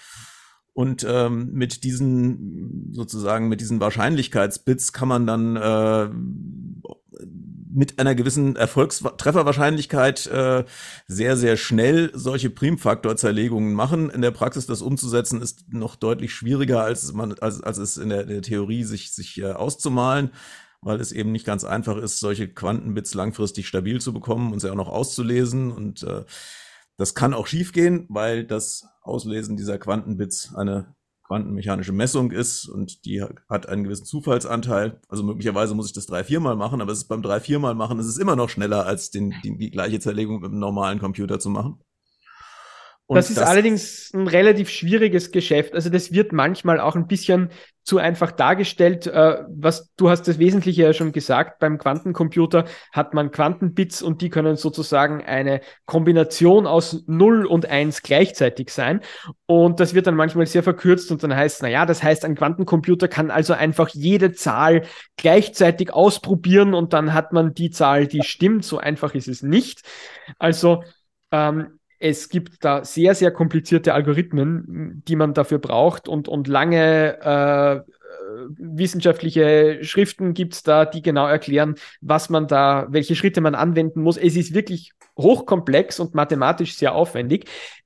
Und 0.76 1.06
ähm, 1.08 1.54
mit 1.54 1.86
diesen 1.86 2.90
sozusagen 2.92 3.48
mit 3.48 3.62
diesen 3.62 3.80
Wahrscheinlichkeitsbits 3.80 4.92
kann 4.92 5.08
man 5.08 5.26
dann 5.26 5.56
äh, 5.56 6.10
mit 7.74 7.98
einer 7.98 8.14
gewissen 8.14 8.58
Erfolgstrefferwahrscheinlichkeit 8.58 10.28
äh, 10.28 10.66
sehr, 11.08 11.38
sehr 11.38 11.56
schnell 11.56 12.12
solche 12.14 12.50
Primfaktorzerlegungen 12.50 13.74
machen. 13.74 14.10
In 14.10 14.22
der 14.22 14.32
Praxis 14.32 14.66
das 14.66 14.82
umzusetzen 14.82 15.42
ist 15.42 15.72
noch 15.72 15.96
deutlich 15.96 16.34
schwieriger, 16.34 16.84
als 16.84 17.14
man, 17.14 17.36
als, 17.40 17.64
als 17.64 17.78
es 17.78 17.96
in 17.96 18.10
der, 18.10 18.26
der 18.26 18.42
Theorie 18.42 18.84
sich, 18.84 19.14
sich 19.14 19.40
äh, 19.40 19.54
auszumalen, 19.54 20.32
weil 20.82 21.00
es 21.00 21.14
eben 21.14 21.32
nicht 21.32 21.46
ganz 21.46 21.64
einfach 21.64 21.96
ist, 21.96 22.20
solche 22.20 22.50
Quantenbits 22.50 23.14
langfristig 23.14 23.66
stabil 23.66 24.02
zu 24.02 24.12
bekommen 24.12 24.52
und 24.52 24.60
sie 24.60 24.70
auch 24.70 24.76
noch 24.76 24.90
auszulesen. 24.90 25.72
Und 25.72 26.04
äh, 26.04 26.26
das 26.98 27.16
kann 27.16 27.34
auch 27.34 27.48
schiefgehen, 27.48 28.06
weil 28.10 28.46
das 28.46 28.88
Auslesen 29.02 29.58
dieser 29.58 29.78
Quantenbits 29.78 30.56
eine 30.56 30.96
quantenmechanische 31.26 31.92
Messung 31.92 32.32
ist 32.32 32.68
und 32.68 33.06
die 33.06 33.24
hat 33.24 33.68
einen 33.68 33.84
gewissen 33.84 34.06
Zufallsanteil. 34.06 35.02
Also 35.10 35.24
möglicherweise 35.24 35.74
muss 35.74 35.88
ich 35.88 35.94
das 35.94 36.06
drei, 36.06 36.24
viermal 36.24 36.56
machen, 36.56 36.82
aber 36.82 36.92
es 36.92 37.00
ist 37.00 37.08
beim 37.08 37.24
drei, 37.24 37.40
viermal 37.40 37.74
machen, 37.74 38.00
es 38.00 38.08
ist 38.08 38.20
immer 38.20 38.36
noch 38.36 38.50
schneller, 38.50 38.86
als 38.86 39.10
den, 39.10 39.34
die, 39.44 39.58
die 39.58 39.72
gleiche 39.72 40.00
Zerlegung 40.00 40.42
mit 40.42 40.52
einem 40.52 40.60
normalen 40.60 41.00
Computer 41.00 41.40
zu 41.40 41.50
machen. 41.50 41.80
Und 43.08 43.18
das 43.18 43.30
ist 43.30 43.38
das 43.38 43.48
allerdings 43.48 44.12
ein 44.16 44.28
relativ 44.28 44.70
schwieriges 44.70 45.32
Geschäft. 45.32 45.76
Also 45.76 45.90
das 45.92 46.12
wird 46.12 46.32
manchmal 46.32 46.80
auch 46.80 46.96
ein 46.96 47.06
bisschen 47.06 47.52
zu 47.84 48.00
einfach 48.00 48.32
dargestellt. 48.32 49.06
Äh, 49.06 49.44
was 49.48 49.94
du 49.96 50.10
hast 50.10 50.24
das 50.28 50.40
Wesentliche 50.40 50.82
ja 50.82 50.94
schon 50.94 51.12
gesagt. 51.12 51.60
Beim 51.60 51.78
Quantencomputer 51.78 52.66
hat 52.92 53.14
man 53.14 53.30
Quantenbits 53.30 54.02
und 54.02 54.22
die 54.22 54.30
können 54.32 54.56
sozusagen 54.56 55.24
eine 55.24 55.62
Kombination 55.86 56.66
aus 56.66 57.04
0 57.06 57.46
und 57.46 57.68
1 57.68 58.02
gleichzeitig 58.02 58.72
sein. 58.72 59.02
Und 59.46 59.80
das 59.80 59.94
wird 59.94 60.08
dann 60.08 60.16
manchmal 60.16 60.48
sehr 60.48 60.64
verkürzt 60.64 61.12
und 61.12 61.22
dann 61.22 61.36
heißt, 61.36 61.62
na 61.62 61.68
ja, 61.70 61.86
das 61.86 62.02
heißt, 62.02 62.26
ein 62.26 62.34
Quantencomputer 62.34 63.08
kann 63.08 63.30
also 63.30 63.54
einfach 63.54 63.90
jede 63.90 64.32
Zahl 64.32 64.82
gleichzeitig 65.16 65.94
ausprobieren 65.94 66.74
und 66.74 66.94
dann 66.94 67.14
hat 67.14 67.34
man 67.34 67.54
die 67.54 67.70
Zahl, 67.70 68.08
die 68.08 68.24
stimmt. 68.24 68.66
So 68.66 68.80
einfach 68.80 69.14
ist 69.14 69.28
es 69.28 69.44
nicht. 69.44 69.84
Also 70.40 70.84
ähm, 71.32 71.80
es 72.00 72.30
gibt 72.30 72.64
da 72.64 72.84
sehr, 72.84 73.16
sehr 73.16 73.32
komplizierte 73.32 73.94
Algorithmen, 73.94 75.04
die 75.08 75.16
man 75.16 75.34
dafür 75.34 75.60
braucht 75.60 76.08
und, 76.08 76.28
und 76.28 76.48
lange 76.48 77.20
äh, 77.22 77.92
wissenschaftliche 78.58 79.80
Schriften 79.84 80.34
gibt 80.34 80.54
es 80.54 80.64
da, 80.64 80.86
die 80.86 81.02
genau 81.02 81.28
erklären, 81.28 81.76
was 82.02 82.30
man 82.30 82.48
da, 82.48 82.88
welche 82.90 83.16
Schritte 83.16 83.42
man 83.42 83.56
anwenden 83.56 84.02
muss. 84.02 84.18
Es 84.18 84.36
ist 84.36 84.54
wirklich 84.54 84.92
hochkomplex 85.18 86.00
und 86.00 86.16
mathematisch 86.16 86.76
sehr 86.76 86.94
aufwendig. 86.94 87.46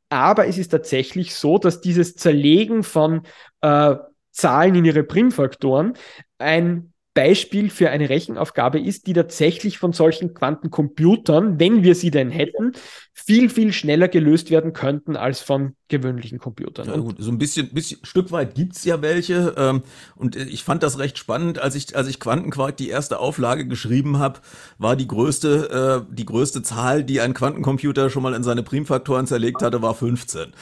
Aber 0.10 0.48
es 0.48 0.58
ist 0.58 0.70
tatsächlich 0.70 1.36
so, 1.36 1.58
dass 1.60 1.82
dieses 1.82 2.16
Zerlegen 2.16 2.84
von 2.84 3.22
äh, 3.62 3.96
Zahlen 4.32 4.76
in 4.76 4.86
ihre 4.86 5.04
Primfaktoren 5.04 5.94
ein 6.40 6.94
Beispiel 7.20 7.70
für 7.70 7.90
eine 7.90 8.08
Rechenaufgabe 8.08 8.80
ist, 8.80 9.06
die 9.06 9.12
tatsächlich 9.12 9.78
von 9.78 9.92
solchen 9.92 10.34
Quantencomputern, 10.34 11.60
wenn 11.60 11.84
wir 11.84 11.94
sie 11.94 12.12
denn 12.12 12.30
hätten, 12.30 12.72
viel, 13.14 13.50
viel 13.50 13.74
schneller 13.74 14.08
gelöst 14.08 14.52
werden 14.52 14.72
könnten 14.72 15.18
als 15.18 15.42
von 15.42 15.76
gewöhnlichen 15.90 16.40
Computern. 16.40 16.88
Ja, 16.88 16.98
gut, 16.98 17.16
so 17.20 17.32
ein 17.32 17.38
bisschen, 17.38 17.70
bisschen 17.70 18.00
Stück 18.04 18.32
weit 18.32 18.56
gibt's 18.56 18.86
ja 18.86 19.02
welche. 19.02 19.56
Ähm, 19.58 19.82
und 20.16 20.36
ich 20.36 20.64
fand 20.64 20.84
das 20.84 21.00
recht 21.00 21.18
spannend, 21.18 21.60
als 21.60 21.76
ich, 21.76 21.96
als 21.96 22.08
ich 22.08 22.20
Quantenquark 22.20 22.78
die 22.78 22.90
erste 22.90 23.20
Auflage 23.20 23.68
geschrieben 23.68 24.20
habe, 24.20 24.40
war 24.78 24.96
die 24.96 25.08
größte, 25.08 26.06
äh, 26.10 26.16
die 26.16 26.26
größte 26.26 26.62
Zahl, 26.62 27.04
die 27.04 27.22
ein 27.22 27.34
Quantencomputer 27.34 28.10
schon 28.10 28.24
mal 28.24 28.34
in 28.34 28.44
seine 28.44 28.64
Primfaktoren 28.64 29.28
zerlegt 29.28 29.62
hatte, 29.62 29.82
war 29.82 29.96
15. 29.96 30.54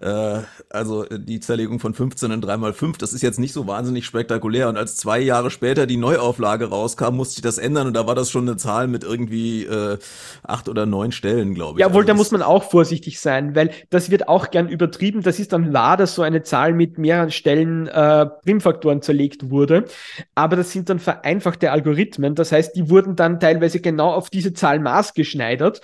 Äh, 0.00 0.40
also 0.70 1.04
die 1.04 1.40
Zerlegung 1.40 1.80
von 1.80 1.92
15 1.92 2.30
in 2.30 2.40
3 2.40 2.56
mal 2.56 2.72
5, 2.72 2.98
das 2.98 3.12
ist 3.12 3.22
jetzt 3.22 3.38
nicht 3.38 3.52
so 3.52 3.66
wahnsinnig 3.66 4.06
spektakulär. 4.06 4.68
Und 4.68 4.76
als 4.76 4.96
zwei 4.96 5.18
Jahre 5.18 5.50
später 5.50 5.86
die 5.86 5.96
Neuauflage 5.96 6.66
rauskam, 6.66 7.16
musste 7.16 7.38
ich 7.38 7.42
das 7.42 7.58
ändern 7.58 7.88
und 7.88 7.94
da 7.94 8.06
war 8.06 8.14
das 8.14 8.30
schon 8.30 8.48
eine 8.48 8.56
Zahl 8.56 8.86
mit 8.86 9.02
irgendwie 9.02 9.64
äh, 9.64 9.98
acht 10.44 10.68
oder 10.68 10.86
neun 10.86 11.12
Stellen, 11.12 11.54
glaube 11.54 11.78
ich. 11.78 11.84
Jawohl, 11.84 12.02
also 12.02 12.08
da 12.08 12.14
muss 12.14 12.30
man 12.30 12.42
auch 12.42 12.70
vorsichtig 12.70 13.20
sein, 13.20 13.54
weil 13.54 13.70
das 13.90 14.10
wird 14.10 14.28
auch 14.28 14.50
gern 14.50 14.68
übertrieben. 14.76 15.22
Das 15.22 15.38
ist 15.38 15.52
dann 15.52 15.72
wahr, 15.72 15.96
dass 15.96 16.14
so 16.14 16.22
eine 16.22 16.42
Zahl 16.42 16.72
mit 16.72 16.98
mehreren 16.98 17.30
Stellen 17.30 17.88
äh, 17.88 18.26
Primfaktoren 18.44 19.02
zerlegt 19.02 19.50
wurde. 19.50 19.86
Aber 20.34 20.56
das 20.56 20.70
sind 20.70 20.88
dann 20.88 20.98
vereinfachte 20.98 21.72
Algorithmen. 21.72 22.34
Das 22.34 22.52
heißt, 22.52 22.76
die 22.76 22.88
wurden 22.88 23.16
dann 23.16 23.40
teilweise 23.40 23.80
genau 23.80 24.12
auf 24.12 24.30
diese 24.30 24.52
Zahl 24.52 24.78
maßgeschneidert. 24.78 25.80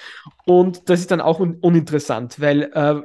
Und 0.47 0.89
das 0.89 1.01
ist 1.01 1.11
dann 1.11 1.21
auch 1.21 1.41
un 1.41 1.57
uninteressant, 1.61 2.41
weil 2.41 2.71
äh, 2.75 3.03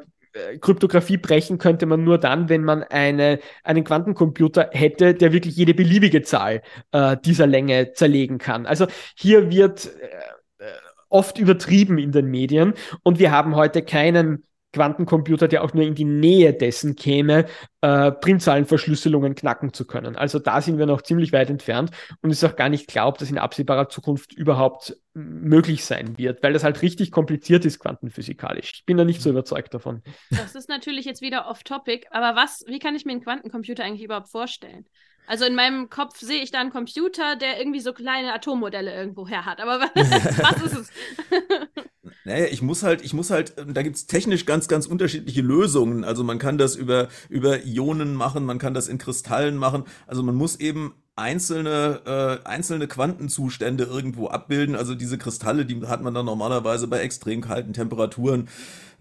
Kryptographie 0.59 1.17
brechen 1.17 1.57
könnte 1.57 1.85
man 1.85 2.03
nur 2.03 2.17
dann, 2.17 2.49
wenn 2.49 2.63
man 2.63 2.83
eine, 2.83 3.39
einen 3.63 3.83
Quantencomputer 3.83 4.69
hätte, 4.71 5.13
der 5.13 5.33
wirklich 5.33 5.55
jede 5.55 5.73
beliebige 5.73 6.21
Zahl 6.21 6.61
äh, 6.91 7.17
dieser 7.23 7.47
Länge 7.47 7.93
zerlegen 7.93 8.38
kann. 8.38 8.65
Also 8.65 8.88
hier 9.15 9.49
wird 9.49 9.88
äh, 9.88 10.65
oft 11.09 11.38
übertrieben 11.38 11.97
in 11.97 12.11
den 12.11 12.27
Medien 12.27 12.73
und 13.03 13.19
wir 13.19 13.31
haben 13.31 13.55
heute 13.55 13.81
keinen 13.81 14.43
Quantencomputer, 14.74 15.47
der 15.47 15.63
auch 15.63 15.74
nur 15.74 15.84
in 15.84 15.95
die 15.95 16.05
Nähe 16.05 16.53
dessen 16.53 16.95
käme, 16.95 17.45
äh, 17.82 18.11
Primzahlenverschlüsselungen 18.11 19.36
knacken 19.36 19.74
zu 19.74 19.88
können. 19.88 20.15
Also 20.15 20.39
da 20.39 20.61
sind 20.61 20.78
wir 20.78 20.86
noch 20.86 21.01
ziemlich 21.01 21.32
weit 21.32 21.49
entfernt 21.49 21.91
und 22.22 22.32
es 22.32 22.43
ist 22.43 22.49
auch 22.49 22.55
gar 22.55 22.70
nicht 22.70 22.88
klar, 22.88 23.07
ob 23.07 23.18
das 23.18 23.32
in 23.32 23.38
absehbarer 23.38 23.89
Zukunft 23.89 24.34
überhaupt 24.34 24.97
möglich 25.13 25.86
sein 25.86 26.18
wird, 26.18 26.43
weil 26.43 26.53
das 26.53 26.63
halt 26.63 26.82
richtig 26.82 27.11
kompliziert 27.11 27.65
ist 27.65 27.80
quantenphysikalisch. 27.80 28.72
Ich 28.76 28.86
bin 28.86 28.97
da 28.97 29.05
nicht 29.05 29.22
so 29.22 29.30
überzeugt 29.30 29.74
davon. 29.74 30.03
Das 30.30 30.53
ist 30.53 30.70
natürlich 30.70 31.05
jetzt 31.05 31.22
wieder 31.22 31.47
off-topic, 31.47 32.07
aber 32.11 32.39
was, 32.39 32.63
wie 32.68 32.80
kann 32.80 32.95
ich 32.95 33.05
mir 33.05 33.13
einen 33.13 33.24
Quantencomputer 33.24 33.84
eigentlich 33.84 34.03
überhaupt 34.03 34.30
vorstellen? 34.30 34.86
Also 35.28 35.45
in 35.45 35.55
meinem 35.55 35.89
Kopf 35.89 36.19
sehe 36.19 36.41
ich 36.41 36.51
da 36.51 36.61
einen 36.61 36.71
Computer, 36.71 37.36
der 37.36 37.59
irgendwie 37.59 37.82
so 37.82 37.93
kleine 37.93 38.34
Atommodelle 38.34 38.93
irgendwo 38.93 39.28
her 39.28 39.45
hat. 39.45 39.59
Aber 39.59 39.80
was 39.82 40.63
ist 40.63 40.78
es? 40.80 40.91
Naja, 42.23 42.45
ich 42.51 42.61
muss 42.61 42.84
halt, 42.84 43.03
ich 43.03 43.13
muss 43.13 43.30
halt, 43.30 43.53
da 43.55 43.82
gibt's 43.84 44.05
technisch 44.05 44.45
ganz, 44.45 44.67
ganz 44.67 44.86
unterschiedliche 44.86 45.41
Lösungen. 45.41 46.03
Also 46.03 46.25
man 46.25 46.39
kann 46.39 46.57
das 46.57 46.75
über, 46.75 47.07
über 47.30 47.65
Ionen 47.65 48.15
machen, 48.15 48.43
man 48.45 48.59
kann 48.59 48.73
das 48.73 48.89
in 48.89 48.97
Kristallen 48.97 49.55
machen. 49.55 49.86
Also 50.07 50.23
man 50.23 50.36
muss 50.36 50.57
eben 50.57 50.93
einzelne, 51.15 52.01
äh, 52.05 52.47
einzelne 52.47 52.88
Quantenzustände 52.88 53.86
irgendwo 53.86 54.28
abbilden. 54.28 54.75
Also 54.75 54.93
diese 54.93 55.17
Kristalle, 55.17 55.65
die 55.65 55.86
hat 55.88 56.01
man 56.01 56.13
dann 56.13 56.25
normalerweise 56.25 56.88
bei 56.88 56.99
extrem 56.99 57.41
kalten 57.41 57.73
Temperaturen. 57.73 58.49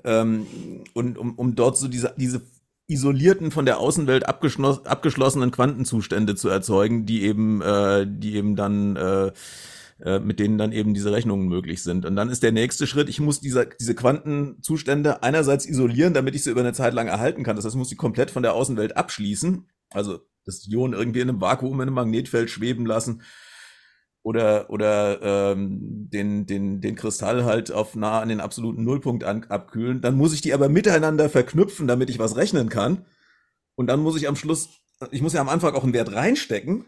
Ähm, 0.04 0.46
und 0.94 1.18
um, 1.18 1.34
um 1.34 1.54
dort 1.56 1.76
so 1.78 1.88
diese, 1.88 2.14
diese 2.16 2.42
isolierten, 2.88 3.50
von 3.50 3.66
der 3.66 3.78
Außenwelt 3.78 4.26
abgeschlossenen 4.26 5.50
Quantenzustände 5.50 6.34
zu 6.34 6.48
erzeugen, 6.48 7.04
die 7.06 7.22
eben, 7.22 7.60
äh, 7.62 8.06
die 8.08 8.34
eben 8.36 8.56
dann 8.56 8.96
äh, 8.96 9.32
äh, 10.04 10.20
mit 10.20 10.38
denen 10.38 10.58
dann 10.58 10.72
eben 10.72 10.92
diese 10.92 11.10
Rechnungen 11.10 11.48
möglich 11.48 11.82
sind. 11.82 12.04
Und 12.04 12.16
dann 12.16 12.28
ist 12.28 12.42
der 12.42 12.52
nächste 12.52 12.86
Schritt, 12.86 13.08
ich 13.08 13.18
muss 13.18 13.40
diese, 13.40 13.66
diese 13.80 13.94
Quantenzustände 13.94 15.22
einerseits 15.22 15.66
isolieren, 15.66 16.12
damit 16.12 16.34
ich 16.34 16.44
sie 16.44 16.50
über 16.50 16.60
eine 16.60 16.74
Zeit 16.74 16.92
lang 16.92 17.08
erhalten 17.08 17.44
kann. 17.44 17.56
Das 17.56 17.64
heißt, 17.64 17.74
ich 17.74 17.78
muss 17.78 17.88
sie 17.88 17.96
komplett 17.96 18.30
von 18.30 18.42
der 18.42 18.52
Außenwelt 18.52 18.96
abschließen. 18.96 19.66
Also 19.90 20.20
das 20.44 20.66
Ion 20.68 20.92
irgendwie 20.92 21.20
in 21.20 21.30
einem 21.30 21.40
Vakuum, 21.40 21.76
in 21.76 21.88
einem 21.88 21.94
Magnetfeld 21.94 22.50
schweben 22.50 22.84
lassen 22.84 23.22
oder 24.26 24.70
oder 24.70 25.22
ähm, 25.22 26.08
den 26.12 26.46
den 26.46 26.80
den 26.80 26.96
Kristall 26.96 27.44
halt 27.44 27.70
auf 27.70 27.94
nah 27.94 28.20
an 28.20 28.28
den 28.28 28.40
absoluten 28.40 28.82
Nullpunkt 28.82 29.22
an, 29.22 29.44
abkühlen. 29.44 30.00
Dann 30.00 30.16
muss 30.16 30.34
ich 30.34 30.40
die 30.40 30.52
aber 30.52 30.68
miteinander 30.68 31.30
verknüpfen, 31.30 31.86
damit 31.86 32.10
ich 32.10 32.18
was 32.18 32.34
rechnen 32.34 32.68
kann. 32.68 33.06
Und 33.76 33.86
dann 33.86 34.00
muss 34.00 34.16
ich 34.16 34.26
am 34.26 34.34
Schluss, 34.34 34.80
ich 35.12 35.22
muss 35.22 35.32
ja 35.32 35.40
am 35.40 35.48
Anfang 35.48 35.76
auch 35.76 35.84
einen 35.84 35.92
Wert 35.92 36.12
reinstecken 36.12 36.86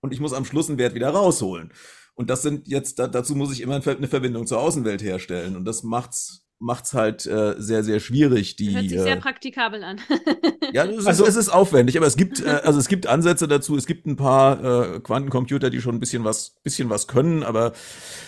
und 0.00 0.12
ich 0.12 0.18
muss 0.18 0.32
am 0.32 0.44
Schluss 0.44 0.68
einen 0.68 0.78
Wert 0.78 0.94
wieder 0.94 1.10
rausholen. 1.10 1.72
Und 2.14 2.28
das 2.28 2.42
sind 2.42 2.66
jetzt, 2.66 2.98
da, 2.98 3.06
dazu 3.06 3.36
muss 3.36 3.52
ich 3.52 3.60
immer 3.60 3.80
eine 3.80 4.08
Verbindung 4.08 4.48
zur 4.48 4.58
Außenwelt 4.58 5.00
herstellen. 5.00 5.54
Und 5.54 5.66
das 5.66 5.84
macht's 5.84 6.49
macht's 6.60 6.92
halt 6.92 7.26
äh, 7.26 7.54
sehr, 7.58 7.82
sehr 7.82 8.00
schwierig. 8.00 8.54
Die, 8.56 8.74
Hört 8.74 8.82
sich 8.84 8.98
äh, 8.98 9.02
sehr 9.02 9.16
praktikabel 9.16 9.82
an. 9.82 9.98
ja, 10.72 10.84
es, 10.84 11.06
Also- 11.06 11.24
ist, 11.24 11.30
es 11.30 11.36
ist 11.36 11.48
aufwendig, 11.48 11.96
aber 11.96 12.06
es 12.06 12.16
gibt, 12.16 12.40
äh, 12.40 12.60
also 12.62 12.78
es 12.78 12.86
gibt 12.86 13.06
Ansätze 13.06 13.48
dazu. 13.48 13.76
Es 13.76 13.86
gibt 13.86 14.06
ein 14.06 14.16
paar 14.16 14.94
äh, 14.94 15.00
Quantencomputer, 15.00 15.70
die 15.70 15.80
schon 15.80 15.96
ein 15.96 16.00
bisschen 16.00 16.22
was, 16.22 16.60
bisschen 16.62 16.90
was 16.90 17.06
können, 17.08 17.42
aber 17.42 17.72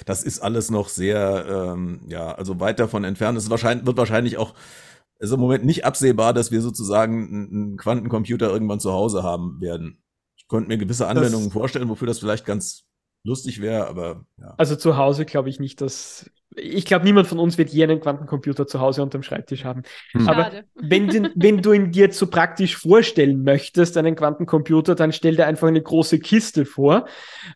das 0.07 0.25
ist 0.25 0.41
alles 0.41 0.71
noch 0.71 0.89
sehr, 0.89 1.47
ähm, 1.75 2.01
ja, 2.09 2.33
also 2.33 2.59
weit 2.59 2.81
davon 2.81 3.05
entfernt. 3.05 3.37
Es 3.37 3.45
ist 3.45 3.51
wahrscheinlich, 3.51 3.87
wird 3.87 3.99
wahrscheinlich 3.99 4.39
auch, 4.39 4.55
es 5.19 5.29
ist 5.29 5.35
im 5.35 5.41
Moment 5.41 5.65
nicht 5.65 5.85
absehbar, 5.85 6.33
dass 6.33 6.51
wir 6.51 6.63
sozusagen 6.63 7.29
einen, 7.29 7.51
einen 7.53 7.77
Quantencomputer 7.77 8.51
irgendwann 8.51 8.81
zu 8.81 8.93
Hause 8.93 9.23
haben 9.23 9.61
werden. 9.61 10.03
Ich 10.37 10.49
könnte 10.49 10.69
mir 10.69 10.79
gewisse 10.79 11.07
Anwendungen 11.07 11.51
vorstellen, 11.51 11.89
wofür 11.91 12.07
das 12.09 12.19
vielleicht 12.19 12.47
ganz 12.47 12.87
lustig 13.25 13.61
wäre, 13.61 13.87
aber 13.87 14.25
ja. 14.39 14.55
Also 14.57 14.75
zu 14.75 14.97
Hause 14.97 15.25
glaube 15.27 15.49
ich 15.51 15.61
nicht, 15.61 15.81
dass. 15.81 16.31
Ich 16.57 16.85
glaube, 16.85 17.05
niemand 17.05 17.27
von 17.27 17.39
uns 17.39 17.59
wird 17.59 17.71
je 17.71 17.85
einen 17.85 18.01
Quantencomputer 18.01 18.67
zu 18.67 18.81
Hause 18.81 19.03
unterm 19.03 19.23
Schreibtisch 19.23 19.65
haben. 19.65 19.83
Hm. 20.13 20.29
Aber 20.29 20.51
wenn, 20.75 21.09
den, 21.09 21.31
wenn 21.35 21.63
du 21.63 21.73
ihn 21.73 21.93
dir 21.93 22.07
jetzt 22.07 22.19
so 22.19 22.27
praktisch 22.27 22.77
vorstellen 22.77 23.43
möchtest, 23.43 23.97
einen 23.97 24.17
Quantencomputer, 24.17 24.95
dann 24.95 25.13
stell 25.13 25.37
dir 25.37 25.47
einfach 25.47 25.69
eine 25.69 25.83
große 25.83 26.19
Kiste 26.19 26.65
vor, 26.65 27.07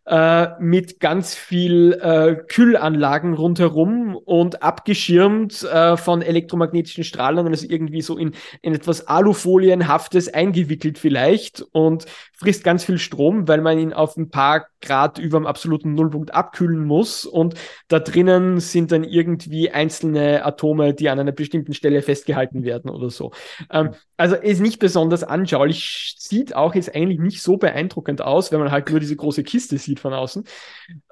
äh, 0.06 0.48
mit 0.60 1.00
ganz 1.00 1.34
viel 1.34 1.92
äh, 2.00 2.36
Kühlanlagen 2.48 3.34
rundherum 3.34 4.16
und 4.16 4.62
abgeschirmt 4.62 5.62
äh, 5.62 5.96
von 5.96 6.22
elektromagnetischen 6.22 7.04
Strahlungen, 7.04 7.52
also 7.52 7.66
irgendwie 7.68 8.02
so 8.02 8.16
in, 8.16 8.32
in 8.62 8.74
etwas 8.74 9.06
Alufolienhaftes 9.06 10.32
eingewickelt 10.32 10.98
vielleicht 10.98 11.64
und 11.72 12.06
frisst 12.32 12.64
ganz 12.64 12.84
viel 12.84 12.98
Strom, 12.98 13.48
weil 13.48 13.60
man 13.60 13.78
ihn 13.78 13.92
auf 13.92 14.16
ein 14.16 14.30
paar 14.30 14.66
Grad 14.86 15.18
über 15.18 15.38
dem 15.38 15.46
absoluten 15.46 15.94
Nullpunkt 15.94 16.34
abkühlen 16.34 16.84
muss 16.84 17.24
und 17.24 17.54
da 17.88 17.98
drinnen 17.98 18.60
sind 18.60 18.92
dann 18.92 19.04
irgendwie 19.04 19.70
einzelne 19.70 20.44
Atome, 20.44 20.94
die 20.94 21.08
an 21.08 21.18
einer 21.18 21.32
bestimmten 21.32 21.74
Stelle 21.74 22.02
festgehalten 22.02 22.64
werden 22.64 22.90
oder 22.90 23.10
so. 23.10 23.32
Ähm, 23.70 23.90
also 24.16 24.36
ist 24.36 24.60
nicht 24.60 24.78
besonders 24.78 25.24
anschaulich, 25.24 26.14
sieht 26.18 26.54
auch 26.54 26.74
jetzt 26.74 26.94
eigentlich 26.94 27.18
nicht 27.18 27.42
so 27.42 27.56
beeindruckend 27.56 28.22
aus, 28.22 28.52
wenn 28.52 28.60
man 28.60 28.70
halt 28.70 28.88
nur 28.90 29.00
diese 29.00 29.16
große 29.16 29.42
Kiste 29.44 29.78
sieht 29.78 30.00
von 30.00 30.14
außen. 30.14 30.44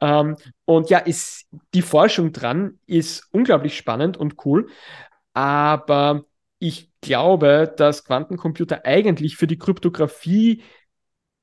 Ähm, 0.00 0.36
und 0.64 0.90
ja, 0.90 0.98
ist, 0.98 1.46
die 1.74 1.82
Forschung 1.82 2.32
dran 2.32 2.78
ist 2.86 3.28
unglaublich 3.32 3.76
spannend 3.76 4.16
und 4.16 4.36
cool, 4.46 4.68
aber 5.32 6.24
ich 6.58 6.90
glaube, 7.00 7.72
dass 7.76 8.04
Quantencomputer 8.04 8.86
eigentlich 8.86 9.36
für 9.36 9.46
die 9.46 9.58
Kryptographie 9.58 10.62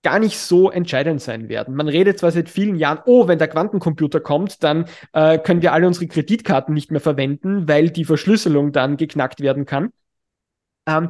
gar 0.04 0.20
nicht 0.20 0.39
so 0.39 0.72
entscheidend 0.72 1.22
sein 1.22 1.49
werden. 1.49 1.76
Man 1.76 1.88
redet 1.88 2.20
zwar 2.20 2.32
seit 2.32 2.49
vielen 2.49 2.76
Jahren, 2.76 2.99
oh, 3.06 3.28
wenn 3.28 3.39
der 3.39 3.47
Quantencomputer 3.47 4.20
kommt, 4.20 4.64
dann 4.64 4.86
äh, 5.14 5.38
können 5.38 5.62
wir 5.62 5.74
alle 5.74 5.88
unsere 5.88 6.08
Kreditkarten 6.08 6.74
nicht 6.74 6.91
mehr 6.91 7.02
verwenden, 7.02 7.68
weil 7.68 7.89
die 7.89 8.06
Verschlüsselung 8.06 8.72
dann 8.72 8.97
geknackt 8.97 9.41
werden 9.41 9.66
kann. 9.66 9.91
Ähm, 10.88 11.10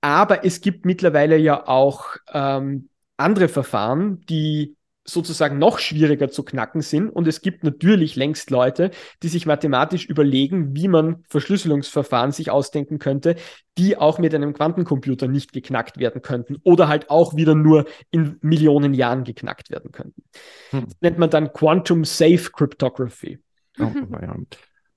aber 0.00 0.44
es 0.44 0.60
gibt 0.60 0.86
mittlerweile 0.86 1.36
ja 1.36 1.66
auch 1.66 2.16
ähm, 2.32 2.88
andere 3.16 3.48
Verfahren, 3.48 4.24
die 4.26 4.76
sozusagen 5.12 5.58
noch 5.58 5.78
schwieriger 5.78 6.30
zu 6.30 6.42
knacken 6.42 6.82
sind. 6.82 7.08
Und 7.08 7.26
es 7.26 7.40
gibt 7.40 7.64
natürlich 7.64 8.16
längst 8.16 8.50
Leute, 8.50 8.90
die 9.22 9.28
sich 9.28 9.46
mathematisch 9.46 10.06
überlegen, 10.06 10.74
wie 10.74 10.88
man 10.88 11.24
Verschlüsselungsverfahren 11.28 12.32
sich 12.32 12.50
ausdenken 12.50 12.98
könnte, 12.98 13.36
die 13.78 13.96
auch 13.96 14.18
mit 14.18 14.34
einem 14.34 14.52
Quantencomputer 14.52 15.28
nicht 15.28 15.52
geknackt 15.52 15.98
werden 15.98 16.22
könnten 16.22 16.56
oder 16.64 16.88
halt 16.88 17.10
auch 17.10 17.36
wieder 17.36 17.54
nur 17.54 17.86
in 18.10 18.38
Millionen 18.40 18.94
Jahren 18.94 19.24
geknackt 19.24 19.70
werden 19.70 19.92
könnten. 19.92 20.22
Hm. 20.70 20.84
Das 20.86 21.00
nennt 21.00 21.18
man 21.18 21.30
dann 21.30 21.52
Quantum 21.52 22.04
Safe 22.04 22.50
Cryptography. 22.52 23.38
Oh, 23.78 23.90
ja. 24.20 24.36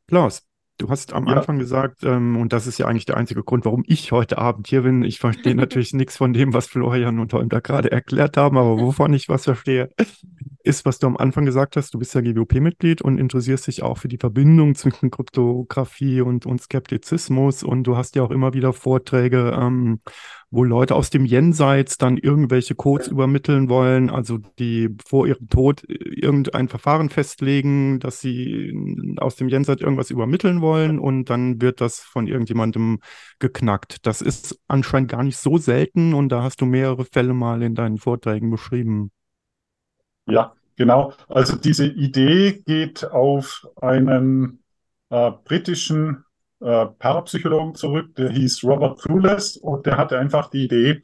Klaus, 0.07 0.43
du 0.77 0.89
hast 0.89 1.13
am 1.13 1.27
Ja. 1.27 1.35
Anfang 1.35 1.59
gesagt, 1.59 2.03
ähm, 2.03 2.37
und 2.37 2.53
das 2.53 2.67
ist 2.67 2.77
ja 2.77 2.87
eigentlich 2.87 3.05
der 3.05 3.17
einzige 3.17 3.43
Grund, 3.43 3.65
warum 3.65 3.83
ich 3.87 4.11
heute 4.11 4.37
Abend 4.37 4.67
hier 4.67 4.81
bin. 4.81 5.03
Ich 5.03 5.19
verstehe 5.19 5.55
natürlich 5.55 5.93
nichts 5.93 6.17
von 6.17 6.33
dem, 6.33 6.53
was 6.53 6.67
Florian 6.67 7.19
und 7.19 7.33
Holm 7.33 7.49
da 7.49 7.59
gerade 7.59 7.91
erklärt 7.91 8.37
haben, 8.37 8.57
aber 8.57 8.79
wovon 8.79 9.13
ich 9.13 9.29
was 9.29 9.45
verstehe, 9.45 9.89
ist, 10.63 10.85
was 10.85 10.97
du 10.99 11.07
am 11.07 11.17
Anfang 11.17 11.45
gesagt 11.45 11.75
hast. 11.75 11.93
Du 11.93 11.99
bist 11.99 12.15
ja 12.15 12.21
GWP-Mitglied 12.21 13.01
und 13.01 13.17
interessierst 13.17 13.67
dich 13.67 13.83
auch 13.83 13.97
für 13.97 14.07
die 14.07 14.17
Verbindung 14.17 14.75
zwischen 14.75 15.11
Kryptographie 15.11 16.21
und, 16.21 16.45
und 16.45 16.61
Skeptizismus. 16.61 17.63
Und 17.63 17.83
du 17.83 17.97
hast 17.97 18.15
ja 18.15 18.23
auch 18.23 18.31
immer 18.31 18.53
wieder 18.53 18.71
Vorträge, 18.71 19.57
ähm, 19.59 19.99
wo 20.49 20.63
Leute 20.63 20.95
aus 20.95 21.09
dem 21.09 21.25
Jenseits 21.25 21.97
dann 21.97 22.17
irgendwelche 22.17 22.75
Codes 22.75 23.07
übermitteln 23.07 23.69
wollen, 23.69 24.09
also 24.09 24.37
die 24.59 24.89
vor 25.05 25.27
ihrem 25.27 25.49
Tod 25.49 25.83
irgendein 25.87 26.69
Verfahren 26.69 27.09
festlegen, 27.09 27.99
dass 27.99 28.21
sie 28.21 28.71
aus 29.17 29.35
dem 29.35 29.49
Jenseits 29.49 29.81
irgendwas 29.81 30.11
übermitteln 30.11 30.61
wollen 30.61 30.99
und 30.99 31.29
dann 31.29 31.59
wird 31.61 31.81
das 31.81 31.99
von 31.99 32.27
irgendjemandem 32.27 32.99
geknackt. 33.39 34.05
Das 34.05 34.21
ist 34.21 34.59
anscheinend 34.67 35.11
gar 35.11 35.23
nicht 35.23 35.37
so 35.37 35.57
selten 35.57 36.13
und 36.13 36.29
da 36.29 36.43
hast 36.43 36.61
du 36.61 36.65
mehrere 36.65 37.03
Fälle 37.03 37.33
mal 37.33 37.63
in 37.63 37.75
deinen 37.75 37.97
Vorträgen 37.97 38.49
beschrieben. 38.49 39.11
Ja, 40.27 40.55
genau. 40.75 41.13
Also 41.27 41.55
diese 41.57 41.85
Idee 41.87 42.63
geht 42.65 43.05
auf 43.05 43.67
einen 43.81 44.63
äh, 45.09 45.31
britischen 45.43 46.23
äh, 46.61 46.85
Parapsychologen 46.85 47.75
zurück, 47.75 48.15
der 48.15 48.29
hieß 48.29 48.63
Robert 48.63 49.01
Thewles 49.01 49.57
und 49.57 49.85
der 49.85 49.97
hatte 49.97 50.17
einfach 50.17 50.49
die 50.49 50.65
Idee, 50.65 51.03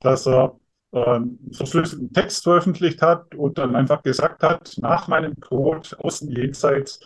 dass 0.00 0.26
er 0.26 0.58
einen 0.92 1.38
verschlüsselten 1.52 2.12
Text 2.12 2.44
veröffentlicht 2.44 3.02
hat 3.02 3.34
und 3.34 3.58
dann 3.58 3.76
einfach 3.76 4.02
gesagt 4.02 4.42
hat, 4.42 4.74
nach 4.78 5.06
meinem 5.08 5.34
Tod 5.40 5.94
aus 5.98 6.20
dem 6.20 6.30
Jenseits 6.30 7.00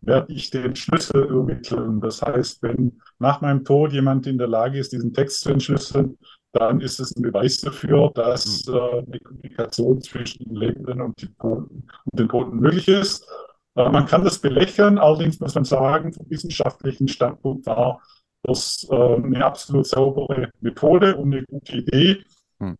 werde 0.00 0.32
ich 0.32 0.50
den 0.50 0.76
Schlüssel 0.76 1.24
übermitteln. 1.24 2.00
Das 2.00 2.22
heißt, 2.22 2.62
wenn 2.62 3.00
nach 3.18 3.40
meinem 3.40 3.64
Tod 3.64 3.92
jemand 3.92 4.26
in 4.26 4.38
der 4.38 4.48
Lage 4.48 4.78
ist, 4.78 4.92
diesen 4.92 5.12
Text 5.12 5.40
zu 5.40 5.50
entschlüsseln, 5.50 6.16
dann 6.56 6.80
ist 6.80 6.98
es 7.00 7.14
ein 7.16 7.22
Beweis 7.22 7.60
dafür, 7.60 8.10
dass 8.14 8.66
äh, 8.68 8.72
eine 8.72 9.20
Kommunikation 9.20 10.00
zwischen 10.00 10.44
den 10.44 10.56
Lebenden 10.56 11.00
und, 11.00 11.20
den 11.20 11.36
Toten, 11.38 11.86
und 12.04 12.18
den 12.18 12.28
Toten 12.28 12.58
möglich 12.58 12.88
ist. 12.88 13.26
Äh, 13.76 13.88
man 13.90 14.06
kann 14.06 14.24
das 14.24 14.38
belächeln, 14.38 14.98
allerdings 14.98 15.38
muss 15.40 15.54
man 15.54 15.64
sagen, 15.64 16.12
vom 16.12 16.28
wissenschaftlichen 16.30 17.08
Standpunkt 17.08 17.66
war 17.66 18.00
das 18.42 18.86
äh, 18.90 18.94
eine 18.94 19.44
absolut 19.44 19.86
saubere 19.86 20.50
Methode 20.60 21.16
und 21.16 21.34
eine 21.34 21.44
gute 21.44 21.76
Idee. 21.76 22.24
Hm. 22.60 22.76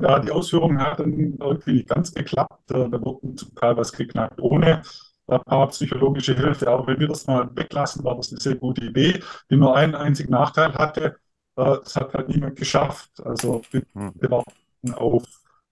Ja, 0.00 0.18
die 0.18 0.30
Ausführung 0.30 0.78
hat 0.78 1.00
dann 1.00 1.36
irgendwie 1.38 1.72
nicht 1.72 1.88
ganz 1.88 2.12
geklappt. 2.12 2.70
Äh, 2.70 2.88
da 2.90 3.00
wurde 3.00 3.34
zum 3.34 3.54
Teil 3.54 3.76
was 3.76 3.92
geknackt 3.92 4.40
ohne 4.40 4.82
äh, 5.28 5.38
parapsychologische 5.38 6.34
Hilfe. 6.36 6.68
Aber 6.68 6.86
wenn 6.86 7.00
wir 7.00 7.08
das 7.08 7.26
mal 7.26 7.48
weglassen, 7.54 8.04
war 8.04 8.16
das 8.16 8.30
eine 8.32 8.40
sehr 8.40 8.56
gute 8.56 8.84
Idee, 8.84 9.20
die 9.50 9.56
nur 9.56 9.74
einen 9.76 9.94
einzigen 9.94 10.32
Nachteil 10.32 10.74
hatte. 10.74 11.16
Es 11.56 11.96
hat 11.96 12.14
halt 12.14 12.28
niemand 12.28 12.56
geschafft. 12.56 13.10
Also 13.24 13.62
wir 13.72 13.82
Hm. 13.94 14.12
warten 14.30 14.94
auf 14.94 15.24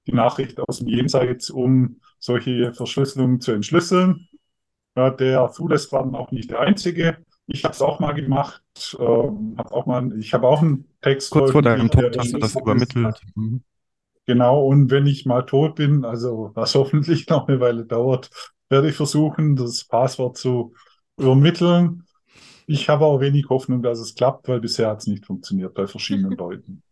die 0.06 0.12
Nachricht 0.12 0.58
aus 0.60 0.78
dem 0.78 0.88
Jenseits, 0.88 1.50
um 1.50 2.00
solche 2.18 2.72
Verschlüsselungen 2.74 3.40
zu 3.40 3.52
entschlüsseln. 3.52 4.28
Der 4.96 5.50
Thules 5.52 5.90
war 5.92 6.02
auch 6.14 6.32
nicht 6.32 6.50
der 6.50 6.60
Einzige. 6.60 7.18
Ich 7.46 7.64
habe 7.64 7.72
es 7.74 7.80
auch 7.80 8.00
mal 8.00 8.12
gemacht. 8.12 8.62
Ähm, 8.98 9.54
hab 9.56 9.72
auch 9.72 9.86
mal, 9.86 10.18
ich 10.18 10.34
habe 10.34 10.46
auch 10.46 10.62
einen 10.62 10.86
Text 11.00 11.30
Kurz 11.30 11.52
vor 11.52 11.62
deinem 11.62 11.90
Tod 11.90 12.16
hast 12.18 12.32
du 12.32 12.38
das 12.38 12.54
übermittelt. 12.54 13.20
Mhm. 13.34 13.62
Genau, 14.26 14.66
und 14.66 14.90
wenn 14.90 15.06
ich 15.06 15.26
mal 15.26 15.42
tot 15.42 15.76
bin, 15.76 16.04
also 16.04 16.52
was 16.54 16.74
hoffentlich 16.76 17.28
noch 17.28 17.48
eine 17.48 17.60
Weile 17.60 17.84
dauert, 17.84 18.30
werde 18.68 18.88
ich 18.90 18.96
versuchen, 18.96 19.56
das 19.56 19.84
Passwort 19.84 20.36
zu 20.36 20.74
übermitteln. 21.16 22.04
Ich 22.72 22.88
habe 22.88 23.04
auch 23.04 23.18
wenig 23.18 23.48
Hoffnung, 23.48 23.82
dass 23.82 23.98
es 23.98 24.14
klappt, 24.14 24.46
weil 24.46 24.60
bisher 24.60 24.90
hat 24.90 25.00
es 25.00 25.08
nicht 25.08 25.26
funktioniert 25.26 25.74
bei 25.74 25.88
verschiedenen 25.88 26.30
Leuten. 26.36 26.84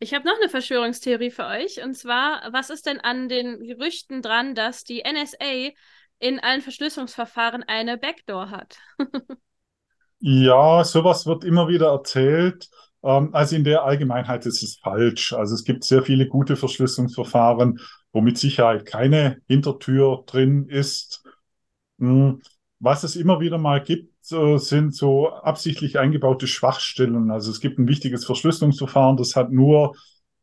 Ich 0.00 0.12
habe 0.12 0.26
noch 0.26 0.36
eine 0.40 0.48
Verschwörungstheorie 0.48 1.30
für 1.30 1.46
euch. 1.46 1.80
Und 1.84 1.94
zwar, 1.94 2.42
was 2.50 2.68
ist 2.68 2.86
denn 2.86 2.98
an 2.98 3.28
den 3.28 3.60
Gerüchten 3.60 4.22
dran, 4.22 4.56
dass 4.56 4.82
die 4.82 5.04
NSA 5.04 5.70
in 6.18 6.40
allen 6.40 6.62
Verschlüsselungsverfahren 6.62 7.62
eine 7.62 7.96
Backdoor 7.96 8.50
hat? 8.50 8.78
Ja, 10.20 10.82
sowas 10.82 11.26
wird 11.26 11.44
immer 11.44 11.68
wieder 11.68 11.92
erzählt. 11.92 12.68
Ähm, 13.04 13.32
also 13.32 13.54
in 13.54 13.62
der 13.62 13.84
Allgemeinheit 13.84 14.46
ist 14.46 14.64
es 14.64 14.76
falsch. 14.82 15.32
Also 15.32 15.54
es 15.54 15.62
gibt 15.62 15.84
sehr 15.84 16.02
viele 16.02 16.26
gute 16.26 16.56
Verschlüsselungsverfahren, 16.56 17.78
wo 18.12 18.20
mit 18.20 18.36
Sicherheit 18.36 18.84
keine 18.84 19.40
Hintertür 19.46 20.24
drin 20.26 20.66
ist. 20.68 21.22
Was 22.80 23.02
es 23.02 23.16
immer 23.16 23.40
wieder 23.40 23.58
mal 23.58 23.82
gibt, 23.82 24.14
sind 24.20 24.94
so 24.94 25.30
absichtlich 25.30 25.98
eingebaute 25.98 26.46
Schwachstellen. 26.46 27.30
Also 27.30 27.50
es 27.50 27.60
gibt 27.60 27.78
ein 27.78 27.88
wichtiges 27.88 28.24
Verschlüsselungsverfahren, 28.24 29.16
das 29.16 29.34
hat 29.34 29.50
nur 29.50 29.96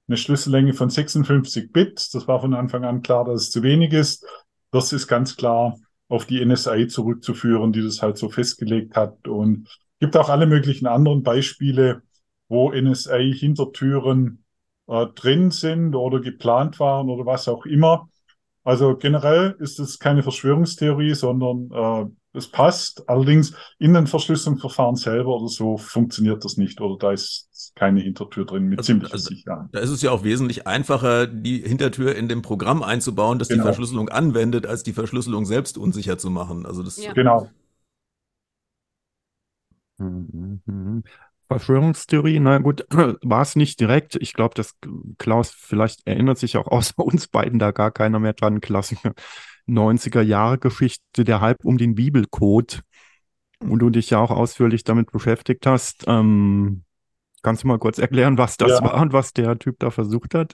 eine 0.08 0.18
Schlüssellänge 0.18 0.74
von 0.74 0.90
56 0.90 1.72
Bit. 1.72 2.14
Das 2.14 2.28
war 2.28 2.42
von 2.42 2.54
Anfang 2.54 2.84
an 2.84 3.02
klar, 3.02 3.26
dass 3.26 3.44
es 3.44 3.52
zu 3.52 3.64
wenig 3.64 3.94
ist. 3.94 4.26
Das 4.72 4.94
ist 4.94 5.08
ganz 5.08 5.36
klar 5.36 5.78
auf 6.08 6.26
die 6.26 6.44
NSA 6.44 6.88
zurückzuführen, 6.88 7.72
die 7.72 7.82
das 7.82 8.02
halt 8.02 8.18
so 8.18 8.30
festgelegt 8.30 8.96
hat. 8.96 9.28
Und 9.28 9.68
gibt 10.00 10.18
auch 10.18 10.30
alle 10.30 10.46
möglichen 10.46 10.88
anderen 10.88 11.24
Beispiele, 11.24 12.04
wo 12.48 12.72
NSA-Hintertüren 12.72 14.44
äh, 14.88 15.08
drin 15.08 15.52
sind 15.52 15.96
oder 15.96 16.20
geplant 16.20 16.80
waren 16.80 17.10
oder 17.10 17.26
was 17.26 17.48
auch 17.48 17.66
immer. 17.66 18.10
Also 18.64 18.96
generell 18.98 19.56
ist 19.60 19.80
es 19.80 20.00
keine 20.00 20.24
Verschwörungstheorie, 20.24 21.14
sondern 21.14 21.72
äh, 21.72 22.12
es 22.36 22.48
passt. 22.52 23.08
Allerdings 23.10 23.54
in 23.80 23.94
den 23.94 24.08
Verschlüsselungsverfahren 24.08 24.96
selber 24.96 25.36
oder 25.38 25.48
so 25.50 25.78
funktioniert 25.78 26.44
das 26.46 26.58
nicht 26.58 26.82
oder 26.82 26.98
da 26.98 27.12
ist 27.12 27.74
keine 27.76 28.02
Hintertür 28.02 28.46
drin 28.46 28.66
mit 28.68 28.80
Also, 28.80 28.94
ziemlicher 28.94 29.14
also, 29.14 29.30
Sicherheit. 29.30 29.70
da 29.72 29.80
ist 29.80 29.90
es 29.90 30.02
ja 30.02 30.12
auch 30.12 30.24
wesentlich 30.24 30.68
einfacher, 30.68 31.28
die 31.28 31.60
Hintertür 31.60 32.16
in 32.16 32.28
dem 32.30 32.42
Programm 32.42 32.84
einzubauen, 32.84 33.40
das 33.40 33.50
die 33.50 33.54
Genau. 33.54 33.64
Verschlüsselung 33.64 34.10
anwendet, 34.10 34.66
als 34.66 34.84
die 34.84 34.94
Verschlüsselung 34.94 35.46
selbst 35.46 35.78
unsicher 35.78 36.18
zu 36.18 36.30
machen. 36.30 36.66
Also 36.66 36.84
das 36.84 36.98
Ja. 36.98 37.14
Genau. 37.14 37.50
Mhm. 39.98 41.04
Verschwörungstheorie, 41.48 42.40
na 42.40 42.58
gut, 42.58 42.86
war 43.22 43.42
es 43.42 43.56
nicht 43.56 43.80
direkt. 43.80 44.16
Ich 44.16 44.34
glaube, 44.34 44.56
dass 44.56 44.76
Klaus 45.18 45.52
vielleicht 45.52 46.06
erinnert 46.08 46.38
sich 46.40 46.58
auch 46.58 46.68
außer 46.68 46.98
uns 46.98 47.28
beiden 47.28 47.60
da 47.60 47.72
gar 47.72 47.92
keiner 47.92 48.20
mehr 48.20 48.34
dran. 48.34 48.62
Klassische 48.62 49.14
90er 49.68 50.22
Jahre 50.22 50.58
Geschichte, 50.58 51.24
der 51.24 51.42
Hype 51.42 51.64
um 51.66 51.78
den 51.78 51.96
Bibelcode, 51.96 52.82
wo 53.62 53.78
du 53.78 53.90
dich 53.90 54.10
ja 54.12 54.20
auch 54.20 54.32
ausführlich 54.32 54.84
damit 54.84 55.12
beschäftigt 55.12 55.66
hast. 55.68 56.06
Ähm, 56.08 56.84
kannst 57.44 57.64
du 57.64 57.68
mal 57.68 57.80
kurz 57.80 58.00
erklären, 58.00 58.38
was 58.38 58.58
das 58.58 58.72
Ja. 58.72 58.82
war 58.82 59.02
und 59.02 59.14
was 59.14 59.34
der 59.34 59.58
Typ 59.60 59.78
da 59.80 59.92
versucht 59.92 60.36
hat? 60.36 60.54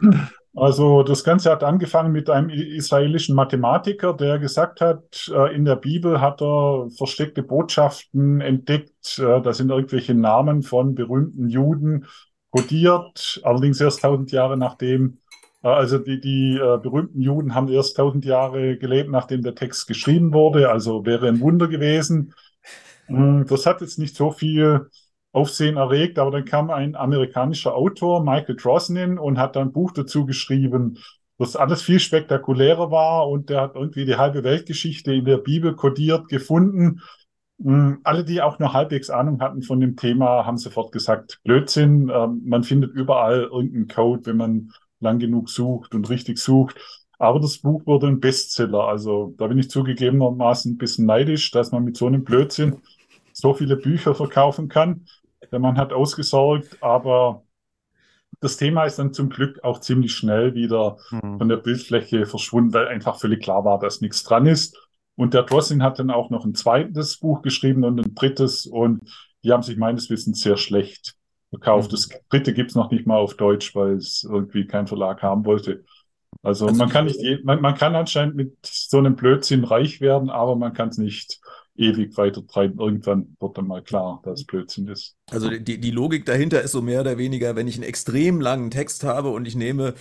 Also 0.54 1.04
das 1.04 1.24
Ganze 1.24 1.50
hat 1.50 1.64
angefangen 1.64 2.12
mit 2.12 2.30
einem 2.30 2.50
israelischen 2.50 3.36
Mathematiker, 3.36 4.14
der 4.14 4.38
gesagt 4.38 4.82
hat, 4.82 5.32
äh, 5.34 5.56
in 5.56 5.64
der 5.64 5.78
Bibel 5.78 6.20
hat 6.20 6.42
er 6.42 6.90
versteckte 6.98 7.42
Botschaften 7.42 8.42
entdeckt. 8.42 9.18
Äh, 9.18 9.42
da 9.42 9.54
sind 9.54 9.70
irgendwelche 9.70 10.14
Namen 10.14 10.62
von 10.62 10.94
berühmten 10.94 11.48
Juden 11.48 12.06
kodiert, 12.50 13.40
allerdings 13.44 13.80
erst 13.80 14.02
tausend 14.02 14.32
Jahre 14.34 14.58
nachdem, 14.58 15.20
also 15.62 16.00
die, 16.00 16.20
die 16.20 16.56
äh, 16.58 16.78
berühmten 16.80 17.22
Juden 17.22 17.54
haben 17.54 17.68
erst 17.70 17.98
tausend 17.98 18.26
Jahre 18.26 18.78
gelebt, 18.78 19.10
nachdem 19.10 19.44
der 19.44 19.56
Text 19.56 19.88
geschrieben 19.88 20.34
wurde, 20.34 20.70
also 20.70 21.06
wäre 21.06 21.28
ein 21.28 21.40
Wunder 21.40 21.68
gewesen. 21.68 22.34
Mm, 23.08 23.44
Das 23.48 23.66
hat 23.66 23.82
jetzt 23.82 24.00
nicht 24.00 24.16
so 24.16 24.32
viel 24.32 24.90
Aufsehen 25.34 25.78
erregt, 25.78 26.20
aber 26.20 26.32
dann 26.32 26.46
kam 26.46 26.72
ein 26.72 26.96
amerikanischer 26.96 27.76
Autor, 27.76 28.24
Michael 28.24 28.56
Drosnin, 28.58 29.18
und 29.18 29.38
hat 29.40 29.56
dann 29.56 29.70
ein 29.70 29.74
Buch 29.74 29.92
dazu 29.94 30.26
geschrieben, 30.26 30.98
das 31.38 31.56
alles 31.56 31.82
viel 31.82 32.00
spektakulärer 32.00 32.92
war 32.92 33.28
und 33.30 33.50
der 33.50 33.62
hat 33.62 33.76
irgendwie 33.76 34.06
die 34.06 34.18
halbe 34.18 34.44
Weltgeschichte 34.44 35.14
in 35.14 35.26
der 35.26 35.38
Bibel 35.38 35.76
kodiert 35.76 36.28
gefunden. 36.28 37.02
Mm, 37.60 37.96
Alle, 38.04 38.24
die 38.26 38.42
auch 38.42 38.60
nur 38.60 38.74
halbwegs 38.74 39.10
Ahnung 39.10 39.42
hatten 39.42 39.62
von 39.62 39.80
dem 39.80 39.96
Thema, 39.96 40.46
haben 40.46 40.58
sofort 40.58 40.92
gesagt, 40.92 41.40
Blödsinn, 41.44 42.12
ähm, 42.14 42.42
man 42.46 42.64
findet 42.64 42.94
überall 42.94 43.44
irgendeinen 43.44 43.88
Code, 43.88 44.26
wenn 44.26 44.38
man 44.38 44.72
lang 45.02 45.20
genug 45.20 45.50
sucht 45.50 45.94
und 45.96 46.10
richtig 46.10 46.40
sucht. 46.40 46.78
Aber 47.20 47.40
das 47.40 47.60
Buch 47.60 47.86
wurde 47.86 48.08
ein 48.08 48.20
Bestseller. 48.20 48.88
Also 48.88 49.36
da 49.38 49.48
bin 49.48 49.60
ich 49.60 49.70
zugegebenermaßen 49.70 50.74
ein 50.74 50.78
bisschen 50.78 51.06
neidisch, 51.06 51.52
dass 51.52 51.72
man 51.72 51.84
mit 51.84 51.98
so 51.98 52.08
einem 52.08 52.24
Blödsinn 52.24 52.78
so 53.34 53.54
viele 53.54 53.78
Bücher 53.78 54.16
verkaufen 54.16 54.68
kann. 54.70 55.06
Der 55.52 55.60
Mann 55.60 55.78
hat 55.78 55.94
ausgesorgt, 55.94 56.78
aber 56.82 57.44
das 58.40 58.58
Thema 58.58 58.86
ist 58.86 58.98
dann 59.00 59.14
zum 59.14 59.30
Glück 59.30 59.64
auch 59.64 59.80
ziemlich 59.80 60.14
schnell 60.14 60.56
wieder 60.56 60.98
Hm. 61.10 61.38
von 61.38 61.50
der 61.50 61.58
Bildfläche 61.58 62.26
verschwunden, 62.26 62.74
weil 62.74 62.88
einfach 62.88 63.20
völlig 63.20 63.42
klar 63.44 63.64
war, 63.66 63.80
dass 63.80 64.02
nichts 64.02 64.24
dran 64.24 64.46
ist. 64.48 64.78
Und 65.16 65.34
der 65.34 65.44
Drossin 65.44 65.84
hat 65.84 66.00
dann 66.00 66.10
auch 66.10 66.30
noch 66.30 66.46
ein 66.46 66.56
zweites 66.56 67.18
Buch 67.18 67.42
geschrieben 67.42 67.84
und 67.84 68.00
ein 68.00 68.16
drittes 68.16 68.66
und 68.66 69.02
die 69.44 69.52
haben 69.52 69.64
sich 69.64 69.78
meines 69.78 70.10
Wissens 70.10 70.42
sehr 70.42 70.58
schlecht 70.58 71.16
verkauft. 71.52 71.92
Mhm. 71.92 71.92
Das 71.92 72.10
dritte 72.30 72.54
gibt's 72.54 72.76
noch 72.76 72.92
nicht 72.92 73.08
mal 73.08 73.18
auf 73.18 73.36
Deutsch, 73.36 73.76
weil 73.76 73.96
es 73.96 74.24
irgendwie 74.24 74.68
kein 74.68 74.88
Verlag 74.88 75.24
haben 75.24 75.46
wollte. 75.46 75.86
Also, 76.44 76.68
Also 76.68 76.78
man 76.78 76.90
kann 76.90 77.06
nicht, 77.06 77.20
man, 77.44 77.62
man 77.62 77.76
kann 77.76 77.96
anscheinend 77.96 78.36
mit 78.36 78.58
so 78.64 78.98
einem 78.98 79.16
Blödsinn 79.16 79.64
reich 79.64 80.02
werden, 80.02 80.30
aber 80.30 80.56
man 80.56 80.74
kann 80.74 80.90
es 80.90 80.98
nicht 80.98 81.42
ewig 81.76 82.18
weiter 82.18 82.46
treiben. 82.46 82.80
Irgendwann 82.80 83.36
wird 83.40 83.58
dann 83.58 83.68
mal 83.68 83.82
klar, 83.82 84.22
dass 84.24 84.42
es 84.42 84.46
Blödsinn 84.46 84.88
ist. 84.88 85.16
Also 85.30 85.50
die, 85.50 85.80
die 85.80 85.92
Logik 85.92 86.26
dahinter 86.26 86.62
ist 86.62 86.74
so 86.74 86.82
mehr 86.82 87.02
oder 87.02 87.18
weniger, 87.18 87.56
wenn 87.56 87.68
ich 87.68 87.76
einen 87.76 87.84
extrem 87.86 88.42
langen 88.42 88.70
Text 88.70 89.04
habe 89.06 89.30
und 89.30 89.48
ich 89.48 89.56
nehme 89.56 89.94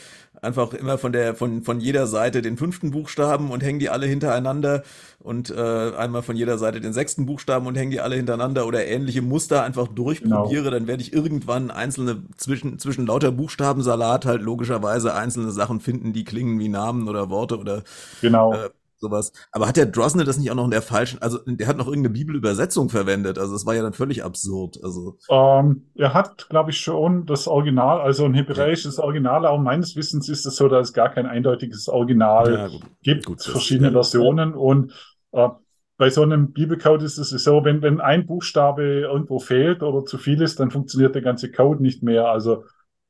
einfach 0.43 0.75
immer 0.75 0.99
von 0.99 1.13
der 1.13 1.35
von 1.37 1.63
von 1.63 1.81
jeder 1.81 2.07
Seite 2.07 2.43
den 2.43 2.57
fünften 2.57 2.91
Buchstaben 2.91 3.51
und 3.51 3.63
hänge 3.63 3.79
die 3.79 3.91
alle 3.91 4.07
hintereinander 4.07 4.83
und 5.21 5.51
äh, 5.51 5.93
einmal 5.97 6.23
von 6.23 6.35
jeder 6.37 6.59
Seite 6.59 6.81
den 6.81 6.93
sechsten 6.93 7.27
Buchstaben 7.27 7.67
und 7.67 7.77
hänge 7.77 7.91
die 7.93 8.01
alle 8.01 8.17
hintereinander 8.17 8.67
oder 8.67 8.87
ähnliche 8.87 9.23
Muster 9.23 9.63
einfach 9.63 9.87
durchprobiere, 9.87 10.71
dann 10.71 10.87
werde 10.89 11.03
ich 11.03 11.13
irgendwann 11.13 11.71
einzelne 11.71 12.25
zwischen 12.37 12.79
zwischen 12.79 13.07
lauter 13.07 13.31
Buchstabensalat 13.31 14.27
halt 14.27 14.43
logischerweise 14.43 15.15
einzelne 15.15 15.53
Sachen 15.53 15.81
finden, 15.81 16.13
die 16.13 16.25
klingen 16.25 16.59
wie 16.59 16.69
Namen 16.69 17.09
oder 17.09 17.31
Worte 17.31 17.59
oder 17.59 17.85
Genau. 18.21 18.53
Äh, 18.53 18.71
sowas. 19.01 19.33
Aber 19.53 19.67
hat 19.67 19.77
der 19.77 19.87
Drosner 19.87 20.25
das 20.25 20.39
nicht 20.39 20.51
auch 20.51 20.55
noch 20.55 20.65
in 20.65 20.71
der 20.71 20.83
falschen, 20.83 21.21
also 21.23 21.39
der 21.47 21.67
hat 21.67 21.77
noch 21.77 21.87
irgendeine 21.87 22.13
Bibelübersetzung 22.15 22.89
verwendet, 22.91 23.39
also 23.39 23.55
es 23.55 23.67
war 23.67 23.75
ja 23.75 23.83
dann 23.83 23.93
völlig 23.95 24.23
absurd. 24.25 24.79
Also 24.83 25.19
Ähm, 25.29 25.91
er 25.95 26.15
hat, 26.15 26.49
glaube 26.49 26.71
ich, 26.71 26.79
schon 26.81 27.27
das 27.27 27.49
Original, 27.49 28.01
also 28.01 28.25
ein 28.25 28.35
hebräisches 28.35 28.99
Original, 28.99 29.47
aber 29.47 29.59
meines 29.59 29.97
Wissens 29.97 30.29
ist 30.29 30.47
es 30.47 30.57
so, 30.57 30.69
dass 30.69 30.89
es 30.89 30.93
gar 30.95 31.09
kein 31.11 31.27
eindeutiges 31.27 31.89
Original 31.89 32.53
ja, 32.53 32.69
gut. 32.69 32.83
gibt, 33.03 33.25
Gut, 33.27 33.39
das- 33.39 33.47
verschiedene 33.47 33.89
ja. 33.89 33.93
Versionen. 33.93 34.55
Und 34.55 34.93
äh, 35.33 35.49
bei 35.97 36.11
so 36.11 36.23
einem 36.23 36.53
Bibelcode 36.53 37.03
ist 37.03 37.19
es 37.19 37.31
so, 37.31 37.65
wenn, 37.65 37.83
wenn 37.83 38.01
ein 38.01 38.27
Buchstabe 38.27 38.83
irgendwo 39.01 39.39
fehlt 39.39 39.83
oder 39.83 40.05
zu 40.07 40.17
viel 40.19 40.41
ist, 40.41 40.59
dann 40.59 40.71
funktioniert 40.71 41.15
der 41.15 41.23
ganze 41.23 41.51
Code 41.51 41.83
nicht 41.83 42.03
mehr. 42.03 42.27
Also 42.29 42.65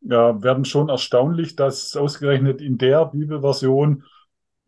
äh, 0.04 0.08
werden 0.10 0.64
schon 0.64 0.88
erstaunlich, 0.88 1.56
dass 1.56 1.96
ausgerechnet 1.96 2.60
in 2.60 2.78
der 2.78 3.06
Bibelversion 3.06 4.04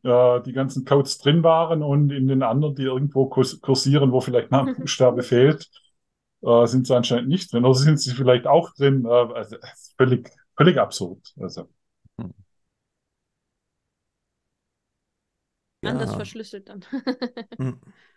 äh, 0.04 0.40
die 0.42 0.52
ganzen 0.52 0.84
Codes 0.84 1.18
drin 1.18 1.42
waren 1.42 1.82
und 1.82 2.10
in 2.10 2.28
den 2.28 2.42
anderen, 2.42 2.74
die 2.74 2.84
irgendwo 2.84 3.24
kurs- 3.28 3.60
kursieren, 3.60 4.12
wo 4.12 4.20
vielleicht 4.20 4.50
mal 4.50 4.62
ein 4.62 4.72
Buchstabe 4.76 5.22
fehlt, 5.22 5.70
äh, 6.42 6.66
sind 6.66 6.86
sie 6.86 6.96
anscheinend 6.96 7.28
nicht 7.28 7.52
drin. 7.52 7.64
Oder 7.64 7.74
sind 7.74 8.00
sie 8.00 8.12
vielleicht 8.14 8.46
auch 8.46 8.74
drin? 8.74 9.04
Äh, 9.06 9.08
also, 9.10 9.56
völlig, 9.98 10.30
völlig 10.56 10.78
absurd. 10.78 11.20
Also, 11.40 11.68
Anders 15.84 16.10
Ja. 16.10 16.16
verschlüsselt 16.16 16.68
dann. 16.68 16.84
Hm. 17.58 17.72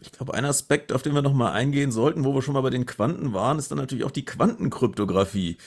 Ich 0.00 0.12
glaube, 0.12 0.34
ein 0.34 0.44
Aspekt, 0.44 0.92
auf 0.92 1.02
den 1.02 1.14
wir 1.14 1.22
nochmal 1.22 1.52
eingehen 1.52 1.90
sollten, 1.90 2.24
wo 2.24 2.34
wir 2.34 2.42
schon 2.42 2.54
mal 2.54 2.60
bei 2.60 2.70
den 2.70 2.86
Quanten 2.86 3.32
waren, 3.32 3.58
ist 3.58 3.70
dann 3.70 3.78
natürlich 3.78 4.04
auch 4.04 4.12
die 4.12 4.24
Quantenkryptographie. 4.24 5.58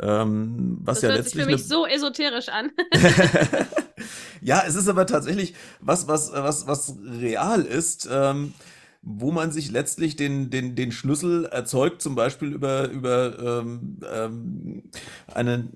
Ähm, 0.00 0.78
was 0.80 1.00
Das 1.00 1.02
ja 1.02 1.08
hört 1.10 1.24
sich 1.24 1.34
letztlich 1.34 1.44
für 1.44 1.50
mich 1.50 1.66
so 1.66 1.86
esoterisch 1.86 2.48
an. 2.48 2.70
ja, 4.40 4.62
es 4.66 4.76
ist 4.76 4.88
aber 4.88 5.06
tatsächlich 5.06 5.54
was, 5.80 6.06
was, 6.06 6.32
was, 6.32 6.66
was 6.66 6.96
real 7.20 7.62
ist, 7.62 8.08
ähm, 8.10 8.54
wo 9.02 9.32
man 9.32 9.50
sich 9.50 9.70
letztlich 9.70 10.14
den, 10.14 10.48
den, 10.48 10.76
den 10.76 10.92
Schlüssel 10.92 11.46
erzeugt, 11.46 12.00
zum 12.02 12.14
Beispiel 12.14 12.52
über, 12.52 12.88
über 12.88 13.60
ähm, 13.60 13.98
ähm, 14.10 14.82
eine, 15.26 15.68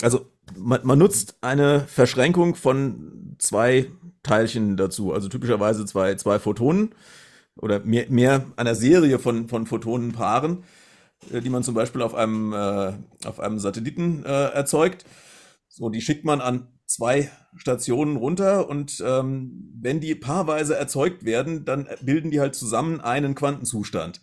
also 0.00 0.30
man, 0.56 0.80
man 0.84 0.98
nutzt 0.98 1.36
eine 1.40 1.80
Verschränkung 1.80 2.54
von 2.54 3.34
zwei 3.38 3.90
Teilchen 4.22 4.76
dazu, 4.76 5.12
also 5.12 5.28
typischerweise 5.28 5.84
zwei, 5.86 6.14
zwei 6.14 6.38
Photonen 6.38 6.94
oder 7.60 7.80
mehr, 7.80 8.06
mehr 8.08 8.44
einer 8.56 8.74
Serie 8.74 9.18
von, 9.18 9.48
von 9.48 9.66
Photonenpaaren, 9.66 10.64
äh, 11.32 11.40
die 11.40 11.50
man 11.50 11.62
zum 11.62 11.74
Beispiel 11.74 12.02
auf 12.02 12.14
einem, 12.14 12.52
äh, 12.52 12.92
auf 13.24 13.40
einem 13.40 13.58
Satelliten 13.58 14.24
äh, 14.24 14.50
erzeugt. 14.52 15.04
So, 15.68 15.90
die 15.90 16.00
schickt 16.00 16.24
man 16.24 16.40
an 16.40 16.68
zwei 16.86 17.30
Stationen 17.56 18.16
runter 18.16 18.68
und 18.68 19.02
ähm, 19.04 19.72
wenn 19.80 20.00
die 20.00 20.14
paarweise 20.14 20.74
erzeugt 20.74 21.24
werden, 21.24 21.64
dann 21.64 21.86
bilden 22.00 22.30
die 22.30 22.40
halt 22.40 22.54
zusammen 22.54 23.00
einen 23.00 23.34
Quantenzustand. 23.34 24.22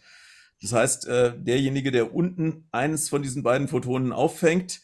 Das 0.61 0.73
heißt, 0.73 1.07
äh, 1.07 1.33
derjenige, 1.37 1.91
der 1.91 2.15
unten 2.15 2.67
eines 2.71 3.09
von 3.09 3.21
diesen 3.21 3.43
beiden 3.43 3.67
Photonen 3.67 4.11
auffängt 4.11 4.81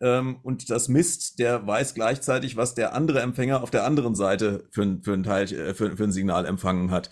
ähm, 0.00 0.38
und 0.42 0.70
das 0.70 0.88
misst, 0.88 1.38
der 1.38 1.66
weiß 1.66 1.94
gleichzeitig, 1.94 2.56
was 2.56 2.74
der 2.74 2.94
andere 2.94 3.20
Empfänger 3.20 3.62
auf 3.62 3.70
der 3.70 3.84
anderen 3.84 4.14
Seite 4.14 4.68
für 4.70 5.00
für 5.02 5.12
ein 5.12 5.22
Teil, 5.22 5.52
äh, 5.52 5.74
für, 5.74 5.96
für 5.96 6.04
ein 6.04 6.12
Signal 6.12 6.46
empfangen 6.46 6.90
hat. 6.90 7.10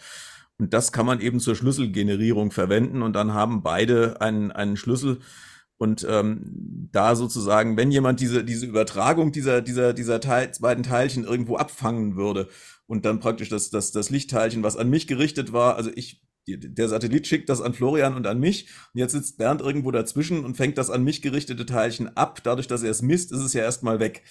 Und 0.63 0.73
das 0.73 0.93
kann 0.93 1.07
man 1.07 1.21
eben 1.21 1.41
zur 1.41 1.57
Schlüsselgenerierung 1.57 2.53
verwenden 2.53 3.03
und 3.03 3.15
dann 3.15 3.35
haben 3.35 3.65
beide 3.65 4.21
einen, 4.21 4.53
einen 4.53 4.77
Schlüssel. 4.77 5.19
Und 5.77 6.07
ähm, 6.09 6.89
da 6.93 7.17
sozusagen, 7.17 7.77
wenn 7.77 7.91
jemand 7.91 8.21
diese, 8.21 8.45
diese 8.45 8.67
Übertragung 8.67 9.33
dieser, 9.33 9.61
dieser, 9.61 9.93
dieser 9.93 10.21
Teil, 10.21 10.53
beiden 10.61 10.85
Teilchen 10.85 11.25
irgendwo 11.25 11.57
abfangen 11.57 12.15
würde 12.15 12.49
und 12.87 13.05
dann 13.05 13.19
praktisch 13.19 13.49
das, 13.49 13.71
das, 13.71 13.91
das 13.91 14.11
Lichtteilchen, 14.11 14.63
was 14.63 14.77
an 14.77 14.89
mich 14.89 15.09
gerichtet 15.09 15.53
war, 15.53 15.75
also 15.75 15.91
ich, 15.97 16.23
der 16.47 16.89
Satellit 16.89 17.27
schickt 17.27 17.49
das 17.49 17.61
an 17.61 17.75
Florian 17.75 18.15
und 18.15 18.29
an 18.29 18.39
mich 18.39 18.69
und 18.95 19.01
jetzt 19.01 19.13
sitzt 19.15 19.39
Bernd 19.39 19.63
irgendwo 19.63 19.91
dazwischen 19.91 20.45
und 20.45 20.57
fängt 20.57 20.79
das 20.79 20.91
an 20.91 21.03
mich 21.03 21.23
gerichtete 21.23 21.67
Teilchen 21.67 22.17
ab. 22.17 22.39
Dadurch, 22.45 22.69
dass 22.69 22.85
er 22.85 22.93
es 22.93 23.03
misst, 23.03 23.33
ist 23.33 23.43
es 23.43 23.53
ja 23.53 23.63
erstmal 23.63 23.99
weg. 23.99 24.23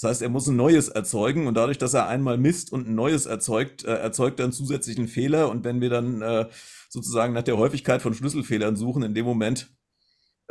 Das 0.00 0.10
heißt, 0.10 0.22
er 0.22 0.28
muss 0.30 0.46
ein 0.46 0.56
neues 0.56 0.88
erzeugen 0.88 1.46
und 1.46 1.54
dadurch, 1.54 1.78
dass 1.78 1.94
er 1.94 2.08
einmal 2.08 2.38
misst 2.38 2.72
und 2.72 2.88
ein 2.88 2.94
neues 2.94 3.26
erzeugt, 3.26 3.84
äh, 3.84 3.94
erzeugt 3.94 4.40
er 4.40 4.44
einen 4.44 4.52
zusätzlichen 4.52 5.06
Fehler. 5.06 5.50
Und 5.50 5.64
wenn 5.64 5.80
wir 5.80 5.90
dann 5.90 6.22
äh, 6.22 6.48
sozusagen 6.88 7.34
nach 7.34 7.42
der 7.42 7.58
Häufigkeit 7.58 8.02
von 8.02 8.14
Schlüsselfehlern 8.14 8.76
suchen, 8.76 9.02
in 9.02 9.14
dem 9.14 9.24
Moment 9.24 9.70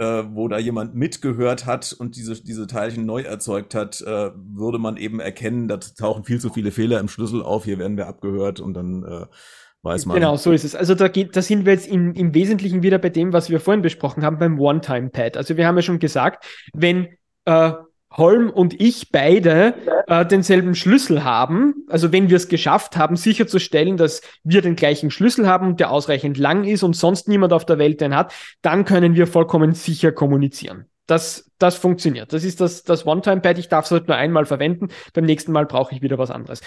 äh, 0.02 0.24
wo 0.32 0.48
da 0.48 0.58
jemand 0.58 0.96
mitgehört 0.96 1.66
hat 1.66 1.94
und 1.94 2.16
diese, 2.16 2.42
diese 2.42 2.66
Teilchen 2.66 3.06
neu 3.06 3.22
erzeugt 3.22 3.76
hat, 3.76 4.02
äh, 4.02 4.32
würde 4.36 4.80
man 4.80 4.98
eben 4.98 5.20
erkennen, 5.20 5.68
da 5.68 5.78
tauchen 5.78 6.24
viel 6.24 6.40
zu 6.40 6.50
viele 6.50 6.72
Fehler 6.72 7.00
im 7.00 7.08
Schlüssel 7.08 7.44
auf, 7.44 7.66
hier 7.66 7.78
werden 7.78 7.98
wir 7.98 8.08
abgehört 8.08 8.60
und 8.60 8.74
dann 8.74 9.04
äh, 9.04 9.26
weiß 9.84 10.08
man. 10.08 10.16
Genau, 10.16 10.38
so 10.38 10.52
ist 10.54 10.64
es. 10.64 10.76
Also 10.76 10.96
da, 10.96 11.08
geht, 11.08 11.36
da 11.36 11.42
sind 11.42 11.66
wir 11.66 11.74
jetzt 11.74 11.88
in, 11.88 12.16
im 12.16 12.34
Wesentlichen 12.34 12.82
wieder 12.82 12.98
bei 12.98 13.10
dem, 13.10 13.32
was 13.32 13.50
wir 13.50 13.60
vorhin 13.60 13.82
besprochen 13.82 14.24
haben, 14.24 14.40
beim 14.40 14.60
One-Time-Pad. 14.60 15.38
Also 15.38 15.58
wir 15.58 15.68
haben 15.68 15.76
ja 15.76 15.82
schon 15.84 16.00
gesagt, 16.00 16.46
wenn 16.74 17.10
äh, 17.46 17.74
Holm 18.12 18.50
und 18.50 18.80
ich 18.80 19.12
beide 19.12 19.74
äh, 20.08 20.26
denselben 20.26 20.76
Schlüssel 20.76 21.24
haben, 21.24 21.86
also 21.88 22.12
wenn 22.12 22.30
wir 22.30 22.38
es 22.38 22.50
geschafft 22.50 22.98
haben, 22.98 23.16
sicherzustellen, 23.16 23.96
dass 23.96 24.22
wir 24.44 24.62
den 24.62 24.76
gleichen 24.76 25.12
Schlüssel 25.12 25.48
haben 25.48 25.68
und 25.68 25.80
der 25.80 25.92
ausreichend 25.92 26.38
lang 26.38 26.66
ist 26.66 26.84
und 26.84 26.96
sonst 26.96 27.30
niemand 27.30 27.54
auf 27.54 27.66
der 27.66 27.78
Welt 27.78 28.02
den 28.02 28.16
hat, 28.16 28.34
dann 28.62 28.84
können 28.84 29.16
wir 29.16 29.28
vollkommen 29.28 29.74
sicher 29.74 30.12
kommunizieren. 30.12 30.86
Das, 31.08 31.52
das 31.58 31.76
funktioniert. 31.76 32.34
Das 32.34 32.44
ist 32.44 32.62
das, 32.62 32.84
das 32.84 33.06
One-Time-Pad. 33.06 33.58
Ich 33.58 33.70
darf 33.70 33.86
es 33.86 33.92
halt 33.92 34.08
nur 34.08 34.18
einmal 34.18 34.46
verwenden. 34.46 34.90
Beim 35.14 35.26
nächsten 35.26 35.52
Mal 35.52 35.66
brauche 35.66 35.96
ich 35.96 36.02
wieder 36.02 36.18
was 36.18 36.32
anderes. 36.32 36.62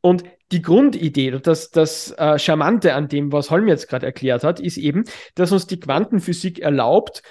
Und 0.00 0.24
die 0.52 0.62
Grundidee, 0.62 1.30
das, 1.30 1.70
das 1.70 2.12
äh, 2.12 2.38
Charmante 2.38 2.94
an 2.94 3.08
dem, 3.08 3.32
was 3.32 3.50
Holm 3.50 3.68
jetzt 3.68 3.88
gerade 3.88 4.06
erklärt 4.06 4.44
hat, 4.44 4.60
ist 4.60 4.76
eben, 4.76 5.04
dass 5.34 5.52
uns 5.52 5.66
die 5.66 5.80
Quantenphysik 5.80 6.58
erlaubt, 6.58 7.22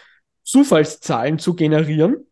Zufallszahlen 0.44 1.40
zu 1.40 1.56
generieren, 1.56 2.28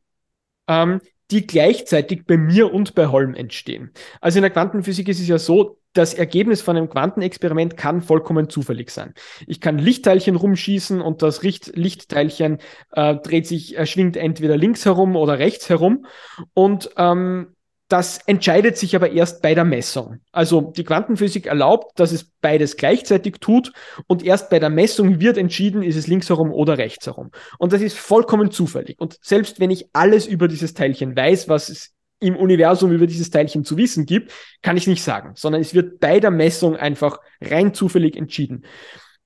ähm, 0.68 1.02
die 1.32 1.48
gleichzeitig 1.48 2.26
bei 2.26 2.38
mir 2.38 2.74
und 2.74 2.96
bei 2.96 3.08
Holm 3.08 3.34
entstehen. 3.34 3.92
Also 4.20 4.38
in 4.40 4.44
der 4.44 4.52
Quantenphysik 4.52 5.08
ist 5.08 5.20
es 5.20 5.28
ja 5.28 5.38
so, 5.38 5.78
das 5.94 6.14
Ergebnis 6.14 6.62
von 6.62 6.78
einem 6.78 6.90
Quantenexperiment 6.90 7.76
kann 7.76 8.02
vollkommen 8.02 8.50
zufällig 8.50 8.92
sein. 8.92 9.14
Ich 9.46 9.60
kann 9.60 9.78
Lichtteilchen 9.78 10.36
rumschießen 10.36 11.02
und 11.02 11.22
das 11.22 11.42
Lichtteilchen 11.44 12.60
äh, 12.92 13.16
dreht 13.16 13.48
sich, 13.48 13.78
er 13.78 13.86
schwingt 13.86 14.16
entweder 14.16 14.56
links 14.56 14.86
herum 14.86 15.16
oder 15.16 15.40
rechts 15.40 15.70
herum. 15.70 16.06
Und 16.54 16.92
ähm, 16.98 17.56
das 17.92 18.20
entscheidet 18.26 18.78
sich 18.78 18.96
aber 18.96 19.12
erst 19.12 19.42
bei 19.42 19.54
der 19.54 19.66
Messung. 19.66 20.22
Also 20.32 20.62
die 20.62 20.86
Quantenphysik 20.86 21.46
erlaubt, 21.46 22.00
dass 22.00 22.14
es 22.14 22.24
beides 22.40 22.78
gleichzeitig 22.78 23.36
tut 23.42 23.74
und 24.08 24.24
erst 24.24 24.50
bei 24.50 24.60
der 24.60 24.70
Messung 24.70 25.20
wird 25.20 25.38
entschieden, 25.38 25.84
ist 25.84 25.98
es 25.98 26.08
links 26.08 26.30
herum 26.30 26.54
oder 26.54 26.78
rechts 26.78 27.08
herum. 27.08 27.32
Und 27.60 27.74
das 27.74 27.82
ist 27.82 27.98
vollkommen 27.98 28.50
zufällig. 28.50 28.98
Und 28.98 29.18
selbst 29.22 29.60
wenn 29.60 29.72
ich 29.72 29.90
alles 29.92 30.26
über 30.26 30.48
dieses 30.48 30.74
Teilchen 30.74 31.18
weiß, 31.18 31.50
was 31.50 31.68
es 31.68 31.94
im 32.22 32.38
Universum 32.38 32.94
über 32.94 33.08
dieses 33.08 33.30
Teilchen 33.30 33.66
zu 33.66 33.76
wissen 33.76 34.06
gibt, 34.06 34.32
kann 34.62 34.78
ich 34.78 34.88
nicht 34.88 35.04
sagen, 35.04 35.34
sondern 35.36 35.62
es 35.62 35.74
wird 35.74 36.00
bei 36.00 36.22
der 36.22 36.32
Messung 36.32 36.78
einfach 36.78 37.20
rein 37.42 37.74
zufällig 37.74 38.16
entschieden. 38.16 38.64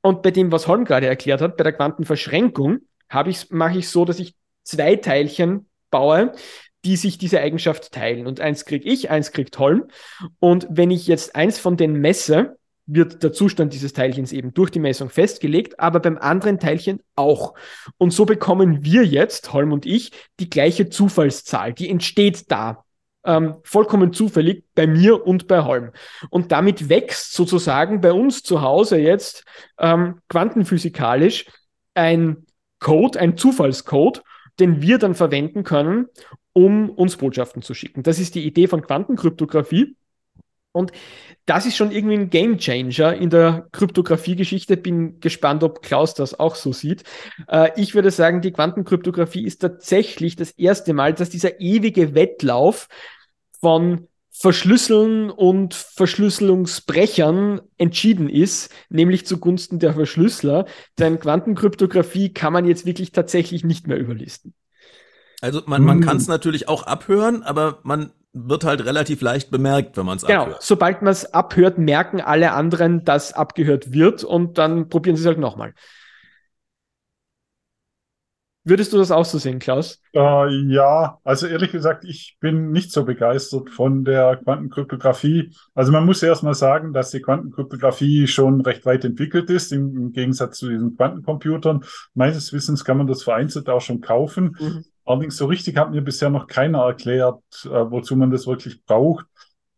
Und 0.02 0.24
bei 0.24 0.32
dem, 0.32 0.52
was 0.52 0.68
Holm 0.68 0.86
gerade 0.86 1.06
erklärt 1.06 1.42
hat, 1.42 1.56
bei 1.56 1.64
der 1.64 1.74
Quantenverschränkung, 1.74 2.80
habe 3.10 3.30
ich, 3.30 3.52
mache 3.52 3.78
ich 3.78 3.90
so, 3.90 4.06
dass 4.06 4.20
ich 4.20 4.34
zwei 4.64 4.96
Teilchen 4.96 5.68
baue, 5.92 6.32
die 6.86 6.96
sich 6.96 7.18
diese 7.18 7.42
Eigenschaft 7.42 7.92
teilen. 7.92 8.28
Und 8.28 8.40
eins 8.40 8.66
kriege 8.66 8.88
ich, 8.88 9.10
eins 9.10 9.32
kriegt 9.32 9.58
Holm. 9.60 9.86
Und 10.40 10.68
wenn 10.70 10.92
ich 10.92 11.08
jetzt 11.08 11.36
eins 11.36 11.60
von 11.60 11.78
denen 11.78 12.00
messe, 12.00 12.58
wird 12.86 13.24
der 13.24 13.34
Zustand 13.34 13.74
dieses 13.74 13.94
Teilchens 13.94 14.32
eben 14.32 14.54
durch 14.54 14.70
die 14.70 14.80
Messung 14.80 15.10
festgelegt, 15.10 15.80
aber 15.80 16.00
beim 16.00 16.18
anderen 16.18 16.60
Teilchen 16.60 17.02
auch. 17.16 17.56
Und 17.98 18.12
so 18.12 18.26
bekommen 18.26 18.84
wir 18.84 19.04
jetzt, 19.04 19.54
Holm 19.54 19.72
und 19.72 19.86
ich, 19.86 20.12
die 20.40 20.50
gleiche 20.50 20.90
Zufallszahl. 20.90 21.74
Die 21.74 21.90
entsteht 21.90 22.52
da. 22.52 22.84
Ähm, 23.24 23.56
vollkommen 23.64 24.14
zufällig 24.14 24.66
bei 24.76 24.86
mir 24.86 25.26
und 25.26 25.48
bei 25.48 25.64
Holm. 25.64 25.92
Und 26.30 26.52
damit 26.52 26.90
wächst 26.90 27.34
sozusagen 27.34 28.00
bei 28.00 28.14
uns 28.14 28.44
zu 28.44 28.62
Hause 28.62 29.00
jetzt 29.00 29.44
ähm, 29.80 30.20
quantenphysikalisch 30.30 31.48
ein 31.96 32.46
Code, 32.80 33.20
ein 33.20 33.36
Zufallscode, 33.36 34.22
den 34.60 34.84
wir 34.84 35.00
dann 35.00 35.16
verwenden 35.16 35.64
können, 35.64 36.06
um 36.56 36.90
uns 36.90 37.18
Botschaften 37.18 37.62
zu 37.62 37.74
schicken. 37.74 38.02
Das 38.02 38.18
ist 38.18 38.34
die 38.34 38.46
Idee 38.46 38.68
von 38.68 38.82
Quantenkryptographie. 38.82 39.98
Und 40.72 40.92
das 41.46 41.66
ist 41.66 41.76
schon 41.76 41.92
irgendwie 41.92 42.16
ein 42.16 42.30
Game 42.30 42.58
Changer 42.58 43.14
in 43.14 43.30
der 43.30 43.68
Kryptographie-Geschichte. 43.72 44.78
Bin 44.78 45.20
gespannt, 45.20 45.64
ob 45.64 45.82
Klaus 45.82 46.14
das 46.14 46.40
auch 46.40 46.56
so 46.56 46.72
sieht. 46.72 47.04
Äh, 47.50 47.70
ich 47.76 47.94
würde 47.94 48.10
sagen, 48.10 48.42
die 48.42 48.52
Quantenkryptographie 48.52 49.46
ist 49.46 49.60
tatsächlich 49.60 50.38
das 50.38 50.52
erste 50.52 50.94
Mal, 50.94 51.14
dass 51.14 51.30
dieser 51.30 51.60
ewige 51.60 52.16
Wettlauf 52.16 52.88
von 53.60 54.08
Verschlüsseln 54.32 55.30
und 55.30 55.74
Verschlüsselungsbrechern 55.74 57.62
entschieden 57.78 58.30
ist, 58.30 58.74
nämlich 58.90 59.26
zugunsten 59.26 59.80
der 59.80 59.94
Verschlüsseler. 59.94 60.66
Denn 61.00 61.20
Quantenkryptographie 61.20 62.34
kann 62.34 62.54
man 62.54 62.66
jetzt 62.66 62.86
wirklich 62.86 63.12
tatsächlich 63.12 63.64
nicht 63.64 63.88
mehr 63.88 63.98
überlisten. 63.98 64.54
Also 65.42 65.62
man, 65.66 65.84
man 65.84 66.02
kann 66.02 66.18
es 66.18 66.28
natürlich 66.28 66.68
auch 66.68 66.84
abhören, 66.84 67.44
aber 67.44 67.80
man 67.84 68.12
wird 68.34 68.66
halt 68.66 68.84
relativ 68.86 69.22
leicht 69.22 69.50
bemerkt, 69.50 69.98
wenn 69.98 70.06
man 70.06 70.18
es 70.18 70.26
genau. 70.26 70.42
abhört. 70.42 70.58
Genau, 70.58 70.66
sobald 70.66 71.02
man 71.02 71.12
es 71.12 71.34
abhört, 71.34 71.78
merken 71.78 72.22
alle 72.22 72.52
anderen, 72.52 73.04
dass 73.06 73.34
abgehört 73.34 73.94
wird 73.94 74.24
und 74.24 74.58
dann 74.58 74.90
probieren 74.90 75.16
sie 75.16 75.22
es 75.22 75.28
halt 75.28 75.40
nochmal. 75.40 75.74
Würdest 78.68 78.92
du 78.94 78.98
das 78.98 79.12
auch 79.12 79.26
so 79.26 79.38
sehen, 79.38 79.60
Klaus? 79.60 80.02
Äh, 80.12 80.50
ja, 80.74 81.20
also 81.24 81.46
ehrlich 81.46 81.72
gesagt, 81.72 82.04
ich 82.04 82.38
bin 82.40 82.72
nicht 82.72 82.92
so 82.92 83.06
begeistert 83.06 83.70
von 83.70 84.04
der 84.04 84.38
Quantenkryptographie. 84.38 85.54
Also 85.76 85.92
man 85.92 86.04
muss 86.04 86.24
erst 86.24 86.42
mal 86.42 86.56
sagen, 86.56 86.92
dass 86.92 87.12
die 87.12 87.22
Quantenkryptographie 87.22 88.26
schon 88.26 88.62
recht 88.62 88.84
weit 88.88 89.06
entwickelt 89.06 89.52
ist, 89.52 89.72
im, 89.72 89.96
im 89.96 90.12
Gegensatz 90.14 90.58
zu 90.58 90.68
diesen 90.68 90.98
Quantencomputern. 90.98 91.86
Meines 92.16 92.54
Wissens 92.54 92.84
kann 92.84 92.98
man 92.98 93.06
das 93.06 93.22
vereinzelt 93.22 93.70
auch 93.70 93.82
schon 93.82 94.02
kaufen. 94.02 94.58
Mhm. 94.60 94.86
Allerdings 95.06 95.38
so 95.38 95.46
richtig 95.46 95.78
hat 95.78 95.92
mir 95.92 96.02
bisher 96.02 96.30
noch 96.30 96.48
keiner 96.48 96.80
erklärt, 96.80 97.44
äh, 97.66 97.70
wozu 97.70 98.16
man 98.16 98.32
das 98.32 98.48
wirklich 98.48 98.84
braucht. 98.84 99.26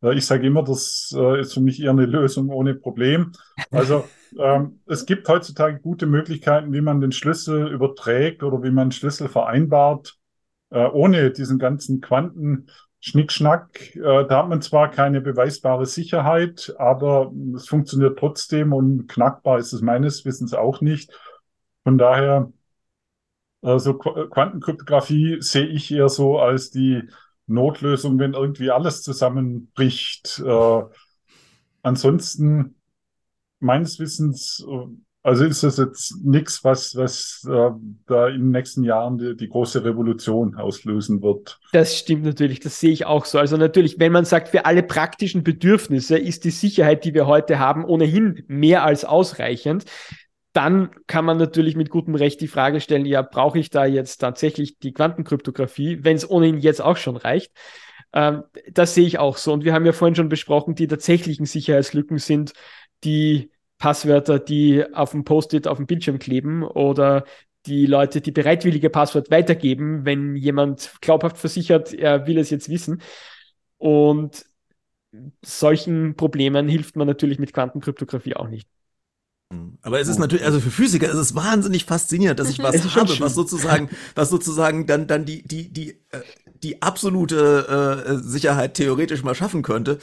Äh, 0.02 0.16
ich 0.16 0.26
sage 0.26 0.48
immer, 0.48 0.64
das 0.64 1.14
äh, 1.16 1.42
ist 1.42 1.54
für 1.54 1.60
mich 1.62 1.82
eher 1.82 1.92
eine 1.92 2.06
Lösung 2.06 2.50
ohne 2.50 2.76
Problem. 2.76 3.34
Also 3.72 4.06
ähm, 4.40 4.80
es 4.86 5.06
gibt 5.06 5.28
heutzutage 5.28 5.80
gute 5.80 6.06
Möglichkeiten, 6.06 6.74
wie 6.74 6.82
man 6.82 7.02
den 7.02 7.12
Schlüssel 7.12 7.68
überträgt 7.68 8.44
oder 8.44 8.64
wie 8.64 8.72
man 8.72 8.92
Schlüssel 8.92 9.28
vereinbart, 9.28 10.18
äh, 10.70 10.86
ohne 10.86 11.32
diesen 11.32 11.60
ganzen 11.60 12.02
Quanten. 12.02 12.68
Schnickschnack, 13.00 13.96
äh, 13.96 14.26
da 14.26 14.40
hat 14.40 14.50
man 14.50 14.62
zwar 14.62 14.90
keine 14.90 15.22
beweisbare 15.22 15.86
Sicherheit, 15.86 16.74
aber 16.80 17.32
es 17.56 17.68
funktioniert 17.68 18.18
trotzdem 18.18 18.74
und 18.74 19.08
knackbar 19.08 19.60
ist 19.60 19.72
es 19.72 19.82
meines 19.82 20.26
Wissens 20.26 20.54
auch 20.54 20.82
nicht. 20.82 21.12
Von 21.84 21.98
daher 21.98 22.52
also 23.68 23.96
Quantenkryptographie 23.96 25.38
sehe 25.42 25.68
ich 25.68 25.92
eher 25.92 26.10
so 26.10 26.40
als 26.40 26.72
die 26.72 27.04
Notlösung, 27.48 28.20
wenn 28.20 28.34
irgendwie 28.34 28.72
alles 28.72 29.04
zusammenbricht. 29.04 30.42
Äh, 30.46 30.82
ansonsten 31.82 32.76
meines 33.60 34.00
Wissens, 34.00 34.66
äh, 34.70 34.88
also 35.24 35.44
ist 35.44 35.64
das 35.64 35.78
jetzt 35.78 36.24
nichts, 36.24 36.64
was, 36.64 36.96
was 36.96 37.46
äh, 37.50 37.72
da 38.06 38.28
in 38.30 38.40
den 38.40 38.52
nächsten 38.52 38.84
Jahren 38.84 39.18
die, 39.18 39.36
die, 39.36 39.50
große 39.50 39.84
Revolution 39.84 40.56
auslösen 40.56 41.22
wird. 41.22 41.60
Das 41.74 41.98
stimmt 41.98 42.24
natürlich, 42.24 42.62
das 42.62 42.80
sehe 42.80 42.92
ich 42.92 43.06
auch 43.06 43.26
so. 43.26 43.38
Also 43.38 43.58
natürlich, 43.58 44.00
wenn 44.00 44.14
man 44.14 44.24
sagt, 44.24 44.50
für 44.50 44.66
alle 44.66 44.84
praktischen 44.84 45.44
Bedürfnisse 45.44 46.18
ist 46.18 46.46
die 46.46 46.52
Sicherheit, 46.52 47.04
die 47.04 47.14
wir 47.14 47.28
heute 47.28 47.60
haben, 47.60 47.84
ohnehin 47.84 48.44
mehr 48.48 48.84
als 48.84 49.04
ausreichend 49.04 49.86
dann 50.58 50.90
kann 51.06 51.24
man 51.24 51.38
natürlich 51.38 51.76
mit 51.76 51.92
gutem 51.92 52.16
Recht 52.16 52.42
die 52.42 52.48
Frage 52.48 52.82
stellen, 52.82 53.06
ja, 53.06 53.22
brauche 53.22 53.60
ich 53.60 53.70
da 53.70 53.86
jetzt 53.86 54.18
tatsächlich 54.18 54.80
die 54.80 54.92
Quantenkryptographie, 54.92 56.04
wenn 56.04 56.16
es 56.16 56.28
ohnehin 56.28 56.58
jetzt 56.58 56.82
auch 56.82 56.98
schon 56.98 57.16
reicht? 57.16 57.52
Ähm, 58.12 58.44
das 58.72 58.96
sehe 58.96 59.06
ich 59.06 59.20
auch 59.20 59.38
so. 59.38 59.54
Und 59.54 59.66
wir 59.66 59.74
haben 59.76 59.86
ja 59.86 59.94
vorhin 59.94 60.16
schon 60.16 60.30
besprochen, 60.30 60.74
die 60.74 60.88
tatsächlichen 60.88 61.46
Sicherheitslücken 61.46 62.18
sind 62.18 62.54
die 63.04 63.52
Passwörter, 63.78 64.40
die 64.40 64.84
auf 64.96 65.12
dem 65.12 65.26
Post-it 65.26 65.68
auf 65.68 65.78
dem 65.78 65.86
Bildschirm 65.86 66.18
kleben 66.18 66.64
oder 66.64 67.26
die 67.68 67.86
Leute, 67.86 68.22
die 68.22 68.32
bereitwillige 68.32 68.90
Passwort 68.90 69.30
weitergeben, 69.30 70.06
wenn 70.06 70.36
jemand 70.36 70.94
glaubhaft 71.02 71.38
versichert, 71.38 71.94
er 71.94 72.26
will 72.26 72.40
es 72.40 72.50
jetzt 72.50 72.70
wissen. 72.70 73.04
Und 73.78 74.44
solchen 75.44 76.16
Problemen 76.16 76.68
hilft 76.68 76.96
man 76.96 77.06
natürlich 77.06 77.38
mit 77.38 77.54
Quantenkryptographie 77.54 78.36
auch 78.36 78.48
nicht. 78.48 78.68
Aber 79.82 80.02
es 80.02 80.10
ist 80.10 80.20
natürlich, 80.20 80.46
also 80.46 80.60
für 80.60 80.72
Physiker 80.72 81.08
ist 81.10 81.16
es 81.16 81.34
wahnsinnig 81.34 81.86
faszinierend, 81.86 82.40
dass 82.40 82.50
ich 82.50 82.60
was 82.60 82.96
habe, 82.96 83.20
was 83.20 83.34
sozusagen, 83.34 83.90
was 84.16 84.30
sozusagen 84.30 84.86
dann, 84.86 85.08
dann 85.08 85.24
die, 85.24 85.42
die, 85.44 85.70
die, 85.72 85.92
äh, 86.12 86.22
die 86.64 86.82
absolute 86.82 88.04
äh, 88.06 88.18
Sicherheit 88.22 88.74
theoretisch 88.74 89.24
mal 89.24 89.36
schaffen 89.36 89.62
könnte, 89.62 90.00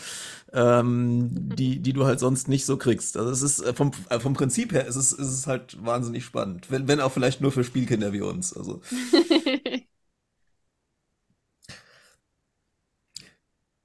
ähm, 0.54 1.28
die, 1.56 1.80
die 1.80 1.92
du 1.92 2.06
halt 2.06 2.20
sonst 2.20 2.48
nicht 2.48 2.64
so 2.64 2.76
kriegst. 2.76 3.16
Also 3.16 3.30
es 3.30 3.42
ist 3.42 3.60
äh, 3.60 3.74
vom, 3.74 3.90
äh, 4.08 4.20
vom 4.20 4.34
Prinzip 4.34 4.72
her 4.72 4.86
ist 4.86 4.96
es, 4.96 5.12
ist 5.12 5.28
es 5.28 5.46
halt 5.46 5.76
wahnsinnig 5.84 6.24
spannend. 6.24 6.70
Wenn, 6.70 6.88
wenn 6.88 7.00
auch 7.00 7.12
vielleicht 7.12 7.40
nur 7.40 7.52
für 7.52 7.64
Spielkinder 7.64 8.12
wie 8.12 8.20
uns. 8.20 8.56
Also. 8.56 8.80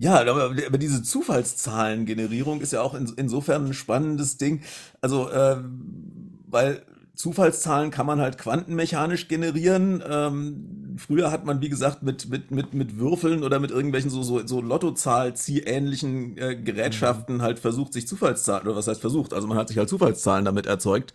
Ja, 0.01 0.21
aber, 0.21 0.45
aber 0.65 0.77
diese 0.77 1.03
Zufallszahlengenerierung 1.03 2.61
ist 2.61 2.71
ja 2.71 2.81
auch 2.81 2.93
in, 2.93 3.11
insofern 3.17 3.65
ein 3.65 3.73
spannendes 3.73 4.37
Ding. 4.37 4.61
Also, 5.01 5.29
äh, 5.29 5.57
weil 6.47 6.83
Zufallszahlen 7.15 7.91
kann 7.91 8.05
man 8.05 8.21
halt 8.21 8.37
quantenmechanisch 8.37 9.27
generieren. 9.27 10.01
Ähm, 10.09 10.95
früher 10.97 11.31
hat 11.31 11.45
man, 11.45 11.59
wie 11.59 11.67
gesagt, 11.67 12.01
mit, 12.01 12.29
mit, 12.29 12.49
mit, 12.49 12.73
mit 12.73 12.97
Würfeln 12.97 13.43
oder 13.43 13.59
mit 13.59 13.71
irgendwelchen 13.71 14.09
so, 14.09 14.23
so, 14.23 14.47
so 14.47 14.61
Lottozahl-ähnlichen 14.61 16.37
äh, 16.37 16.55
Gerätschaften 16.55 17.37
mhm. 17.37 17.41
halt 17.41 17.59
versucht, 17.59 17.91
sich 17.91 18.07
Zufallszahlen, 18.07 18.67
oder 18.67 18.77
was 18.77 18.87
heißt 18.87 19.01
versucht, 19.01 19.33
also 19.33 19.47
man 19.47 19.57
hat 19.57 19.67
sich 19.67 19.77
halt 19.77 19.89
Zufallszahlen 19.89 20.45
damit 20.45 20.65
erzeugt 20.65 21.13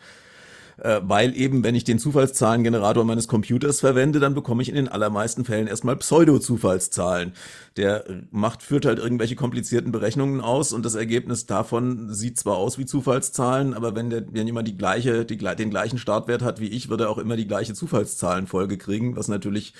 äh, 0.79 1.01
weil 1.03 1.37
eben, 1.37 1.63
wenn 1.65 1.75
ich 1.75 1.85
den 1.85 1.99
Zufallszahlengenerator 1.99 3.05
meines 3.05 3.29
Computers 3.29 3.81
verwende, 3.81 4.21
dann 4.21 4.35
bekomme 4.35 4.63
ich 4.63 4.69
in 4.69 4.75
den 4.75 4.89
allermeisten 4.89 5.45
Fällen 5.45 5.67
erstmal 5.67 5.97
Pseudo-Zufallszahlen. 5.97 7.33
Der 7.77 8.05
macht, 8.31 8.63
führt 8.63 8.87
halt 8.87 8.99
irgendwelche 8.99 9.37
komplizierten 9.37 9.93
Berechnungen 9.93 10.41
aus 10.41 10.73
und 10.73 10.85
das 10.85 10.95
Ergebnis 10.95 11.47
davon 11.47 12.13
sieht 12.13 12.39
zwar 12.39 12.57
aus 12.57 12.79
wie 12.79 12.87
Zufallszahlen, 12.87 13.75
aber 13.75 13.95
wenn 13.97 14.11
der, 14.11 14.25
wenn 14.33 14.47
jemand 14.47 14.69
die 14.69 14.77
gleiche, 14.77 15.25
die, 15.25 15.37
den 15.37 15.71
gleichen 15.71 15.99
Startwert 15.99 16.43
hat 16.43 16.61
wie 16.61 16.69
ich, 16.69 16.89
wird 16.89 17.01
er 17.01 17.11
auch 17.11 17.19
immer 17.19 17.37
die 17.37 17.49
gleiche 17.49 17.75
Zufallszahlenfolge 17.75 18.79
kriegen, 18.79 19.17
was 19.17 19.29
natürlich, 19.29 19.75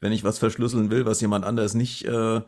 wenn 0.00 0.12
ich 0.12 0.24
was 0.24 0.38
verschlüsseln 0.38 0.90
will, 0.90 1.06
was 1.06 1.20
jemand 1.20 1.44
anders 1.44 1.74
nicht 1.74 2.04
äh, 2.04 2.40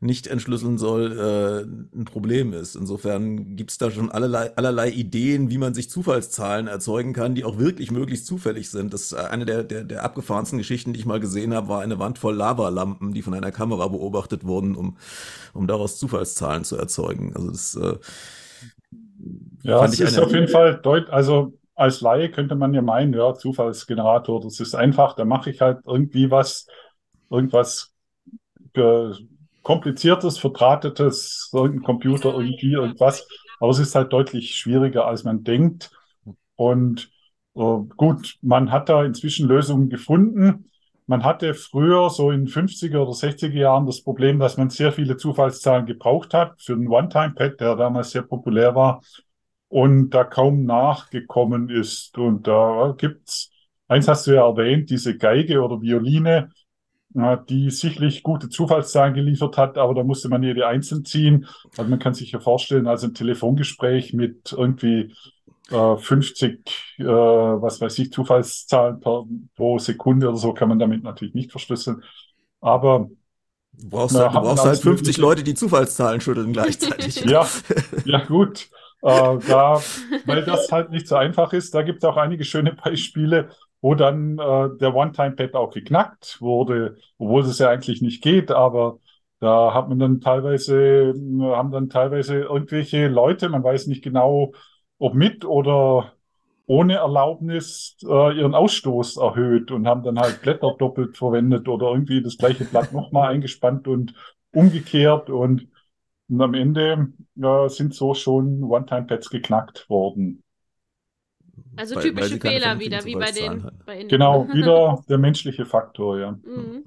nicht 0.00 0.26
entschlüsseln 0.26 0.78
soll, 0.78 1.12
äh, 1.12 1.96
ein 1.96 2.04
Problem 2.04 2.52
ist. 2.52 2.76
Insofern 2.76 3.56
gibt 3.56 3.70
es 3.70 3.78
da 3.78 3.90
schon 3.90 4.10
allerlei, 4.10 4.54
allerlei 4.56 4.90
Ideen, 4.90 5.50
wie 5.50 5.58
man 5.58 5.74
sich 5.74 5.90
Zufallszahlen 5.90 6.66
erzeugen 6.66 7.12
kann, 7.12 7.34
die 7.34 7.44
auch 7.44 7.58
wirklich 7.58 7.90
möglichst 7.90 8.26
zufällig 8.26 8.70
sind. 8.70 8.92
Das 8.92 9.12
äh, 9.12 9.16
eine 9.16 9.44
der, 9.44 9.64
der, 9.64 9.84
der 9.84 10.04
abgefahrensten 10.04 10.58
Geschichten, 10.58 10.92
die 10.92 11.00
ich 11.00 11.06
mal 11.06 11.20
gesehen 11.20 11.54
habe, 11.54 11.68
war 11.68 11.80
eine 11.80 11.98
Wand 11.98 12.18
voll 12.18 12.34
Lavalampen, 12.36 13.12
die 13.14 13.22
von 13.22 13.34
einer 13.34 13.52
Kamera 13.52 13.88
beobachtet 13.88 14.44
wurden, 14.44 14.74
um, 14.74 14.96
um 15.52 15.66
daraus 15.66 15.98
Zufallszahlen 15.98 16.64
zu 16.64 16.76
erzeugen. 16.76 17.32
Also 17.34 17.50
das 17.50 17.76
äh, 17.76 17.96
ja, 19.62 19.84
es 19.84 19.98
ist 19.98 20.18
auf 20.18 20.32
jeden 20.32 20.48
Fall 20.48 20.80
deut 20.82 21.08
also 21.08 21.54
als 21.74 22.00
Laie 22.00 22.30
könnte 22.30 22.54
man 22.54 22.72
ja 22.72 22.82
meinen, 22.82 23.14
ja, 23.14 23.34
Zufallsgenerator, 23.34 24.40
das 24.40 24.60
ist 24.60 24.74
einfach, 24.74 25.16
da 25.16 25.24
mache 25.24 25.50
ich 25.50 25.60
halt 25.60 25.80
irgendwie 25.86 26.30
was, 26.30 26.66
irgendwas 27.30 27.92
kompliziertes, 29.64 30.38
verdrahtetes, 30.38 31.50
irgendein 31.52 31.82
Computer, 31.82 32.34
irgendwie 32.34 32.72
irgendwas. 32.72 33.26
Aber 33.58 33.70
es 33.70 33.80
ist 33.80 33.94
halt 33.96 34.12
deutlich 34.12 34.56
schwieriger, 34.56 35.06
als 35.06 35.24
man 35.24 35.42
denkt. 35.42 35.90
Und 36.54 37.10
äh, 37.56 37.78
gut, 37.96 38.36
man 38.42 38.70
hat 38.70 38.88
da 38.88 39.04
inzwischen 39.04 39.48
Lösungen 39.48 39.88
gefunden. 39.88 40.70
Man 41.06 41.24
hatte 41.24 41.54
früher, 41.54 42.08
so 42.10 42.30
in 42.30 42.46
50er 42.46 42.98
oder 42.98 43.12
60er 43.12 43.58
Jahren, 43.58 43.86
das 43.86 44.02
Problem, 44.02 44.38
dass 44.38 44.56
man 44.56 44.70
sehr 44.70 44.92
viele 44.92 45.16
Zufallszahlen 45.16 45.86
gebraucht 45.86 46.32
hat 46.32 46.62
für 46.62 46.74
einen 46.74 46.88
One-Time-Pad, 46.88 47.60
der 47.60 47.76
damals 47.76 48.10
sehr 48.10 48.22
populär 48.22 48.74
war 48.74 49.02
und 49.68 50.10
da 50.10 50.24
kaum 50.24 50.64
nachgekommen 50.64 51.68
ist. 51.68 52.16
Und 52.16 52.46
da 52.46 52.94
gibt's, 52.96 53.50
eins 53.88 54.08
hast 54.08 54.26
du 54.26 54.32
ja 54.32 54.46
erwähnt, 54.48 54.90
diese 54.90 55.16
Geige 55.18 55.62
oder 55.62 55.80
Violine, 55.82 56.50
die 57.48 57.70
sicherlich 57.70 58.22
gute 58.24 58.48
Zufallszahlen 58.48 59.14
geliefert 59.14 59.56
hat, 59.56 59.78
aber 59.78 59.94
da 59.94 60.02
musste 60.02 60.28
man 60.28 60.42
jede 60.42 60.66
einzeln 60.66 61.04
ziehen. 61.04 61.46
Also 61.76 61.88
man 61.88 62.00
kann 62.00 62.14
sich 62.14 62.32
ja 62.32 62.40
vorstellen, 62.40 62.88
also 62.88 63.06
ein 63.06 63.14
Telefongespräch 63.14 64.12
mit 64.12 64.52
irgendwie 64.52 65.14
äh, 65.70 65.96
50, 65.96 66.96
äh, 66.98 67.04
was 67.04 67.80
weiß 67.80 67.98
ich, 68.00 68.12
Zufallszahlen 68.12 69.00
per, 69.00 69.24
pro 69.54 69.78
Sekunde 69.78 70.28
oder 70.28 70.38
so 70.38 70.52
kann 70.54 70.68
man 70.68 70.78
damit 70.78 71.04
natürlich 71.04 71.34
nicht 71.34 71.52
verschlüsseln. 71.52 72.02
Aber 72.60 73.08
Du 73.76 73.88
brauchst, 73.88 74.14
halt, 74.16 74.34
du 74.34 74.40
brauchst 74.40 74.64
halt 74.64 74.78
50 74.78 75.16
Leute, 75.18 75.42
die 75.42 75.54
Zufallszahlen 75.54 76.20
schütteln 76.20 76.52
gleichzeitig. 76.52 77.16
ja, 77.24 77.46
ja 78.04 78.24
gut. 78.24 78.68
Äh, 79.02 79.38
da, 79.48 79.82
weil 80.26 80.44
das 80.44 80.70
halt 80.72 80.90
nicht 80.90 81.08
so 81.08 81.16
einfach 81.16 81.52
ist, 81.52 81.74
da 81.74 81.82
gibt 81.82 82.02
es 82.02 82.08
auch 82.08 82.16
einige 82.16 82.44
schöne 82.44 82.72
Beispiele, 82.72 83.50
wo 83.84 83.94
dann 83.94 84.38
äh, 84.38 84.78
der 84.78 84.94
One-Time-Pad 84.94 85.54
auch 85.54 85.70
geknackt 85.70 86.40
wurde, 86.40 86.96
obwohl 87.18 87.42
es 87.42 87.58
ja 87.58 87.68
eigentlich 87.68 88.00
nicht 88.00 88.22
geht, 88.22 88.50
aber 88.50 88.98
da 89.40 89.74
hat 89.74 89.90
man 89.90 89.98
dann 89.98 90.22
teilweise, 90.22 91.12
haben 91.42 91.70
dann 91.70 91.90
teilweise 91.90 92.38
irgendwelche 92.44 93.08
Leute, 93.08 93.50
man 93.50 93.62
weiß 93.62 93.88
nicht 93.88 94.02
genau, 94.02 94.52
ob 94.98 95.12
mit 95.12 95.44
oder 95.44 96.14
ohne 96.64 96.94
Erlaubnis 96.94 97.98
äh, 98.04 98.38
ihren 98.38 98.54
Ausstoß 98.54 99.18
erhöht 99.18 99.70
und 99.70 99.86
haben 99.86 100.02
dann 100.02 100.18
halt 100.18 100.40
Blätter 100.40 100.74
doppelt 100.78 101.18
verwendet 101.18 101.68
oder 101.68 101.88
irgendwie 101.90 102.22
das 102.22 102.38
gleiche 102.38 102.64
Blatt 102.64 102.90
nochmal 102.94 103.34
eingespannt 103.34 103.86
und 103.86 104.14
umgekehrt 104.54 105.28
und, 105.28 105.68
und 106.30 106.40
am 106.40 106.54
Ende 106.54 107.12
äh, 107.36 107.68
sind 107.68 107.94
so 107.94 108.14
schon 108.14 108.64
One-Time-Pads 108.64 109.28
geknackt 109.28 109.90
worden. 109.90 110.43
Also 111.76 111.96
weil, 111.96 112.02
typische 112.04 112.32
weil 112.32 112.40
Fehler 112.40 112.78
wieder, 112.78 113.04
wie 113.04 113.14
bei 113.14 113.32
den, 113.32 113.70
bei 113.84 113.98
den. 113.98 114.08
Genau, 114.08 114.48
wieder 114.52 115.02
der 115.08 115.18
menschliche 115.18 115.66
Faktor, 115.66 116.18
ja. 116.18 116.32
Mhm. 116.32 116.84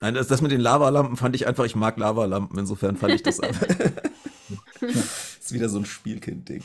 Nein, 0.00 0.14
das, 0.14 0.28
das, 0.28 0.42
mit 0.42 0.50
den 0.50 0.60
Lavalampen 0.60 1.16
fand 1.16 1.34
ich 1.34 1.46
einfach, 1.46 1.64
ich 1.64 1.74
mag 1.74 1.96
Lavalampen, 1.96 2.58
insofern 2.58 2.96
fand 2.96 3.14
ich 3.14 3.22
das 3.22 3.40
einfach. 3.40 3.66
das 4.80 4.80
ist 5.40 5.52
wieder 5.52 5.68
so 5.68 5.78
ein 5.78 5.86
Spielkind-Ding. 5.86 6.62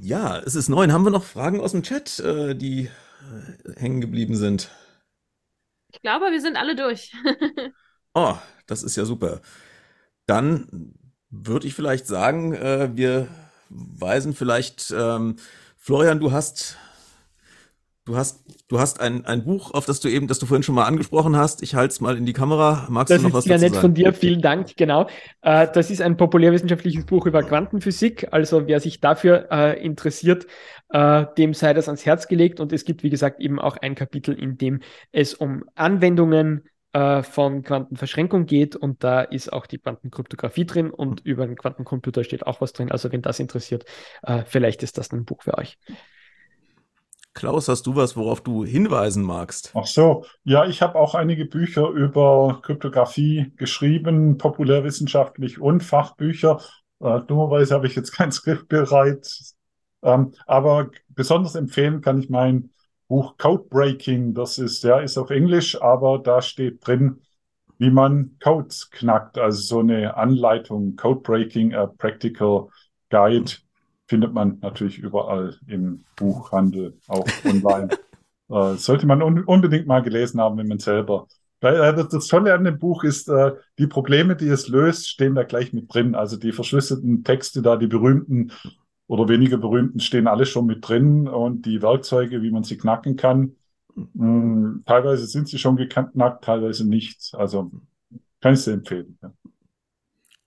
Ja, 0.00 0.38
es 0.38 0.54
ist 0.54 0.68
neun. 0.68 0.92
Haben 0.92 1.04
wir 1.04 1.10
noch 1.10 1.24
Fragen 1.24 1.60
aus 1.60 1.72
dem 1.72 1.82
Chat, 1.82 2.20
äh, 2.20 2.54
die 2.54 2.84
äh, 2.84 3.80
hängen 3.80 4.00
geblieben 4.00 4.36
sind? 4.36 4.70
Ich 5.90 6.00
glaube, 6.02 6.30
wir 6.30 6.40
sind 6.40 6.56
alle 6.56 6.76
durch. 6.76 7.12
oh, 8.14 8.36
das 8.68 8.84
ist 8.84 8.96
ja 8.96 9.04
super. 9.04 9.40
Dann 10.26 10.94
würde 11.30 11.66
ich 11.66 11.74
vielleicht 11.74 12.06
sagen, 12.06 12.54
äh, 12.54 12.90
wir 12.94 13.28
weisen 13.68 14.34
vielleicht, 14.34 14.94
ähm, 14.96 15.36
Florian, 15.76 16.20
du 16.20 16.32
hast, 16.32 16.76
du 18.04 18.16
hast, 18.16 18.44
du 18.68 18.80
hast 18.80 19.00
ein, 19.00 19.26
ein 19.26 19.44
Buch, 19.44 19.72
auf 19.72 19.84
das 19.84 20.00
du 20.00 20.08
eben, 20.08 20.26
das 20.26 20.38
du 20.38 20.46
vorhin 20.46 20.62
schon 20.62 20.74
mal 20.74 20.86
angesprochen 20.86 21.36
hast. 21.36 21.62
Ich 21.62 21.74
halte 21.74 21.92
es 21.92 22.00
mal 22.00 22.16
in 22.16 22.24
die 22.24 22.32
Kamera. 22.32 22.86
Magst 22.88 23.10
das 23.10 23.20
du 23.20 23.28
noch 23.28 23.34
was 23.34 23.44
dazu 23.44 23.50
sagen? 23.50 23.60
Das 23.60 23.62
ist 23.62 23.62
ja 23.62 23.74
nett 23.74 23.80
von 23.80 23.94
dir. 23.94 24.12
Vielen 24.12 24.40
Dank. 24.40 24.76
Genau. 24.76 25.08
Äh, 25.42 25.68
das 25.72 25.90
ist 25.90 26.00
ein 26.00 26.16
populärwissenschaftliches 26.16 27.04
Buch 27.04 27.26
über 27.26 27.42
Quantenphysik. 27.42 28.28
Also 28.32 28.66
wer 28.66 28.80
sich 28.80 29.00
dafür 29.00 29.48
äh, 29.50 29.84
interessiert, 29.84 30.46
äh, 30.90 31.26
dem 31.36 31.52
sei 31.54 31.74
das 31.74 31.88
ans 31.88 32.06
Herz 32.06 32.28
gelegt. 32.28 32.60
Und 32.60 32.72
es 32.72 32.84
gibt, 32.84 33.02
wie 33.02 33.10
gesagt, 33.10 33.40
eben 33.40 33.60
auch 33.60 33.76
ein 33.76 33.94
Kapitel, 33.94 34.34
in 34.34 34.56
dem 34.56 34.80
es 35.12 35.34
um 35.34 35.64
Anwendungen 35.74 36.64
äh, 36.98 37.22
von 37.22 37.62
Quantenverschränkung 37.62 38.46
geht 38.46 38.74
und 38.74 39.04
da 39.04 39.20
ist 39.20 39.52
auch 39.52 39.66
die 39.66 39.78
Quantenkryptographie 39.78 40.66
drin 40.66 40.90
und 40.90 41.20
über 41.20 41.46
den 41.46 41.54
Quantencomputer 41.54 42.24
steht 42.24 42.44
auch 42.44 42.60
was 42.60 42.72
drin. 42.72 42.90
Also 42.90 43.12
wenn 43.12 43.22
das 43.22 43.38
interessiert, 43.38 43.84
äh, 44.22 44.42
vielleicht 44.44 44.82
ist 44.82 44.98
das 44.98 45.12
ein 45.12 45.24
Buch 45.24 45.42
für 45.42 45.56
euch. 45.56 45.78
Klaus, 47.34 47.68
hast 47.68 47.86
du 47.86 47.94
was, 47.94 48.16
worauf 48.16 48.40
du 48.40 48.64
hinweisen 48.64 49.22
magst? 49.22 49.70
Ach 49.74 49.86
so, 49.86 50.24
ja, 50.42 50.66
ich 50.66 50.82
habe 50.82 50.98
auch 50.98 51.14
einige 51.14 51.44
Bücher 51.44 51.88
über 51.90 52.60
Kryptographie 52.62 53.52
geschrieben, 53.54 54.36
populärwissenschaftlich 54.36 55.60
und 55.60 55.84
Fachbücher. 55.84 56.60
Äh, 56.98 57.20
dummerweise 57.28 57.74
habe 57.74 57.86
ich 57.86 57.94
jetzt 57.94 58.10
kein 58.10 58.32
Skript 58.32 58.66
bereit, 58.66 59.54
ähm, 60.02 60.32
aber 60.46 60.90
besonders 61.10 61.54
empfehlen 61.54 62.00
kann 62.00 62.18
ich 62.18 62.28
mein 62.28 62.70
Buch 63.08 63.36
Codebreaking. 63.38 64.34
Das 64.34 64.58
ist, 64.58 64.84
ja, 64.84 65.00
ist 65.00 65.18
auf 65.18 65.30
Englisch, 65.30 65.80
aber 65.80 66.18
da 66.18 66.42
steht 66.42 66.86
drin, 66.86 67.20
wie 67.78 67.90
man 67.90 68.36
Codes 68.42 68.90
knackt. 68.90 69.38
Also 69.38 69.60
so 69.62 69.78
eine 69.80 70.16
Anleitung, 70.16 70.96
Codebreaking, 70.96 71.74
a 71.74 71.86
Practical 71.86 72.68
Guide, 73.10 73.52
findet 74.06 74.32
man 74.32 74.58
natürlich 74.60 74.98
überall 74.98 75.56
im 75.66 76.04
Buchhandel, 76.16 76.98
auch 77.08 77.26
online. 77.44 77.88
äh, 78.50 78.74
sollte 78.74 79.06
man 79.06 79.22
un 79.22 79.44
unbedingt 79.44 79.86
mal 79.86 80.02
gelesen 80.02 80.40
haben, 80.40 80.58
wenn 80.58 80.68
man 80.68 80.78
selber. 80.78 81.26
Weil, 81.60 81.76
äh, 81.76 81.94
das 81.94 82.26
Tolle 82.26 82.54
an 82.54 82.64
dem 82.64 82.78
Buch 82.78 83.04
ist, 83.04 83.28
äh, 83.28 83.52
die 83.78 83.86
Probleme, 83.86 84.36
die 84.36 84.48
es 84.48 84.68
löst, 84.68 85.08
stehen 85.08 85.34
da 85.34 85.42
gleich 85.42 85.72
mit 85.72 85.92
drin. 85.92 86.14
Also 86.14 86.36
die 86.36 86.52
verschlüsselten 86.52 87.24
Texte 87.24 87.62
da, 87.62 87.76
die 87.76 87.86
berühmten 87.86 88.52
oder 89.08 89.28
weniger 89.28 89.56
berühmten 89.56 89.98
stehen 89.98 90.28
alle 90.28 90.46
schon 90.46 90.66
mit 90.66 90.86
drin 90.86 91.26
und 91.26 91.66
die 91.66 91.82
Werkzeuge, 91.82 92.42
wie 92.42 92.50
man 92.50 92.62
sie 92.62 92.78
knacken 92.78 93.16
kann, 93.16 93.56
mh, 93.96 94.04
hm, 94.14 94.82
teilweise 94.86 95.26
sind 95.26 95.48
sie 95.48 95.58
schon 95.58 95.76
geknackt, 95.76 96.44
teilweise 96.44 96.88
nicht. 96.88 97.32
Also 97.34 97.72
kann 98.40 98.54
ich 98.54 98.60
sehr 98.60 98.74
empfehlen. 98.74 99.18
Ja. 99.22 99.32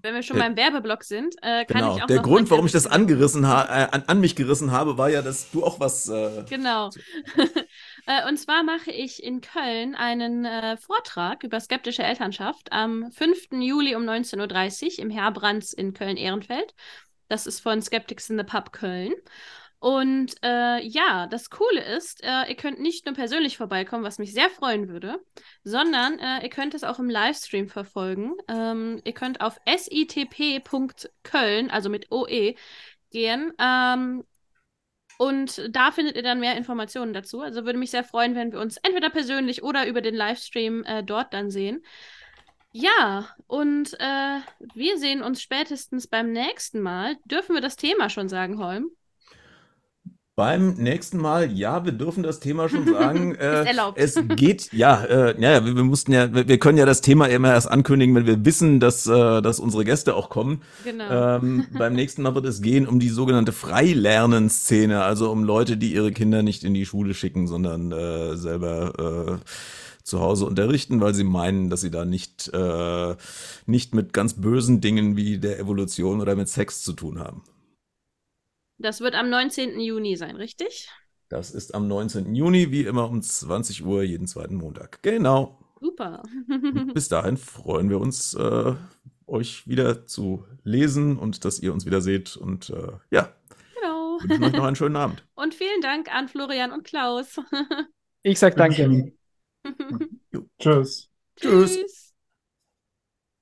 Wenn 0.04 0.16
wir 0.16 0.24
schon 0.24 0.38
der, 0.38 0.46
beim 0.46 0.56
Werbeblock 0.58 1.04
sind, 1.04 1.36
äh, 1.42 1.66
kann 1.66 1.82
genau. 1.82 1.96
ich 1.96 2.04
auch 2.04 2.08
Der 2.08 2.20
Grund, 2.20 2.50
warum 2.50 2.66
ich 2.66 2.72
das 2.72 2.88
angerissen 2.88 3.48
ha 3.48 3.66
äh, 3.66 3.88
an, 3.92 4.04
an, 4.08 4.20
mich 4.20 4.36
gerissen 4.36 4.72
habe, 4.72 4.98
war 4.98 5.10
ja, 5.10 5.22
dass 5.22 5.52
du 5.52 5.64
auch 5.64 5.80
was. 5.80 6.08
Äh, 6.10 6.46
genau. 6.50 6.90
Äh, 8.08 8.28
und 8.28 8.38
zwar 8.38 8.64
mache 8.64 8.90
ich 8.90 9.22
in 9.22 9.42
Köln 9.42 9.94
einen 9.94 10.44
äh, 10.44 10.76
Vortrag 10.76 11.44
über 11.44 11.60
skeptische 11.60 12.02
Elternschaft 12.02 12.72
am 12.72 13.12
5. 13.12 13.50
Juli 13.52 13.96
um 13.96 14.02
19.30 14.02 14.98
Uhr 14.98 15.00
im 15.04 15.12
Herbrands 15.12 15.72
in 15.72 15.94
Köln-Ehrenfeld. 15.94 16.74
Das 17.32 17.48
ist 17.48 17.62
von 17.62 17.82
Skeptics 17.82 18.30
in 18.30 18.38
the 18.38 18.44
Pub 18.44 18.74
Köln. 18.74 19.14
Und 19.80 20.36
äh, 20.44 20.84
ja, 20.84 21.28
das 21.28 21.50
Coole 21.50 21.82
ist, 21.96 22.22
äh, 22.24 22.50
ihr 22.50 22.56
könnt 22.56 22.82
nicht 22.82 23.06
nur 23.06 23.16
persönlich 23.16 23.56
vorbeikommen, 23.56 24.04
was 24.04 24.20
mich 24.20 24.34
sehr 24.34 24.50
freuen 24.50 24.90
würde, 24.90 25.18
sondern 25.64 26.20
äh, 26.20 26.44
ihr 26.44 26.50
könnt 26.50 26.74
es 26.74 26.84
auch 26.84 27.00
im 27.00 27.10
Livestream 27.10 27.70
verfolgen. 27.70 28.34
Ähm, 28.50 29.00
ihr 29.06 29.14
könnt 29.14 29.40
auf 29.40 29.58
sitp.köln, 29.66 30.52
also 31.72 31.90
mit 31.90 32.12
OE, 32.12 32.56
gehen. 33.12 33.54
Ähm, 33.58 34.26
und 35.18 35.64
da 35.74 35.92
findet 35.92 36.18
ihr 36.18 36.24
dann 36.24 36.42
mehr 36.42 36.58
Informationen 36.58 37.14
dazu. 37.14 37.40
Also 37.40 37.64
würde 37.64 37.80
mich 37.80 37.92
sehr 37.92 38.04
freuen, 38.04 38.36
wenn 38.36 38.52
wir 38.52 38.60
uns 38.60 38.76
entweder 38.76 39.10
persönlich 39.10 39.64
oder 39.64 39.88
über 39.88 40.02
den 40.02 40.16
Livestream 40.16 40.84
äh, 40.84 41.02
dort 41.02 41.34
dann 41.34 41.50
sehen. 41.50 41.82
Ja, 42.72 43.28
und 43.48 43.94
äh, 44.00 44.40
wir 44.74 44.98
sehen 44.98 45.22
uns 45.22 45.42
spätestens 45.42 46.08
beim 46.08 46.32
nächsten 46.32 46.82
Mal. 46.82 47.18
Dürfen 47.26 47.54
wir 47.54 47.62
das 47.62 47.76
Thema 47.76 48.10
schon 48.10 48.30
sagen, 48.30 48.60
Holm? 48.60 48.92
Beim 50.38 50.76
nächsten 50.76 51.18
Mal, 51.18 51.52
ja, 51.52 51.84
wir 51.84 51.92
dürfen 51.92 52.24
das 52.24 52.40
Thema 52.40 52.70
schon 52.70 52.88
sagen. 52.88 53.32
Ist 53.36 53.42
erlaubt. 53.42 53.98
Es 53.98 54.18
geht, 54.38 54.72
ja, 54.72 55.04
äh, 55.04 55.40
ja, 55.40 55.66
wir, 55.66 55.76
wir 55.76 55.84
mussten 55.84 56.14
ja, 56.14 56.34
wir, 56.34 56.48
wir 56.48 56.58
können 56.58 56.78
ja 56.78 56.86
das 56.86 57.02
Thema 57.02 57.26
immer 57.26 57.50
erst 57.50 57.70
ankündigen, 57.70 58.16
wenn 58.16 58.26
wir 58.26 58.46
wissen, 58.46 58.80
dass, 58.80 59.06
äh, 59.06 59.42
dass 59.42 59.60
unsere 59.60 59.84
Gäste 59.84 60.16
auch 60.16 60.30
kommen. 60.30 60.62
Genau. 60.86 61.38
Ähm, 61.38 61.68
beim 61.78 61.94
nächsten 61.94 62.22
Mal 62.22 62.34
wird 62.34 62.46
es 62.46 62.62
gehen 62.62 62.88
um 62.88 63.02
die 63.02 63.10
sogenannte 63.10 63.52
Freilernenszene, 63.52 65.04
also 65.04 65.30
um 65.30 65.44
Leute, 65.44 65.76
die 65.76 65.94
ihre 65.94 66.14
Kinder 66.14 66.42
nicht 66.42 66.64
in 66.64 66.74
die 66.74 66.86
Schule 66.86 67.14
schicken, 67.14 67.48
sondern 67.48 67.92
äh, 67.92 68.38
selber 68.38 69.40
äh, 69.42 69.52
zu 70.04 70.20
Hause 70.20 70.46
unterrichten, 70.46 71.02
weil 71.02 71.14
sie 71.14 71.24
meinen, 71.24 71.70
dass 71.70 71.82
sie 71.82 71.92
da 71.92 72.06
nicht, 72.06 72.50
äh, 72.54 73.16
nicht 73.66 73.94
mit 73.96 74.14
ganz 74.14 74.40
bösen 74.40 74.82
Dingen 74.82 75.16
wie 75.16 75.38
der 75.38 75.60
Evolution 75.60 76.22
oder 76.22 76.36
mit 76.36 76.50
Sex 76.50 76.84
zu 76.84 76.94
tun 76.94 77.20
haben. 77.20 77.44
Das 78.78 79.02
wird 79.02 79.16
am 79.16 79.30
19. 79.30 79.80
Juni 79.80 80.16
sein, 80.16 80.36
richtig? 80.36 80.90
Das 81.30 81.52
ist 81.52 81.74
am 81.76 81.88
19. 81.88 82.36
Juni, 82.36 82.72
wie 82.72 82.84
immer 82.84 83.10
um 83.10 83.22
20 83.22 83.86
Uhr 83.86 84.04
jeden 84.04 84.28
zweiten 84.28 84.56
Montag. 84.56 85.02
Genau. 85.04 85.60
Super. 85.80 86.24
Bis 86.94 87.08
dahin 87.08 87.38
freuen 87.38 87.90
wir 87.90 88.00
uns, 88.00 88.34
äh, 88.34 88.74
euch 89.28 89.68
wieder 89.68 90.08
zu 90.08 90.46
lesen 90.64 91.18
und 91.18 91.46
dass 91.46 91.60
ihr 91.60 91.74
uns 91.74 91.86
wieder 91.86 92.02
seht. 92.02 92.36
Und 92.36 92.70
äh, 92.70 92.92
ja, 93.12 93.34
genau. 93.76 94.20
wünschen 94.22 94.44
euch 94.44 94.54
noch 94.54 94.66
einen 94.66 94.76
schönen 94.76 94.96
Abend. 94.96 95.24
Und 95.36 95.54
vielen 95.54 95.82
Dank 95.82 96.14
an 96.14 96.28
Florian 96.28 96.72
und 96.72 96.84
Klaus. 96.84 97.40
Ich 98.24 98.38
sag 98.38 98.56
danke. 98.56 99.14
Tschüss. 100.60 101.10
Tschüss. 101.36 101.84
Tschüss. 101.84 102.01